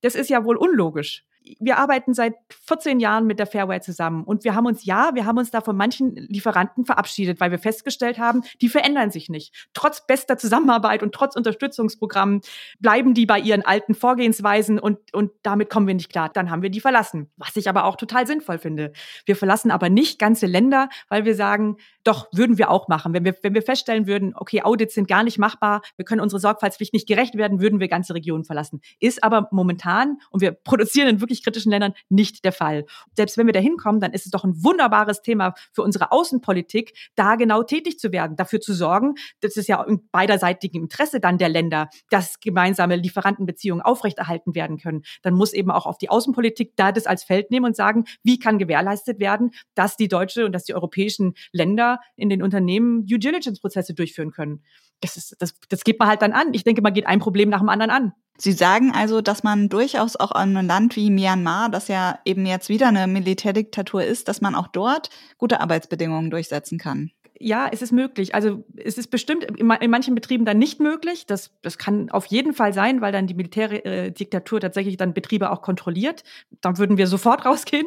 Das 0.00 0.14
ist 0.14 0.30
ja 0.30 0.44
wohl 0.44 0.56
unlogisch 0.56 1.24
wir 1.58 1.78
arbeiten 1.78 2.14
seit 2.14 2.34
14 2.66 3.00
Jahren 3.00 3.26
mit 3.26 3.38
der 3.38 3.46
Fairware 3.46 3.80
zusammen 3.80 4.24
und 4.24 4.44
wir 4.44 4.54
haben 4.54 4.66
uns, 4.66 4.84
ja, 4.84 5.10
wir 5.14 5.26
haben 5.26 5.38
uns 5.38 5.50
da 5.50 5.60
von 5.60 5.76
manchen 5.76 6.14
Lieferanten 6.14 6.84
verabschiedet, 6.84 7.40
weil 7.40 7.50
wir 7.50 7.58
festgestellt 7.58 8.18
haben, 8.18 8.42
die 8.60 8.68
verändern 8.68 9.10
sich 9.10 9.28
nicht. 9.28 9.68
Trotz 9.74 10.06
bester 10.06 10.38
Zusammenarbeit 10.38 11.02
und 11.02 11.14
trotz 11.14 11.36
Unterstützungsprogrammen 11.36 12.40
bleiben 12.80 13.14
die 13.14 13.26
bei 13.26 13.38
ihren 13.38 13.62
alten 13.62 13.94
Vorgehensweisen 13.94 14.78
und, 14.78 14.98
und 15.12 15.32
damit 15.42 15.68
kommen 15.68 15.86
wir 15.86 15.94
nicht 15.94 16.10
klar. 16.10 16.30
Dann 16.32 16.50
haben 16.50 16.62
wir 16.62 16.70
die 16.70 16.80
verlassen, 16.80 17.30
was 17.36 17.56
ich 17.56 17.68
aber 17.68 17.84
auch 17.84 17.96
total 17.96 18.26
sinnvoll 18.26 18.58
finde. 18.58 18.92
Wir 19.26 19.36
verlassen 19.36 19.70
aber 19.70 19.90
nicht 19.90 20.18
ganze 20.18 20.46
Länder, 20.46 20.88
weil 21.08 21.24
wir 21.24 21.34
sagen, 21.34 21.76
doch, 22.04 22.28
würden 22.32 22.58
wir 22.58 22.70
auch 22.70 22.88
machen. 22.88 23.14
Wenn 23.14 23.24
wir, 23.24 23.34
wenn 23.42 23.54
wir 23.54 23.62
feststellen 23.62 24.06
würden, 24.06 24.34
okay, 24.36 24.62
Audits 24.62 24.94
sind 24.94 25.08
gar 25.08 25.24
nicht 25.24 25.38
machbar, 25.38 25.80
wir 25.96 26.04
können 26.04 26.20
unsere 26.20 26.38
Sorgfaltspflicht 26.38 26.92
nicht 26.92 27.08
gerecht 27.08 27.34
werden, 27.34 27.60
würden 27.60 27.80
wir 27.80 27.88
ganze 27.88 28.14
Regionen 28.14 28.44
verlassen. 28.44 28.80
Ist 29.00 29.24
aber 29.24 29.48
momentan, 29.50 30.18
und 30.30 30.40
wir 30.40 30.52
produzieren 30.64 31.08
in 31.08 31.20
wirklich 31.20 31.42
kritischen 31.42 31.70
Ländern, 31.70 31.94
nicht 32.10 32.44
der 32.44 32.52
Fall. 32.52 32.84
Selbst 33.16 33.38
wenn 33.38 33.46
wir 33.46 33.54
da 33.54 33.60
hinkommen, 33.60 34.00
dann 34.00 34.12
ist 34.12 34.26
es 34.26 34.30
doch 34.30 34.44
ein 34.44 34.62
wunderbares 34.62 35.22
Thema 35.22 35.54
für 35.72 35.82
unsere 35.82 36.12
Außenpolitik, 36.12 36.92
da 37.14 37.36
genau 37.36 37.62
tätig 37.62 37.98
zu 37.98 38.12
werden, 38.12 38.36
dafür 38.36 38.60
zu 38.60 38.74
sorgen, 38.74 39.14
das 39.40 39.56
ist 39.56 39.68
ja 39.68 39.82
in 39.82 40.06
beiderseitigem 40.10 40.82
Interesse 40.82 41.20
dann 41.20 41.38
der 41.38 41.48
Länder, 41.48 41.88
dass 42.10 42.38
gemeinsame 42.40 42.96
Lieferantenbeziehungen 42.96 43.82
aufrechterhalten 43.82 44.54
werden 44.54 44.76
können. 44.76 45.02
Dann 45.22 45.34
muss 45.34 45.52
eben 45.52 45.70
auch 45.70 45.86
auf 45.86 45.98
die 45.98 46.10
Außenpolitik 46.10 46.76
da 46.76 46.92
das 46.92 47.06
als 47.06 47.24
Feld 47.24 47.50
nehmen 47.50 47.66
und 47.66 47.76
sagen, 47.76 48.04
wie 48.22 48.38
kann 48.38 48.58
gewährleistet 48.58 49.20
werden, 49.20 49.52
dass 49.74 49.96
die 49.96 50.08
deutsche 50.08 50.44
und 50.44 50.52
dass 50.52 50.64
die 50.64 50.74
europäischen 50.74 51.34
Länder 51.52 51.93
in 52.16 52.28
den 52.28 52.42
Unternehmen 52.42 53.06
Due 53.06 53.18
Diligence-Prozesse 53.18 53.94
durchführen 53.94 54.30
können. 54.30 54.62
Das, 55.00 55.16
ist, 55.16 55.36
das, 55.38 55.54
das 55.68 55.84
geht 55.84 55.98
man 55.98 56.08
halt 56.08 56.22
dann 56.22 56.32
an. 56.32 56.54
Ich 56.54 56.64
denke, 56.64 56.82
man 56.82 56.94
geht 56.94 57.06
ein 57.06 57.20
Problem 57.20 57.48
nach 57.48 57.60
dem 57.60 57.68
anderen 57.68 57.90
an. 57.90 58.12
Sie 58.36 58.52
sagen 58.52 58.92
also, 58.92 59.20
dass 59.20 59.44
man 59.44 59.68
durchaus 59.68 60.16
auch 60.16 60.32
an 60.32 60.56
einem 60.56 60.66
Land 60.66 60.96
wie 60.96 61.10
Myanmar, 61.10 61.68
das 61.68 61.88
ja 61.88 62.18
eben 62.24 62.46
jetzt 62.46 62.68
wieder 62.68 62.88
eine 62.88 63.06
Militärdiktatur 63.06 64.04
ist, 64.04 64.28
dass 64.28 64.40
man 64.40 64.54
auch 64.54 64.68
dort 64.68 65.10
gute 65.38 65.60
Arbeitsbedingungen 65.60 66.30
durchsetzen 66.30 66.78
kann 66.78 67.12
ja, 67.40 67.68
es 67.70 67.82
ist 67.82 67.90
möglich. 67.90 68.34
Also 68.34 68.64
es 68.76 68.96
ist 68.96 69.08
bestimmt 69.08 69.44
in, 69.44 69.66
manchen 69.66 70.14
Betrieben 70.14 70.44
dann 70.44 70.58
nicht 70.58 70.78
möglich. 70.78 71.26
Das, 71.26 71.50
das 71.62 71.78
kann 71.78 72.08
auf 72.10 72.26
jeden 72.26 72.54
Fall 72.54 72.72
sein, 72.72 73.00
weil 73.00 73.10
dann 73.10 73.26
die 73.26 73.34
Militärdiktatur 73.34 74.60
tatsächlich 74.60 74.96
dann 74.96 75.14
Betriebe 75.14 75.50
auch 75.50 75.60
kontrolliert. 75.60 76.22
Dann 76.60 76.78
würden 76.78 76.96
wir 76.96 77.08
sofort 77.08 77.44
rausgehen. 77.44 77.86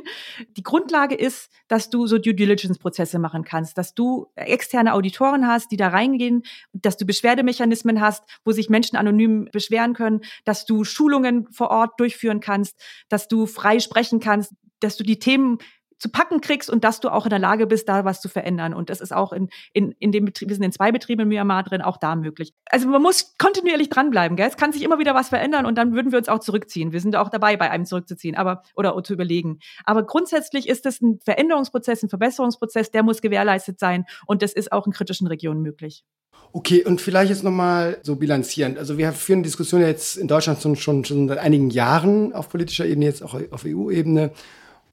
Die 0.58 0.64
Grundlage 0.64 1.16
ist, 1.16 1.50
dass 1.70 1.90
du 1.90 2.08
so 2.08 2.18
Due 2.18 2.34
Diligence-Prozesse 2.34 3.20
machen 3.20 3.46
kannst, 3.46 3.78
dass 3.78 3.94
du 3.94 4.28
externe 4.36 4.94
Auditoren 4.94 5.48
hast, 5.48 5.72
die 5.72 5.78
da 5.78 5.88
reingehen, 5.88 6.44
dass 6.74 6.98
du 6.98 7.06
Beschwerdemechanismen 7.06 8.02
hast, 8.02 8.24
wo 8.44 8.52
sich 8.52 8.70
Menschen 8.70 8.98
anonym 8.98 9.48
beschweren 9.52 9.94
können, 9.94 10.22
dass 10.44 10.66
du 10.66 10.84
Schulungen 10.84 11.48
vor 11.52 11.72
Ort 11.72 12.00
durchführen 12.00 12.42
kannst, 12.42 12.76
dass 13.08 13.30
du 13.30 13.46
frei 13.46 13.80
sprechen 13.80 14.20
kannst, 14.20 14.54
dass 14.80 14.98
du 14.98 15.04
die 15.04 15.20
Themen 15.20 15.58
zu 16.00 16.10
packen 16.10 16.42
kriegst 16.42 16.70
und 16.70 16.84
dass 16.84 17.00
du 17.00 17.10
auch 17.10 17.26
in 17.26 17.30
der 17.30 17.40
Lage 17.40 17.68
bist, 17.68 17.90
da 17.90 18.06
was 18.06 18.22
zu 18.22 18.30
verändern. 18.30 18.74
Und 18.74 18.90
das 18.90 19.02
ist 19.02 19.14
auch 19.14 19.34
in, 19.34 19.50
in, 19.74 19.94
in 20.00 20.12
dem 20.12 20.26
Betrieb, 20.26 20.50
wir 20.50 20.56
sind 20.56 20.64
in 20.64 20.72
zwei 20.72 20.92
Betrieben 20.92 21.24
in 21.24 21.28
Myanmar 21.30 21.64
drin, 21.64 21.82
auch 21.82 21.98
da 21.98 22.16
möglich. 22.16 22.54
Also 22.70 22.88
man 22.88 23.02
muss 23.02 23.36
kontinuierlich 23.38 23.90
dranbleiben, 23.90 24.38
gell? 24.38 24.48
Es 24.48 24.58
kann 24.58 24.72
sich 24.72 24.84
immer 24.84 25.00
wieder 25.00 25.16
was 25.16 25.30
verändern 25.30 25.66
und 25.66 25.78
dann 25.78 25.94
würden 25.94 26.12
wir 26.12 26.20
uns 26.20 26.30
auch 26.30 26.40
zurückziehen. 26.40 26.92
Wir 26.92 27.02
sind 27.02 27.16
auch 27.16 27.30
dabei, 27.30 27.58
bei 27.58 27.72
einem 27.72 27.86
zurückzuziehen, 27.86 28.36
aber, 28.36 28.64
oder 28.76 29.02
zu 29.04 29.14
überlegen. 29.14 29.60
Aber 29.86 30.04
grundsätzlich 30.04 30.68
ist 30.68 30.86
es 30.86 31.02
ein 31.02 31.20
Veränderungsprozess, 31.24 32.04
ein 32.04 32.10
Verbesserungsprozess, 32.10 32.92
der 32.92 33.04
muss 33.04 33.22
gewährleistet 33.22 33.80
sein 33.80 34.06
und 34.26 34.42
das 34.42 34.54
ist 34.54 34.72
auch 34.72 34.86
in 34.86 34.94
kritischen 34.94 35.28
Regionen 35.28 35.62
möglich. 35.62 36.04
Okay, 36.54 36.84
und 36.84 37.02
vielleicht 37.02 37.30
jetzt 37.30 37.44
nochmal 37.44 38.00
so 38.04 38.16
bilanzierend. 38.16 38.78
Also 38.78 38.98
wir 38.98 39.12
führen 39.12 39.44
Diskussionen 39.44 39.86
jetzt 39.86 40.18
in 40.18 40.28
Deutschland 40.28 40.62
schon, 40.62 40.76
schon, 40.76 41.04
schon 41.04 41.28
seit 41.28 41.40
einigen 41.40 41.70
Jahren 41.70 42.34
auf 42.34 42.50
politischer 42.50 42.86
Ebene, 42.86 43.06
jetzt 43.06 43.22
auch 43.22 43.38
auf 43.52 43.66
EU-Ebene 43.66 44.32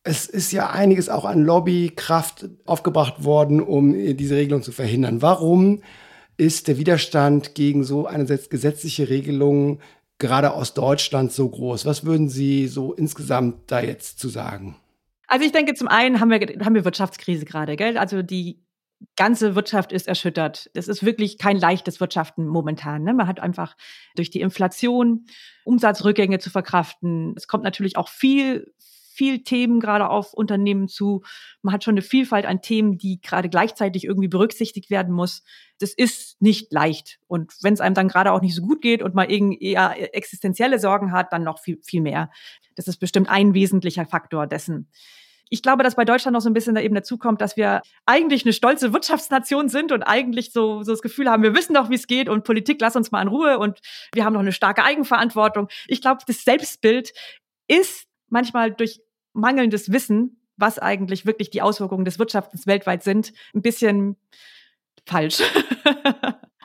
es 0.05 0.27
ist 0.27 0.53
ja 0.53 0.71
einiges 0.71 1.09
auch 1.09 1.25
an 1.25 1.43
Lobbykraft 1.43 2.47
aufgebracht 2.67 3.25
worden, 3.25 3.61
um 3.61 3.95
diese 4.17 4.37
Regelung 4.37 4.63
zu 4.63 4.71
verhindern. 4.71 5.23
Warum 5.23 5.83
ist 6.37 6.69
der 6.69 6.79
Widerstand 6.79 7.55
gegen 7.55 7.85
so 7.85 8.07
eine 8.07 8.27
gesetzliche 8.27 9.09
Regelung 9.09 9.81
gerade 10.19 10.53
aus 10.53 10.75
Deutschland 10.75 11.33
so 11.33 11.49
groß? 11.49 11.87
Was 11.87 12.05
würden 12.05 12.29
Sie 12.29 12.69
so 12.69 12.93
insgesamt 12.93 13.71
da 13.71 13.81
jetzt 13.81 14.19
zu 14.19 14.29
sagen? 14.29 14.77
Also 15.27 15.47
ich 15.47 15.53
denke, 15.53 15.73
zum 15.73 15.89
einen 15.89 16.21
haben 16.21 16.31
wir, 16.31 16.39
haben 16.65 16.75
wir 16.75 16.85
Wirtschaftskrise 16.85 17.47
gerade, 17.47 17.77
gell? 17.77 17.97
Also 17.97 18.23
die 18.23 18.63
ganze 19.17 19.55
Wirtschaft 19.55 19.93
ist 19.93 20.07
erschüttert. 20.07 20.71
Es 20.75 20.87
ist 20.89 21.05
wirklich 21.05 21.39
kein 21.39 21.59
leichtes 21.59 22.01
Wirtschaften 22.01 22.47
momentan. 22.47 23.03
Ne? 23.05 23.15
Man 23.15 23.27
hat 23.27 23.41
einfach 23.41 23.77
durch 24.17 24.31
die 24.31 24.41
Inflation 24.41 25.27
Umsatzrückgänge 25.65 26.39
zu 26.39 26.51
verkraften. 26.51 27.35
Es 27.37 27.49
kommt 27.49 27.65
natürlich 27.65 27.97
auch 27.97 28.09
viel, 28.09 28.73
viel 29.15 29.43
Themen 29.43 29.81
gerade 29.81 30.09
auf 30.09 30.35
Unternehmen 30.35 30.89
zu. 30.89 31.23
Man 31.63 31.73
hat 31.73 31.85
schon 31.85 31.95
eine 31.95 32.03
Vielfalt 32.03 32.47
an 32.47 32.63
Themen, 32.63 32.99
die 32.99 33.21
gerade 33.21 33.49
gleichzeitig 33.49 34.05
irgendwie 34.05 34.29
berücksichtigt 34.29 34.91
werden 34.91 35.15
muss. 35.15 35.43
Das 35.79 35.95
ist 35.95 36.41
nicht 36.41 36.73
leicht. 36.73 37.19
Und 37.27 37.53
wenn 37.63 37.75
es 37.75 37.81
einem 37.81 37.95
dann 37.95 38.09
gerade 38.09 38.33
auch 38.33 38.41
nicht 38.41 38.55
so 38.55 38.63
gut 38.63 38.83
geht 38.83 39.03
und 39.03 39.15
man 39.15 39.31
irgendwie 39.31 39.61
eher 39.61 40.15
existenzielle 40.15 40.79
Sorgen 40.79 41.13
hat, 41.13 41.33
dann 41.33 41.45
noch 41.45 41.61
viel, 41.61 41.79
viel 41.83 42.01
mehr. 42.01 42.31
Das 42.75 42.89
ist 42.89 42.99
bestimmt 42.99 43.29
ein 43.29 43.55
wesentlicher 43.55 44.07
Faktor 44.07 44.47
dessen. 44.47 44.89
Ich 45.51 45.63
glaube, 45.63 45.85
dass 45.85 45.95
bei 45.95 46.05
Deutschland 46.05 46.35
noch 46.35 46.41
so 46.41 46.51
ein 46.51 46.55
bisschen 46.55 46.75
da 46.75 46.81
eben 46.81 46.95
dazukommt, 46.95 47.41
dass 47.41 47.57
wir 47.57 47.83
eigentlich 48.07 48.45
eine 48.45 48.53
stolze 48.53 48.93
Wirtschaftsnation 48.93 49.69
sind 49.69 49.93
und 49.93 50.03
eigentlich 50.03 50.53
so, 50.53 50.83
so 50.83 50.93
das 50.93 51.03
Gefühl 51.03 51.31
haben, 51.31 51.43
wir 51.43 51.55
wissen 51.55 51.75
doch, 51.75 51.91
wie 51.91 51.95
es 51.95 52.07
geht 52.07 52.29
und 52.29 52.45
Politik, 52.45 52.81
lass 52.81 52.97
uns 52.97 53.13
mal 53.13 53.23
in 53.23 53.29
Ruhe 53.29 53.59
und 53.59 53.79
wir 54.15 54.25
haben 54.25 54.33
noch 54.33 54.41
eine 54.41 54.53
starke 54.53 54.83
Eigenverantwortung. 54.83 55.69
Ich 55.87 56.01
glaube, 56.01 56.23
das 56.27 56.43
Selbstbild 56.43 57.13
ist 57.69 58.07
manchmal 58.29 58.73
durch 58.73 59.01
mangelndes 59.35 59.93
Wissen, 59.93 60.41
was 60.57 60.79
eigentlich 60.79 61.27
wirklich 61.27 61.51
die 61.51 61.63
Auswirkungen 61.63 62.05
des 62.05 62.19
Wirtschaftens 62.19 62.67
weltweit 62.67 63.03
sind, 63.03 63.33
ein 63.55 63.63
bisschen 63.63 64.17
falsch. 65.05 65.43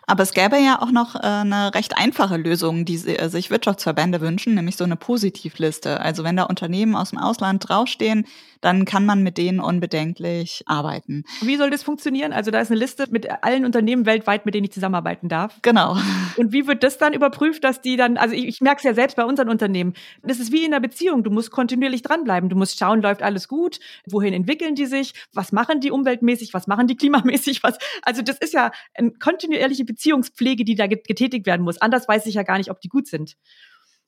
Aber 0.09 0.24
es 0.24 0.34
gäbe 0.34 0.57
ja 0.57 0.82
auch 0.82 0.89
noch 0.89 1.15
äh, 1.15 1.20
eine 1.20 1.76
recht 1.76 1.95
einfache 1.95 2.38
Lösung, 2.38 2.84
die 2.84 2.95
äh, 2.95 3.30
sich 3.30 3.51
Wirtschaftsverbände 3.51 4.22
wünschen, 4.22 4.55
nämlich 4.55 4.76
so 4.76 4.84
eine 4.84 4.95
Positivliste. 4.95 5.99
Also 5.99 6.24
wenn 6.24 6.36
da 6.36 6.43
Unternehmen 6.45 6.95
aus 6.95 7.11
dem 7.11 7.20
Ausland 7.20 7.70
draufstehen, 7.70 8.26
dann 8.62 8.86
kann 8.86 9.05
man 9.05 9.24
mit 9.24 9.38
denen 9.38 9.60
unbedenklich 9.60 10.64
arbeiten. 10.66 11.24
Wie 11.41 11.55
soll 11.55 11.70
das 11.70 11.84
funktionieren? 11.84 12.34
Also 12.34 12.51
da 12.51 12.60
ist 12.60 12.72
eine 12.72 12.80
Liste 12.80 13.05
mit 13.10 13.30
allen 13.43 13.66
Unternehmen 13.66 14.05
weltweit, 14.05 14.45
mit 14.45 14.55
denen 14.55 14.66
ich 14.66 14.72
zusammenarbeiten 14.72 15.30
darf. 15.30 15.60
Genau. 15.62 15.97
Und 16.38 16.51
wie 16.51 16.68
wird 16.68 16.84
das 16.84 16.97
dann 16.97 17.14
überprüft, 17.14 17.64
dass 17.64 17.82
die 17.82 17.95
dann, 17.95 18.18
also 18.18 18.36
ich, 18.36 18.45
ich 18.45 18.62
merke 18.62 18.78
es 18.80 18.84
ja 18.84 18.93
selbst 18.93 19.16
bei 19.16 19.26
unseren 19.26 19.49
Unternehmen, 19.49 19.93
das 20.24 20.39
ist 20.39 20.51
wie 20.51 20.66
in 20.66 20.74
einer 20.74 20.82
Beziehung, 20.82 21.24
du 21.24 21.32
musst 21.32 21.51
kontinuierlich 21.51 22.01
dranbleiben, 22.01 22.49
du 22.49 22.55
musst 22.55 22.80
schauen, 22.80 23.01
läuft 23.01 23.22
alles 23.22 23.47
gut, 23.47 23.80
wohin 24.05 24.34
entwickeln 24.34 24.76
die 24.76 24.86
sich, 24.86 25.14
was 25.34 25.51
machen 25.51 25.80
die 25.80 25.91
umweltmäßig, 25.91 26.53
was 26.53 26.68
machen 26.68 26.88
die 26.88 26.95
klimamäßig, 26.95 27.64
was, 27.64 27.78
also 28.01 28.22
das 28.22 28.38
ist 28.38 28.53
ja 28.53 28.72
eine 28.93 29.12
kontinuierliche 29.12 29.86
Beziehungspflege, 29.86 30.66
die 30.66 30.76
da 30.76 30.88
getätigt 30.88 31.45
werden 31.45 31.64
muss. 31.64 31.80
Anders 31.80 32.07
weiß 32.07 32.26
ich 32.26 32.36
ja 32.36 32.43
gar 32.43 32.57
nicht, 32.57 32.72
ob 32.72 32.82
die 32.82 32.89
gut 32.89 33.07
sind 33.07 33.36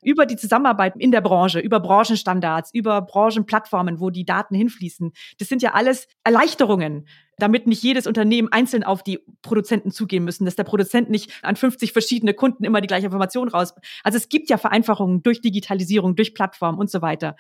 über 0.02 0.26
die 0.26 0.36
Zusammenarbeit 0.36 0.96
in 0.98 1.12
der 1.12 1.22
Branche, 1.22 1.60
über 1.60 1.80
Branchenstandards, 1.80 2.74
über 2.74 3.02
Branchenplattformen, 3.02 4.00
wo 4.00 4.10
die 4.10 4.26
Daten 4.26 4.56
hinfließen. 4.56 5.12
Das 5.40 5.48
sind 5.48 5.62
ja 5.62 5.74
alles 5.74 6.08
Erleichterungen, 6.24 7.08
damit 7.38 7.68
nicht 7.68 7.84
jedes 7.84 8.08
Unternehmen 8.08 8.52
einzeln 8.52 8.84
auf 8.84 9.04
die 9.04 9.20
Produzenten 9.42 9.92
zugehen 9.92 10.24
müssen, 10.24 10.46
dass 10.46 10.56
der 10.56 10.64
Produzent 10.64 11.10
nicht 11.10 11.32
an 11.44 11.56
50 11.56 11.92
verschiedene 11.94 12.34
Kunden 12.34 12.64
immer 12.64 12.82
die 12.82 12.88
gleiche 12.88 13.06
Information 13.06 13.48
raus. 13.48 13.74
Also 14.04 14.18
es 14.18 14.30
gibt 14.30 14.50
ja 14.50 14.58
Vereinfachungen 14.58 15.24
durch 15.24 15.42
Digitalisierung, 15.42 16.16
durch 16.16 16.34
Plattformen 16.34 16.78
und 16.78 16.90
so 16.90 17.02
weiter. 17.02 17.36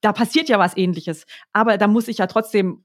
Da 0.00 0.12
passiert 0.12 0.48
ja 0.48 0.58
was 0.58 0.76
ähnliches. 0.76 1.24
Aber 1.52 1.78
da 1.78 1.88
muss 1.88 2.08
ich 2.08 2.18
ja 2.18 2.26
trotzdem 2.26 2.84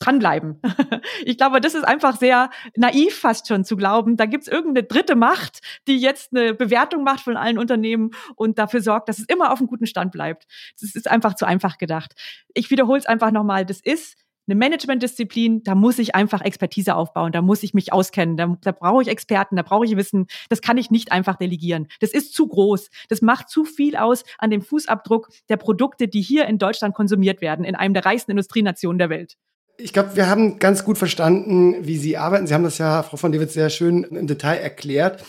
dranbleiben. 0.00 0.60
ich 1.24 1.36
glaube, 1.36 1.60
das 1.60 1.74
ist 1.74 1.84
einfach 1.84 2.16
sehr 2.16 2.50
naiv 2.74 3.14
fast 3.14 3.46
schon 3.46 3.64
zu 3.64 3.76
glauben, 3.76 4.16
da 4.16 4.26
gibt's 4.26 4.48
irgendeine 4.48 4.86
dritte 4.86 5.14
Macht, 5.14 5.60
die 5.86 5.98
jetzt 5.98 6.34
eine 6.34 6.54
Bewertung 6.54 7.04
macht 7.04 7.20
von 7.20 7.36
allen 7.36 7.58
Unternehmen 7.58 8.10
und 8.34 8.58
dafür 8.58 8.80
sorgt, 8.80 9.08
dass 9.08 9.18
es 9.18 9.26
immer 9.26 9.52
auf 9.52 9.60
einem 9.60 9.68
guten 9.68 9.86
Stand 9.86 10.10
bleibt. 10.10 10.46
Das 10.80 10.94
ist 10.94 11.08
einfach 11.08 11.34
zu 11.34 11.46
einfach 11.46 11.78
gedacht. 11.78 12.14
Ich 12.54 12.70
wiederhole 12.70 12.98
es 12.98 13.06
einfach 13.06 13.30
nochmal, 13.30 13.64
das 13.64 13.80
ist 13.80 14.16
eine 14.50 14.58
Managementdisziplin, 14.58 15.62
da 15.62 15.74
muss 15.74 15.98
ich 15.98 16.14
einfach 16.14 16.40
Expertise 16.40 16.94
aufbauen, 16.96 17.30
da 17.30 17.40
muss 17.40 17.62
ich 17.62 17.72
mich 17.72 17.92
auskennen, 17.92 18.36
da, 18.36 18.56
da 18.60 18.72
brauche 18.72 19.02
ich 19.02 19.08
Experten, 19.08 19.54
da 19.54 19.62
brauche 19.62 19.84
ich 19.84 19.96
Wissen. 19.96 20.26
Das 20.48 20.60
kann 20.60 20.76
ich 20.76 20.90
nicht 20.90 21.12
einfach 21.12 21.36
delegieren. 21.36 21.86
Das 22.00 22.10
ist 22.10 22.34
zu 22.34 22.48
groß. 22.48 22.90
Das 23.08 23.22
macht 23.22 23.48
zu 23.48 23.64
viel 23.64 23.96
aus 23.96 24.24
an 24.38 24.50
dem 24.50 24.62
Fußabdruck 24.62 25.28
der 25.48 25.56
Produkte, 25.56 26.08
die 26.08 26.22
hier 26.22 26.46
in 26.46 26.58
Deutschland 26.58 26.94
konsumiert 26.94 27.40
werden, 27.40 27.64
in 27.64 27.76
einem 27.76 27.94
der 27.94 28.04
reichsten 28.04 28.32
Industrienationen 28.32 28.98
der 28.98 29.10
Welt. 29.10 29.36
Ich 29.82 29.92
glaube, 29.92 30.14
wir 30.14 30.28
haben 30.28 30.58
ganz 30.58 30.84
gut 30.84 30.98
verstanden, 30.98 31.86
wie 31.86 31.96
Sie 31.96 32.16
arbeiten. 32.16 32.46
Sie 32.46 32.54
haben 32.54 32.64
das 32.64 32.78
ja, 32.78 33.02
Frau 33.02 33.16
von 33.16 33.32
David, 33.32 33.50
sehr 33.50 33.70
schön 33.70 34.04
im 34.04 34.26
Detail 34.26 34.56
erklärt. 34.56 35.24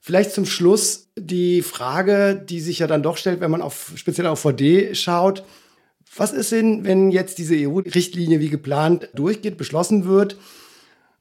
Vielleicht 0.00 0.32
zum 0.32 0.46
Schluss 0.46 1.08
die 1.18 1.62
Frage, 1.62 2.36
die 2.36 2.60
sich 2.60 2.78
ja 2.78 2.86
dann 2.86 3.02
doch 3.02 3.16
stellt, 3.16 3.40
wenn 3.40 3.50
man 3.50 3.62
auf, 3.62 3.92
speziell 3.96 4.28
auf 4.28 4.40
VD 4.40 4.96
schaut. 4.96 5.44
Was 6.16 6.32
ist 6.32 6.52
denn, 6.52 6.84
wenn 6.84 7.10
jetzt 7.10 7.38
diese 7.38 7.56
EU-Richtlinie 7.56 8.40
wie 8.40 8.48
geplant 8.48 9.10
durchgeht, 9.14 9.58
beschlossen 9.58 10.06
wird? 10.06 10.36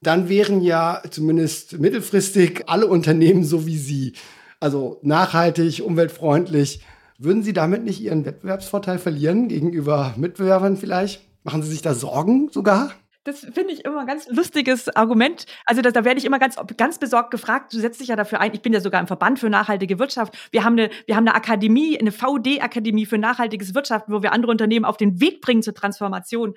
Dann 0.01 0.29
wären 0.29 0.61
ja 0.61 1.01
zumindest 1.09 1.79
mittelfristig 1.79 2.63
alle 2.67 2.85
Unternehmen 2.85 3.43
so 3.43 3.65
wie 3.65 3.77
Sie. 3.77 4.13
Also 4.59 4.99
nachhaltig, 5.01 5.81
umweltfreundlich. 5.83 6.81
Würden 7.17 7.43
Sie 7.43 7.53
damit 7.53 7.83
nicht 7.83 8.01
Ihren 8.01 8.25
Wettbewerbsvorteil 8.25 8.99
verlieren 8.99 9.47
gegenüber 9.47 10.13
Mitbewerbern 10.15 10.77
vielleicht? 10.77 11.21
Machen 11.45 11.61
Sie 11.61 11.69
sich 11.69 11.83
da 11.83 11.93
Sorgen 11.93 12.49
sogar? 12.51 12.91
Das 13.23 13.39
finde 13.39 13.71
ich 13.71 13.85
immer 13.85 14.01
ein 14.01 14.07
ganz 14.07 14.27
lustiges 14.29 14.89
Argument. 14.95 15.45
Also 15.65 15.83
da, 15.83 15.91
da 15.91 16.03
werde 16.03 16.19
ich 16.19 16.25
immer 16.25 16.39
ganz, 16.39 16.57
ganz 16.75 16.97
besorgt 16.97 17.29
gefragt. 17.29 17.71
Du 17.71 17.79
setzt 17.79 18.01
dich 18.01 18.07
ja 18.07 18.15
dafür 18.15 18.39
ein. 18.39 18.53
Ich 18.55 18.63
bin 18.63 18.73
ja 18.73 18.81
sogar 18.81 18.99
im 18.99 19.05
Verband 19.05 19.37
für 19.37 19.49
nachhaltige 19.49 19.99
Wirtschaft. 19.99 20.35
Wir 20.51 20.63
haben 20.63 20.73
eine, 20.73 20.89
wir 21.05 21.15
haben 21.15 21.27
eine 21.27 21.35
Akademie, 21.35 21.99
eine 21.99 22.11
VD-Akademie 22.11 23.05
für 23.05 23.19
nachhaltiges 23.19 23.75
Wirtschaften, 23.75 24.11
wo 24.11 24.23
wir 24.23 24.31
andere 24.31 24.51
Unternehmen 24.51 24.85
auf 24.85 24.97
den 24.97 25.21
Weg 25.21 25.41
bringen 25.41 25.61
zur 25.61 25.75
Transformation. 25.75 26.55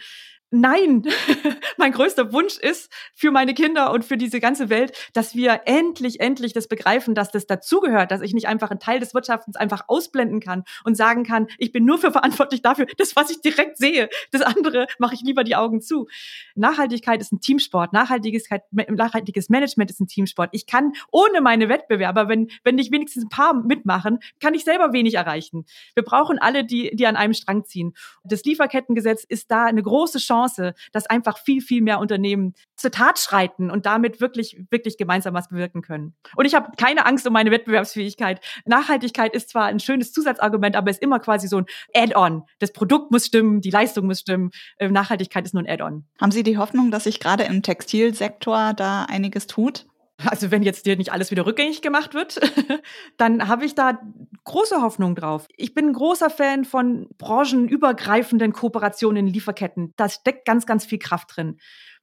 Nein, 0.50 1.02
mein 1.76 1.92
größter 1.92 2.32
Wunsch 2.32 2.56
ist 2.56 2.90
für 3.14 3.30
meine 3.30 3.52
Kinder 3.52 3.92
und 3.92 4.02
für 4.02 4.16
diese 4.16 4.40
ganze 4.40 4.70
Welt, 4.70 5.10
dass 5.12 5.34
wir 5.34 5.60
endlich, 5.66 6.20
endlich 6.20 6.54
das 6.54 6.68
begreifen, 6.68 7.14
dass 7.14 7.30
das 7.30 7.46
dazugehört, 7.46 8.10
dass 8.10 8.22
ich 8.22 8.32
nicht 8.32 8.48
einfach 8.48 8.70
einen 8.70 8.80
Teil 8.80 8.98
des 8.98 9.12
Wirtschaftens 9.12 9.56
einfach 9.56 9.84
ausblenden 9.88 10.40
kann 10.40 10.64
und 10.84 10.96
sagen 10.96 11.22
kann, 11.22 11.48
ich 11.58 11.70
bin 11.70 11.84
nur 11.84 11.98
für 11.98 12.12
verantwortlich 12.12 12.62
dafür, 12.62 12.86
das, 12.96 13.14
was 13.14 13.28
ich 13.28 13.42
direkt 13.42 13.76
sehe. 13.76 14.08
Das 14.32 14.40
andere 14.40 14.86
mache 14.98 15.14
ich 15.14 15.20
lieber 15.20 15.44
die 15.44 15.54
Augen 15.54 15.82
zu. 15.82 16.08
Nachhaltigkeit 16.54 17.20
ist 17.20 17.30
ein 17.30 17.40
Teamsport. 17.40 17.92
Nachhaltigkeit, 17.92 18.62
nachhaltiges 18.72 19.50
Management 19.50 19.90
ist 19.90 20.00
ein 20.00 20.06
Teamsport. 20.06 20.48
Ich 20.52 20.66
kann 20.66 20.92
ohne 21.10 21.42
meine 21.42 21.68
Wettbewerber, 21.68 22.28
wenn, 22.28 22.48
wenn 22.64 22.76
nicht 22.76 22.90
wenigstens 22.90 23.24
ein 23.24 23.28
paar 23.28 23.52
mitmachen, 23.52 24.20
kann 24.40 24.54
ich 24.54 24.64
selber 24.64 24.94
wenig 24.94 25.14
erreichen. 25.14 25.66
Wir 25.94 26.04
brauchen 26.04 26.38
alle, 26.38 26.64
die, 26.64 26.96
die 26.96 27.06
an 27.06 27.16
einem 27.16 27.34
Strang 27.34 27.66
ziehen. 27.66 27.92
Das 28.24 28.44
Lieferkettengesetz 28.44 29.24
ist 29.24 29.50
da 29.50 29.66
eine 29.66 29.82
große 29.82 30.18
Chance, 30.18 30.37
Chance, 30.38 30.74
dass 30.92 31.06
einfach 31.06 31.38
viel, 31.38 31.60
viel 31.60 31.82
mehr 31.82 31.98
Unternehmen 31.98 32.54
zur 32.76 32.90
Tat 32.90 33.18
schreiten 33.18 33.70
und 33.70 33.86
damit 33.86 34.20
wirklich, 34.20 34.56
wirklich 34.70 34.96
gemeinsam 34.96 35.34
was 35.34 35.48
bewirken 35.48 35.82
können. 35.82 36.14
Und 36.36 36.44
ich 36.44 36.54
habe 36.54 36.70
keine 36.76 37.06
Angst 37.06 37.26
um 37.26 37.32
meine 37.32 37.50
Wettbewerbsfähigkeit. 37.50 38.40
Nachhaltigkeit 38.64 39.34
ist 39.34 39.50
zwar 39.50 39.66
ein 39.66 39.80
schönes 39.80 40.12
Zusatzargument, 40.12 40.76
aber 40.76 40.90
ist 40.90 41.02
immer 41.02 41.18
quasi 41.18 41.48
so 41.48 41.58
ein 41.58 41.66
Add-on. 41.94 42.44
Das 42.60 42.72
Produkt 42.72 43.10
muss 43.10 43.26
stimmen, 43.26 43.60
die 43.60 43.70
Leistung 43.70 44.06
muss 44.06 44.20
stimmen. 44.20 44.50
Ähm, 44.78 44.92
Nachhaltigkeit 44.92 45.44
ist 45.44 45.54
nur 45.54 45.62
ein 45.62 45.68
Add-on. 45.68 46.04
Haben 46.20 46.32
Sie 46.32 46.42
die 46.42 46.58
Hoffnung, 46.58 46.90
dass 46.90 47.04
sich 47.04 47.20
gerade 47.20 47.44
im 47.44 47.62
Textilsektor 47.62 48.74
da 48.74 49.04
einiges 49.04 49.46
tut? 49.46 49.86
Also 50.24 50.50
wenn 50.50 50.64
jetzt 50.64 50.84
dir 50.84 50.96
nicht 50.96 51.12
alles 51.12 51.30
wieder 51.30 51.46
rückgängig 51.46 51.80
gemacht 51.80 52.12
wird, 52.12 52.40
dann 53.18 53.46
habe 53.46 53.64
ich 53.64 53.76
da 53.76 54.00
große 54.44 54.82
Hoffnung 54.82 55.14
drauf. 55.14 55.46
Ich 55.56 55.74
bin 55.74 55.86
ein 55.86 55.92
großer 55.92 56.28
Fan 56.28 56.64
von 56.64 57.08
branchenübergreifenden 57.18 58.52
Kooperationen 58.52 59.28
in 59.28 59.32
Lieferketten. 59.32 59.94
Da 59.96 60.08
steckt 60.08 60.44
ganz, 60.44 60.66
ganz 60.66 60.84
viel 60.84 60.98
Kraft 60.98 61.36
drin 61.36 61.58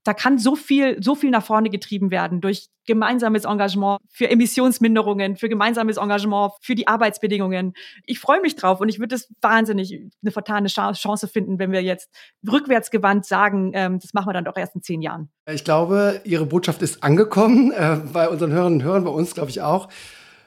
da 0.05 0.13
kann 0.13 0.37
so 0.37 0.55
viel, 0.55 1.01
so 1.03 1.15
viel 1.15 1.31
nach 1.31 1.43
vorne 1.43 1.69
getrieben 1.69 2.11
werden 2.11 2.39
durch 2.39 2.69
gemeinsames 2.85 3.43
Engagement 3.43 3.99
für 4.07 4.29
Emissionsminderungen, 4.29 5.35
für 5.35 5.49
gemeinsames 5.49 5.97
Engagement 5.97 6.53
für 6.61 6.75
die 6.75 6.87
Arbeitsbedingungen. 6.87 7.73
Ich 8.05 8.19
freue 8.19 8.39
mich 8.39 8.55
drauf 8.55 8.79
und 8.79 8.87
ich 8.87 8.99
würde 8.99 9.15
es 9.15 9.27
wahnsinnig 9.41 9.99
eine 10.21 10.31
vertane 10.31 10.67
Chance 10.67 11.27
finden, 11.27 11.57
wenn 11.57 11.71
wir 11.71 11.81
jetzt 11.81 12.09
rückwärtsgewandt 12.49 13.25
sagen, 13.25 13.71
ähm, 13.73 13.99
das 13.99 14.13
machen 14.13 14.27
wir 14.29 14.33
dann 14.33 14.45
doch 14.45 14.55
erst 14.55 14.75
in 14.75 14.83
zehn 14.83 15.01
Jahren. 15.01 15.29
Ich 15.51 15.63
glaube, 15.63 16.21
Ihre 16.23 16.45
Botschaft 16.45 16.83
ist 16.83 17.03
angekommen 17.03 17.71
äh, 17.71 17.97
bei 18.13 18.29
unseren 18.29 18.51
Hörerinnen 18.51 18.81
und 18.81 18.85
Hörern, 18.85 19.03
bei 19.03 19.11
uns 19.11 19.33
glaube 19.33 19.49
ich 19.49 19.63
auch. 19.63 19.89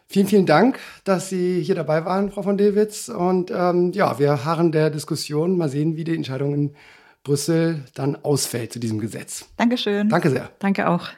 Vielen, 0.07 0.29
vielen 0.29 0.47
Dank, 0.47 0.79
dass 1.05 1.29
Sie 1.29 1.61
hier 1.61 1.75
dabei 1.75 2.05
waren, 2.05 2.31
Frau 2.31 2.43
von 2.43 2.57
Dewitz. 2.57 3.11
Und 3.11 3.51
ähm, 3.51 3.93
ja, 3.93 4.19
wir 4.19 4.45
harren 4.45 4.73
der 4.73 4.89
Diskussion. 4.89 5.59
Mal 5.59 5.69
sehen, 5.69 5.97
wie 5.97 6.05
die 6.05 6.15
Entscheidungen 6.15 6.75
Brüssel 7.29 7.85
dann 7.95 8.17
ausfällt 8.17 8.73
zu 8.73 8.79
diesem 8.79 8.99
Gesetz. 8.99 9.45
Dankeschön. 9.59 10.09
Danke 10.09 10.31
sehr. 10.31 10.51
Danke 10.61 10.89
auch. 10.89 11.09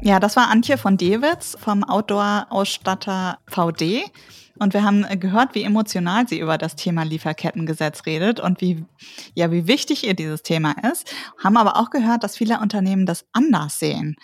Ja, 0.00 0.20
das 0.20 0.36
war 0.36 0.50
Antje 0.50 0.78
von 0.78 0.96
Dewitz 0.96 1.56
vom 1.58 1.82
Outdoor-Ausstatter 1.82 3.38
VD. 3.48 4.04
Und 4.56 4.72
wir 4.72 4.84
haben 4.84 5.04
gehört, 5.18 5.56
wie 5.56 5.64
emotional 5.64 6.28
sie 6.28 6.38
über 6.38 6.58
das 6.58 6.76
Thema 6.76 7.02
Lieferkettengesetz 7.02 8.06
redet 8.06 8.38
und 8.38 8.60
wie, 8.60 8.84
ja, 9.34 9.50
wie 9.50 9.66
wichtig 9.66 10.06
ihr 10.06 10.14
dieses 10.14 10.44
Thema 10.44 10.76
ist. 10.92 11.12
Haben 11.42 11.56
aber 11.56 11.76
auch 11.76 11.90
gehört, 11.90 12.22
dass 12.22 12.36
viele 12.36 12.60
Unternehmen 12.60 13.04
das 13.04 13.26
anders 13.32 13.80
sehen. 13.80 14.14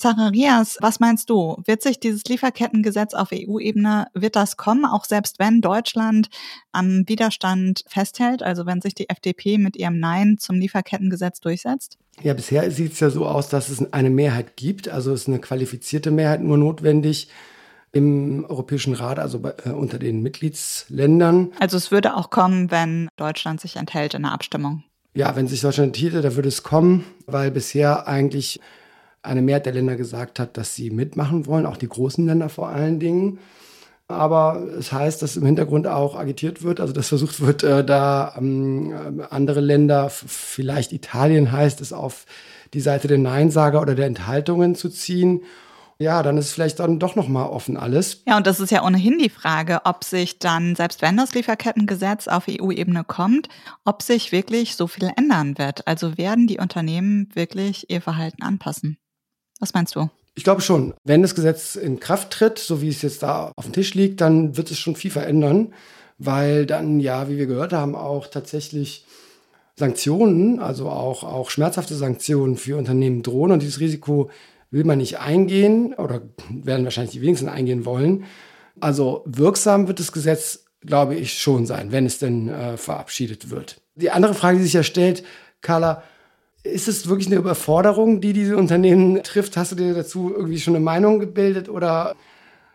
Zacharias, 0.00 0.78
was 0.80 0.98
meinst 0.98 1.28
du? 1.28 1.62
Wird 1.66 1.82
sich 1.82 2.00
dieses 2.00 2.24
Lieferkettengesetz 2.24 3.12
auf 3.12 3.28
EU-Ebene, 3.32 4.06
wird 4.14 4.34
das 4.34 4.56
kommen, 4.56 4.86
auch 4.86 5.04
selbst 5.04 5.38
wenn 5.38 5.60
Deutschland 5.60 6.30
am 6.72 7.06
Widerstand 7.06 7.84
festhält, 7.86 8.42
also 8.42 8.64
wenn 8.64 8.80
sich 8.80 8.94
die 8.94 9.10
FDP 9.10 9.58
mit 9.58 9.76
ihrem 9.76 10.00
Nein 10.00 10.38
zum 10.38 10.56
Lieferkettengesetz 10.56 11.40
durchsetzt? 11.40 11.98
Ja, 12.22 12.32
bisher 12.32 12.70
sieht 12.70 12.94
es 12.94 13.00
ja 13.00 13.10
so 13.10 13.26
aus, 13.26 13.50
dass 13.50 13.68
es 13.68 13.92
eine 13.92 14.10
Mehrheit 14.10 14.56
gibt. 14.56 14.88
Also 14.88 15.12
ist 15.12 15.28
eine 15.28 15.38
qualifizierte 15.38 16.10
Mehrheit 16.10 16.42
nur 16.42 16.56
notwendig 16.56 17.28
im 17.92 18.46
Europäischen 18.48 18.94
Rat, 18.94 19.18
also 19.18 19.40
bei, 19.40 19.54
äh, 19.64 19.70
unter 19.70 19.98
den 19.98 20.22
Mitgliedsländern. 20.22 21.52
Also 21.58 21.76
es 21.76 21.90
würde 21.90 22.16
auch 22.16 22.30
kommen, 22.30 22.70
wenn 22.70 23.08
Deutschland 23.16 23.60
sich 23.60 23.76
enthält 23.76 24.14
in 24.14 24.22
der 24.22 24.32
Abstimmung. 24.32 24.82
Ja, 25.12 25.34
wenn 25.36 25.48
sich 25.48 25.60
Deutschland 25.60 25.88
enthielte, 25.88 26.22
da 26.22 26.36
würde 26.36 26.48
es 26.48 26.62
kommen, 26.62 27.04
weil 27.26 27.50
bisher 27.50 28.06
eigentlich 28.06 28.60
eine 29.22 29.42
Mehrheit 29.42 29.66
der 29.66 29.74
Länder 29.74 29.96
gesagt 29.96 30.38
hat, 30.38 30.56
dass 30.56 30.74
sie 30.74 30.90
mitmachen 30.90 31.46
wollen, 31.46 31.66
auch 31.66 31.76
die 31.76 31.88
großen 31.88 32.26
Länder 32.26 32.48
vor 32.48 32.68
allen 32.68 33.00
Dingen. 33.00 33.38
aber 34.08 34.60
es 34.78 34.92
heißt, 34.92 35.22
dass 35.22 35.36
im 35.36 35.46
Hintergrund 35.46 35.86
auch 35.86 36.16
agitiert 36.16 36.64
wird, 36.64 36.80
also 36.80 36.92
dass 36.92 37.08
versucht 37.08 37.40
wird, 37.40 37.62
äh, 37.62 37.84
da 37.84 38.34
ähm, 38.36 39.22
andere 39.30 39.60
Länder, 39.60 40.10
vielleicht 40.10 40.92
Italien 40.92 41.52
heißt 41.52 41.80
es, 41.80 41.92
auf 41.92 42.26
die 42.74 42.80
Seite 42.80 43.08
der 43.08 43.18
Neinsager 43.18 43.80
oder 43.80 43.94
der 43.94 44.06
Enthaltungen 44.06 44.74
zu 44.74 44.88
ziehen. 44.88 45.42
Ja, 46.00 46.22
dann 46.22 46.38
ist 46.38 46.52
vielleicht 46.52 46.80
dann 46.80 46.98
doch 46.98 47.14
noch 47.14 47.28
mal 47.28 47.44
offen 47.44 47.76
alles. 47.76 48.22
Ja, 48.26 48.38
und 48.38 48.46
das 48.46 48.58
ist 48.58 48.70
ja 48.70 48.82
ohnehin 48.82 49.18
die 49.18 49.28
Frage, 49.28 49.82
ob 49.84 50.02
sich 50.02 50.38
dann, 50.38 50.74
selbst 50.74 51.02
wenn 51.02 51.18
das 51.18 51.34
Lieferkettengesetz 51.34 52.26
auf 52.26 52.46
EU-Ebene 52.48 53.04
kommt, 53.04 53.50
ob 53.84 54.00
sich 54.00 54.32
wirklich 54.32 54.76
so 54.76 54.86
viel 54.86 55.10
ändern 55.14 55.58
wird. 55.58 55.86
Also 55.86 56.16
werden 56.16 56.46
die 56.46 56.58
Unternehmen 56.58 57.28
wirklich 57.34 57.90
ihr 57.90 58.00
Verhalten 58.00 58.42
anpassen? 58.42 58.96
Was 59.60 59.74
meinst 59.74 59.94
du? 59.94 60.10
Ich 60.34 60.44
glaube 60.44 60.62
schon. 60.62 60.94
Wenn 61.04 61.22
das 61.22 61.34
Gesetz 61.34 61.76
in 61.76 62.00
Kraft 62.00 62.30
tritt, 62.30 62.58
so 62.58 62.82
wie 62.82 62.88
es 62.88 63.02
jetzt 63.02 63.22
da 63.22 63.52
auf 63.56 63.64
dem 63.64 63.72
Tisch 63.72 63.94
liegt, 63.94 64.20
dann 64.20 64.56
wird 64.56 64.70
es 64.70 64.78
schon 64.78 64.96
viel 64.96 65.10
verändern, 65.10 65.74
weil 66.18 66.66
dann 66.66 66.98
ja, 66.98 67.28
wie 67.28 67.36
wir 67.36 67.46
gehört 67.46 67.72
haben, 67.72 67.94
auch 67.94 68.26
tatsächlich 68.26 69.04
Sanktionen, 69.76 70.58
also 70.58 70.88
auch, 70.88 71.24
auch 71.24 71.50
schmerzhafte 71.50 71.94
Sanktionen 71.94 72.56
für 72.56 72.76
Unternehmen 72.76 73.22
drohen 73.22 73.52
und 73.52 73.62
dieses 73.62 73.80
Risiko 73.80 74.30
will 74.70 74.84
man 74.84 74.98
nicht 74.98 75.18
eingehen 75.18 75.94
oder 75.94 76.22
werden 76.48 76.84
wahrscheinlich 76.84 77.12
die 77.12 77.22
wenigsten 77.22 77.48
eingehen 77.48 77.84
wollen. 77.84 78.24
Also 78.78 79.24
wirksam 79.26 79.88
wird 79.88 79.98
das 79.98 80.12
Gesetz, 80.12 80.64
glaube 80.80 81.16
ich, 81.16 81.38
schon 81.38 81.66
sein, 81.66 81.92
wenn 81.92 82.06
es 82.06 82.18
denn 82.18 82.48
äh, 82.48 82.76
verabschiedet 82.76 83.50
wird. 83.50 83.80
Die 83.94 84.10
andere 84.10 84.34
Frage, 84.34 84.58
die 84.58 84.64
sich 84.64 84.72
ja 84.74 84.82
stellt, 84.82 85.24
Carla, 85.60 86.02
ist 86.62 86.88
es 86.88 87.08
wirklich 87.08 87.28
eine 87.28 87.36
Überforderung, 87.36 88.20
die 88.20 88.32
diese 88.32 88.56
Unternehmen 88.56 89.22
trifft? 89.22 89.56
Hast 89.56 89.72
du 89.72 89.76
dir 89.76 89.94
dazu 89.94 90.32
irgendwie 90.34 90.60
schon 90.60 90.74
eine 90.74 90.84
Meinung 90.84 91.18
gebildet 91.18 91.68
oder 91.68 92.16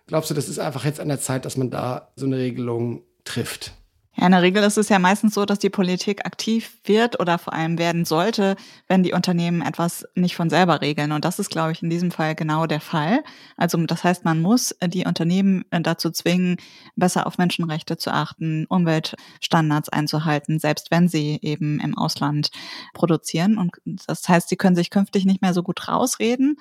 glaubst 0.07 0.29
du, 0.29 0.33
das 0.33 0.49
ist 0.49 0.59
einfach 0.59 0.86
jetzt 0.86 0.99
an 0.99 1.07
der 1.07 1.19
Zeit, 1.19 1.45
dass 1.45 1.57
man 1.57 1.69
da 1.69 2.11
so 2.15 2.25
eine 2.25 2.38
Regelung 2.38 3.03
trifft? 3.23 3.73
Ja, 4.18 4.28
in 4.28 4.32
der 4.32 4.41
Regel 4.41 4.63
ist 4.63 4.78
es 4.78 4.88
ja 4.88 4.97
meistens 4.97 5.34
so, 5.34 5.43
dass 5.45 5.59
die 5.59 5.70
Politik 5.70 6.26
aktiv 6.26 6.78
wird 6.86 7.20
oder 7.20 7.38
vor 7.38 7.51
allem 7.51 7.78
werden 7.78 8.05
sollte, 8.05 8.55
wenn 8.88 9.03
die 9.03 9.11
Unternehmen 9.11 9.61
etwas 9.61 10.07
nicht 10.16 10.38
von 10.38 10.49
selber 10.49 10.80
regeln. 10.80 11.11
Und 11.11 11.26
das 11.26 11.38
ist, 11.38 11.49
glaube 11.49 11.74
ich, 11.74 11.84
in 11.84 11.89
diesem 11.89 12.11
Fall 12.11 12.34
genau 12.34 12.66
der 12.66 12.80
Fall. 12.80 13.24
Also 13.57 13.78
das 13.86 14.05
heißt, 14.05 14.24
man 14.24 14.41
muss 14.41 14.74
die 14.88 15.05
Unternehmen 15.05 15.66
dazu 15.70 16.11
zwingen, 16.11 16.55
besser 16.95 17.28
auf 17.28 17.38
Menschenrechte 17.38 17.97
zu 17.97 18.13
achten, 18.13 18.66
Umweltstandards 18.68 19.89
einzuhalten, 19.89 20.59
selbst 20.59 20.91
wenn 20.91 21.09
sie 21.09 21.38
eben 21.41 21.82
im 21.82 21.97
Ausland 21.97 22.51
produzieren. 22.93 23.57
Und 23.57 23.74
das 24.07 24.28
heißt, 24.30 24.47
sie 24.47 24.55
können 24.55 24.78
sich 24.78 24.91
künftig 24.91 25.26
nicht 25.26 25.41
mehr 25.41 25.53
so 25.53 25.61
gut 25.61 25.89
rausreden. 25.89 26.55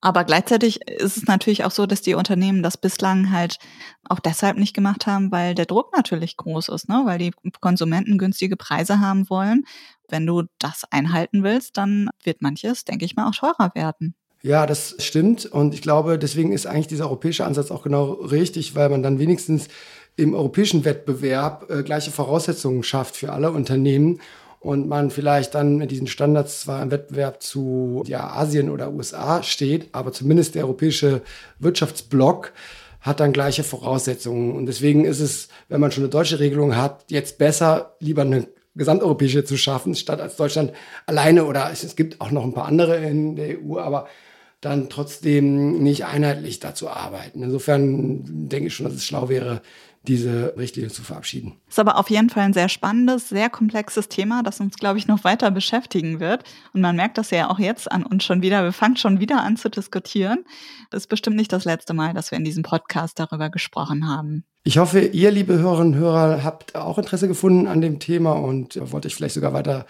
Aber 0.00 0.24
gleichzeitig 0.24 0.80
ist 0.88 1.18
es 1.18 1.26
natürlich 1.26 1.64
auch 1.64 1.70
so, 1.70 1.84
dass 1.86 2.00
die 2.00 2.14
Unternehmen 2.14 2.62
das 2.62 2.78
bislang 2.78 3.30
halt 3.30 3.58
auch 4.08 4.18
deshalb 4.18 4.56
nicht 4.56 4.74
gemacht 4.74 5.06
haben, 5.06 5.30
weil 5.30 5.54
der 5.54 5.66
Druck 5.66 5.94
natürlich 5.94 6.38
groß 6.38 6.70
ist, 6.70 6.88
ne? 6.88 7.02
weil 7.04 7.18
die 7.18 7.32
Konsumenten 7.60 8.16
günstige 8.16 8.56
Preise 8.56 9.00
haben 9.00 9.28
wollen. 9.28 9.64
Wenn 10.08 10.26
du 10.26 10.44
das 10.58 10.84
einhalten 10.90 11.42
willst, 11.42 11.76
dann 11.76 12.08
wird 12.24 12.40
manches, 12.40 12.84
denke 12.84 13.04
ich 13.04 13.14
mal, 13.14 13.28
auch 13.28 13.34
teurer 13.34 13.72
werden. 13.74 14.14
Ja, 14.42 14.66
das 14.66 14.96
stimmt. 14.98 15.44
Und 15.44 15.74
ich 15.74 15.82
glaube, 15.82 16.18
deswegen 16.18 16.52
ist 16.52 16.66
eigentlich 16.66 16.88
dieser 16.88 17.04
europäische 17.04 17.44
Ansatz 17.44 17.70
auch 17.70 17.82
genau 17.82 18.12
richtig, 18.12 18.74
weil 18.74 18.88
man 18.88 19.02
dann 19.02 19.18
wenigstens 19.18 19.68
im 20.16 20.34
europäischen 20.34 20.84
Wettbewerb 20.86 21.70
äh, 21.70 21.82
gleiche 21.82 22.10
Voraussetzungen 22.10 22.82
schafft 22.82 23.16
für 23.16 23.32
alle 23.32 23.52
Unternehmen 23.52 24.20
und 24.60 24.86
man 24.86 25.10
vielleicht 25.10 25.54
dann 25.54 25.76
mit 25.76 25.90
diesen 25.90 26.06
Standards 26.06 26.60
zwar 26.60 26.82
im 26.82 26.90
Wettbewerb 26.90 27.42
zu 27.42 28.04
ja, 28.06 28.28
Asien 28.28 28.70
oder 28.70 28.92
USA 28.92 29.42
steht, 29.42 29.88
aber 29.92 30.12
zumindest 30.12 30.54
der 30.54 30.64
europäische 30.64 31.22
Wirtschaftsblock 31.58 32.52
hat 33.00 33.20
dann 33.20 33.32
gleiche 33.32 33.64
Voraussetzungen. 33.64 34.54
Und 34.54 34.66
deswegen 34.66 35.06
ist 35.06 35.20
es, 35.20 35.48
wenn 35.68 35.80
man 35.80 35.90
schon 35.90 36.04
eine 36.04 36.10
deutsche 36.10 36.38
Regelung 36.38 36.76
hat, 36.76 37.06
jetzt 37.08 37.38
besser, 37.38 37.96
lieber 38.00 38.22
eine 38.22 38.46
gesamteuropäische 38.76 39.44
zu 39.44 39.56
schaffen, 39.56 39.94
statt 39.94 40.20
als 40.20 40.36
Deutschland 40.36 40.72
alleine 41.06 41.46
oder 41.46 41.70
es, 41.72 41.82
es 41.82 41.96
gibt 41.96 42.20
auch 42.20 42.30
noch 42.30 42.44
ein 42.44 42.52
paar 42.52 42.66
andere 42.66 42.96
in 42.98 43.36
der 43.36 43.58
EU, 43.58 43.78
aber 43.78 44.08
dann 44.60 44.90
trotzdem 44.90 45.82
nicht 45.82 46.04
einheitlich 46.04 46.60
dazu 46.60 46.90
arbeiten. 46.90 47.42
Insofern 47.42 48.48
denke 48.48 48.66
ich 48.66 48.74
schon, 48.74 48.84
dass 48.84 48.94
es 48.94 49.06
schlau 49.06 49.30
wäre, 49.30 49.62
diese 50.02 50.54
Richtlinie 50.56 50.90
zu 50.90 51.02
verabschieden. 51.02 51.60
Ist 51.68 51.78
aber 51.78 51.98
auf 51.98 52.08
jeden 52.08 52.30
Fall 52.30 52.44
ein 52.44 52.52
sehr 52.54 52.68
spannendes, 52.70 53.28
sehr 53.28 53.50
komplexes 53.50 54.08
Thema, 54.08 54.42
das 54.42 54.60
uns, 54.60 54.76
glaube 54.76 54.98
ich, 54.98 55.06
noch 55.06 55.24
weiter 55.24 55.50
beschäftigen 55.50 56.20
wird. 56.20 56.44
Und 56.72 56.80
man 56.80 56.96
merkt 56.96 57.18
das 57.18 57.30
ja 57.30 57.50
auch 57.50 57.58
jetzt 57.58 57.90
an 57.90 58.04
uns 58.04 58.24
schon 58.24 58.40
wieder. 58.40 58.64
Wir 58.64 58.72
fangen 58.72 58.96
schon 58.96 59.20
wieder 59.20 59.42
an 59.42 59.56
zu 59.56 59.68
diskutieren. 59.68 60.44
Das 60.90 61.02
ist 61.02 61.08
bestimmt 61.08 61.36
nicht 61.36 61.52
das 61.52 61.66
letzte 61.66 61.92
Mal, 61.92 62.14
dass 62.14 62.30
wir 62.30 62.38
in 62.38 62.44
diesem 62.44 62.62
Podcast 62.62 63.18
darüber 63.18 63.50
gesprochen 63.50 64.08
haben. 64.08 64.44
Ich 64.64 64.78
hoffe, 64.78 65.00
ihr, 65.00 65.30
liebe 65.30 65.58
Hörerinnen 65.58 65.94
und 65.94 66.00
Hörer, 66.00 66.44
habt 66.44 66.76
auch 66.76 66.98
Interesse 66.98 67.28
gefunden 67.28 67.66
an 67.66 67.80
dem 67.80 67.98
Thema 67.98 68.32
und 68.32 68.78
wollt 68.92 69.04
euch 69.04 69.14
vielleicht 69.14 69.34
sogar 69.34 69.52
weiter 69.52 69.86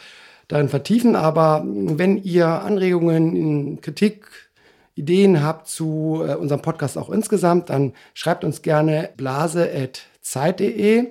darin 0.49 0.69
vertiefen. 0.69 1.15
Aber 1.15 1.65
wenn 1.65 2.23
ihr 2.23 2.49
Anregungen, 2.49 3.81
Kritik, 3.81 4.50
Ideen 4.95 5.43
habt 5.43 5.69
zu 5.69 6.23
äh, 6.27 6.35
unserem 6.35 6.63
Podcast 6.63 6.99
auch 6.99 7.11
insgesamt, 7.11 7.71
dann 7.71 7.93
schreibt 8.15 8.45
uns 8.45 8.63
gerne 8.63 9.11
blase.zeit.de. 9.17 11.09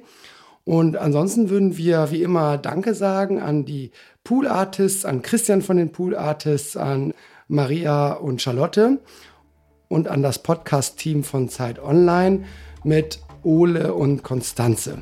Und 0.66 0.98
ansonsten 0.98 1.50
würden 1.50 1.78
wir 1.78 2.12
wie 2.12 2.22
immer 2.22 2.58
Danke 2.58 2.94
sagen 2.94 3.42
an 3.42 3.66
die 3.66 3.92
Pool 4.24 4.48
Artists, 4.48 5.06
an 5.06 5.22
Christian 5.22 5.62
von 5.62 5.78
den 5.78 5.92
Pool 5.92 6.16
Artists, 6.16 6.78
an 6.78 7.14
Maria 7.48 8.14
und 8.14 8.42
Charlotte 8.42 9.00
und 9.88 10.08
an 10.08 10.22
das 10.22 10.44
Podcast-Team 10.44 11.24
von 11.24 11.50
Zeit 11.50 11.80
Online 11.80 12.44
mit 12.84 13.20
Ole 13.44 13.94
und 13.94 14.22
Konstanze. 14.24 15.02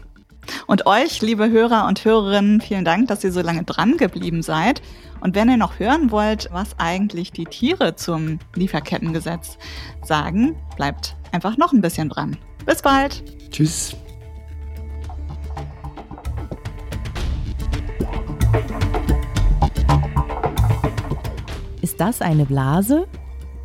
Und 0.66 0.86
euch, 0.86 1.22
liebe 1.22 1.50
Hörer 1.50 1.88
und 1.88 2.06
Hörerinnen, 2.06 2.62
vielen 2.62 2.86
Dank, 2.86 3.10
dass 3.10 3.24
ihr 3.24 3.34
so 3.34 3.42
lange 3.42 3.64
dran 3.64 3.98
geblieben 3.98 4.42
seid. 4.42 4.82
Und 5.22 5.36
wenn 5.36 5.50
ihr 5.50 5.58
noch 5.58 5.80
hören 5.80 6.12
wollt, 6.12 6.50
was 6.52 6.78
eigentlich 6.78 7.32
die 7.32 7.46
Tiere 7.46 7.96
zum 7.96 8.40
Lieferkettengesetz 8.56 9.58
sagen, 10.04 10.56
bleibt 10.76 11.16
einfach 11.32 11.58
noch 11.58 11.74
ein 11.74 11.82
bisschen 11.82 12.10
dran. 12.10 12.38
Bis 12.66 12.82
bald. 12.82 13.24
Tschüss. 13.52 13.96
Ist 21.82 22.00
das 22.02 22.22
eine 22.22 22.46
Blase? 22.46 23.08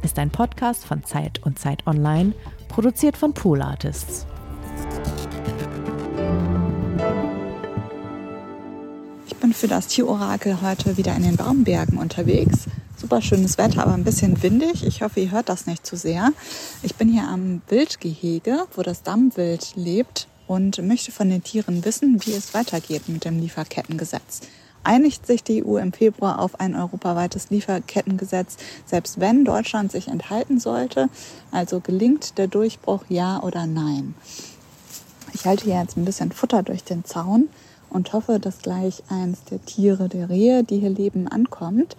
Ist 0.03 0.18
ein 0.18 0.30
Podcast 0.30 0.84
von 0.84 1.05
Zeit 1.05 1.40
und 1.44 1.59
Zeit 1.59 1.86
Online, 1.86 2.32
produziert 2.68 3.16
von 3.16 3.34
Pool 3.34 3.61
Artists. 3.62 4.26
Für 9.63 9.69
das 9.69 9.87
Tierorakel 9.87 10.61
heute 10.61 10.97
wieder 10.97 11.15
in 11.15 11.23
den 11.23 11.37
Baumbergen 11.37 11.97
unterwegs. 11.97 12.65
Super 12.97 13.23
schönes 13.23 13.59
Wetter, 13.59 13.85
aber 13.85 13.95
ein 13.95 14.03
bisschen 14.03 14.43
windig. 14.43 14.85
Ich 14.85 15.03
hoffe, 15.03 15.21
ihr 15.21 15.31
hört 15.31 15.49
das 15.49 15.67
nicht 15.67 15.87
zu 15.87 15.95
sehr. 15.97 16.33
Ich 16.83 16.97
bin 16.97 17.09
hier 17.09 17.29
am 17.29 17.63
Wildgehege, 17.69 18.67
wo 18.75 18.83
das 18.83 19.05
Dammwild 19.05 19.75
lebt 19.77 20.27
und 20.49 20.83
möchte 20.83 21.13
von 21.13 21.31
den 21.31 21.45
Tieren 21.45 21.85
wissen, 21.85 22.19
wie 22.25 22.33
es 22.33 22.55
weitergeht 22.55 23.09
mit 23.09 23.25
dem 23.25 23.39
Lieferkettengesetz. 23.39 24.41
Einigt 24.83 25.29
sich 25.29 25.45
die 25.45 25.65
EU 25.65 25.77
im 25.77 25.93
Februar 25.93 26.41
auf 26.41 26.59
ein 26.59 26.75
europaweites 26.75 27.51
Lieferkettengesetz, 27.51 28.57
selbst 28.85 29.21
wenn 29.21 29.45
Deutschland 29.45 29.93
sich 29.93 30.09
enthalten 30.09 30.59
sollte? 30.59 31.09
Also 31.53 31.79
gelingt 31.79 32.37
der 32.37 32.49
Durchbruch 32.49 33.05
ja 33.09 33.41
oder 33.41 33.69
nein? 33.69 34.17
Ich 35.35 35.47
halte 35.47 35.67
hier 35.67 35.81
jetzt 35.81 35.97
ein 35.97 36.05
bisschen 36.05 36.33
Futter 36.33 36.65
durch 36.65 36.83
den 36.83 37.05
Zaun 37.05 37.49
und 37.93 38.12
hoffe, 38.12 38.40
dass 38.40 38.59
gleich 38.59 39.03
eins 39.09 39.45
der 39.45 39.64
Tiere, 39.64 40.09
der 40.09 40.28
Rehe, 40.28 40.64
die 40.64 40.78
hier 40.78 40.90
leben, 40.90 41.28
ankommt. 41.28 41.97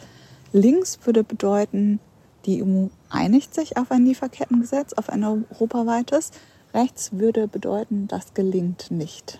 Links 0.51 0.99
würde 1.03 1.23
bedeuten, 1.23 1.99
die 2.45 2.63
EU 2.63 2.87
einigt 3.09 3.53
sich 3.53 3.77
auf 3.77 3.91
ein 3.91 4.05
Lieferkettengesetz, 4.05 4.93
auf 4.93 5.09
ein 5.09 5.23
europaweites. 5.23 6.31
Rechts 6.73 7.11
würde 7.13 7.47
bedeuten, 7.47 8.07
das 8.07 8.33
gelingt 8.33 8.91
nicht. 8.91 9.39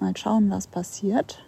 Mal 0.00 0.16
schauen, 0.16 0.50
was 0.50 0.66
passiert. 0.66 1.38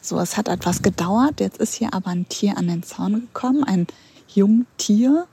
So, 0.00 0.18
es 0.18 0.36
hat 0.36 0.48
etwas 0.48 0.82
gedauert. 0.82 1.40
Jetzt 1.40 1.58
ist 1.58 1.74
hier 1.74 1.92
aber 1.92 2.08
ein 2.08 2.28
Tier 2.28 2.56
an 2.56 2.68
den 2.68 2.82
Zaun 2.82 3.20
gekommen, 3.20 3.64
ein 3.64 3.86
Jungtier. 4.28 5.26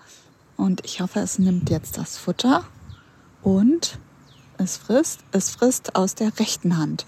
Und 0.57 0.83
ich 0.83 0.99
hoffe, 1.01 1.19
es 1.19 1.39
nimmt 1.39 1.69
jetzt 1.69 1.97
das 1.97 2.17
Futter 2.17 2.65
und 3.41 3.97
es 4.59 4.77
frisst, 4.77 5.21
es 5.31 5.51
frisst 5.51 5.95
aus 5.95 6.15
der 6.15 6.37
rechten 6.39 6.77
Hand. 6.77 7.05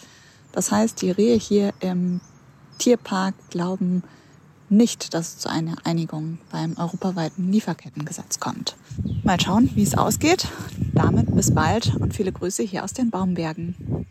Das 0.52 0.72
heißt, 0.72 1.02
die 1.02 1.12
Rehe 1.12 1.38
hier 1.38 1.74
im 1.80 2.22
Tierpark 2.78 3.36
glauben 3.49 4.04
nicht, 4.70 5.14
dass 5.14 5.30
es 5.30 5.38
zu 5.38 5.49
einer 5.49 5.76
Einigung 5.84 6.39
beim 6.49 6.78
europaweiten 6.78 7.52
Lieferkettengesetz 7.52 8.39
kommt. 8.39 8.76
Mal 9.24 9.39
schauen, 9.39 9.70
wie 9.76 9.84
es 9.84 9.97
ausgeht. 9.97 10.47
Damit 10.93 11.36
bis 11.36 11.54
bald 11.54 11.95
und 11.95 12.16
viele 12.16 12.32
Grüße 12.32 12.64
hier 12.64 12.84
aus 12.84 12.93
den 12.93 13.12
Baumbergen. 13.12 14.08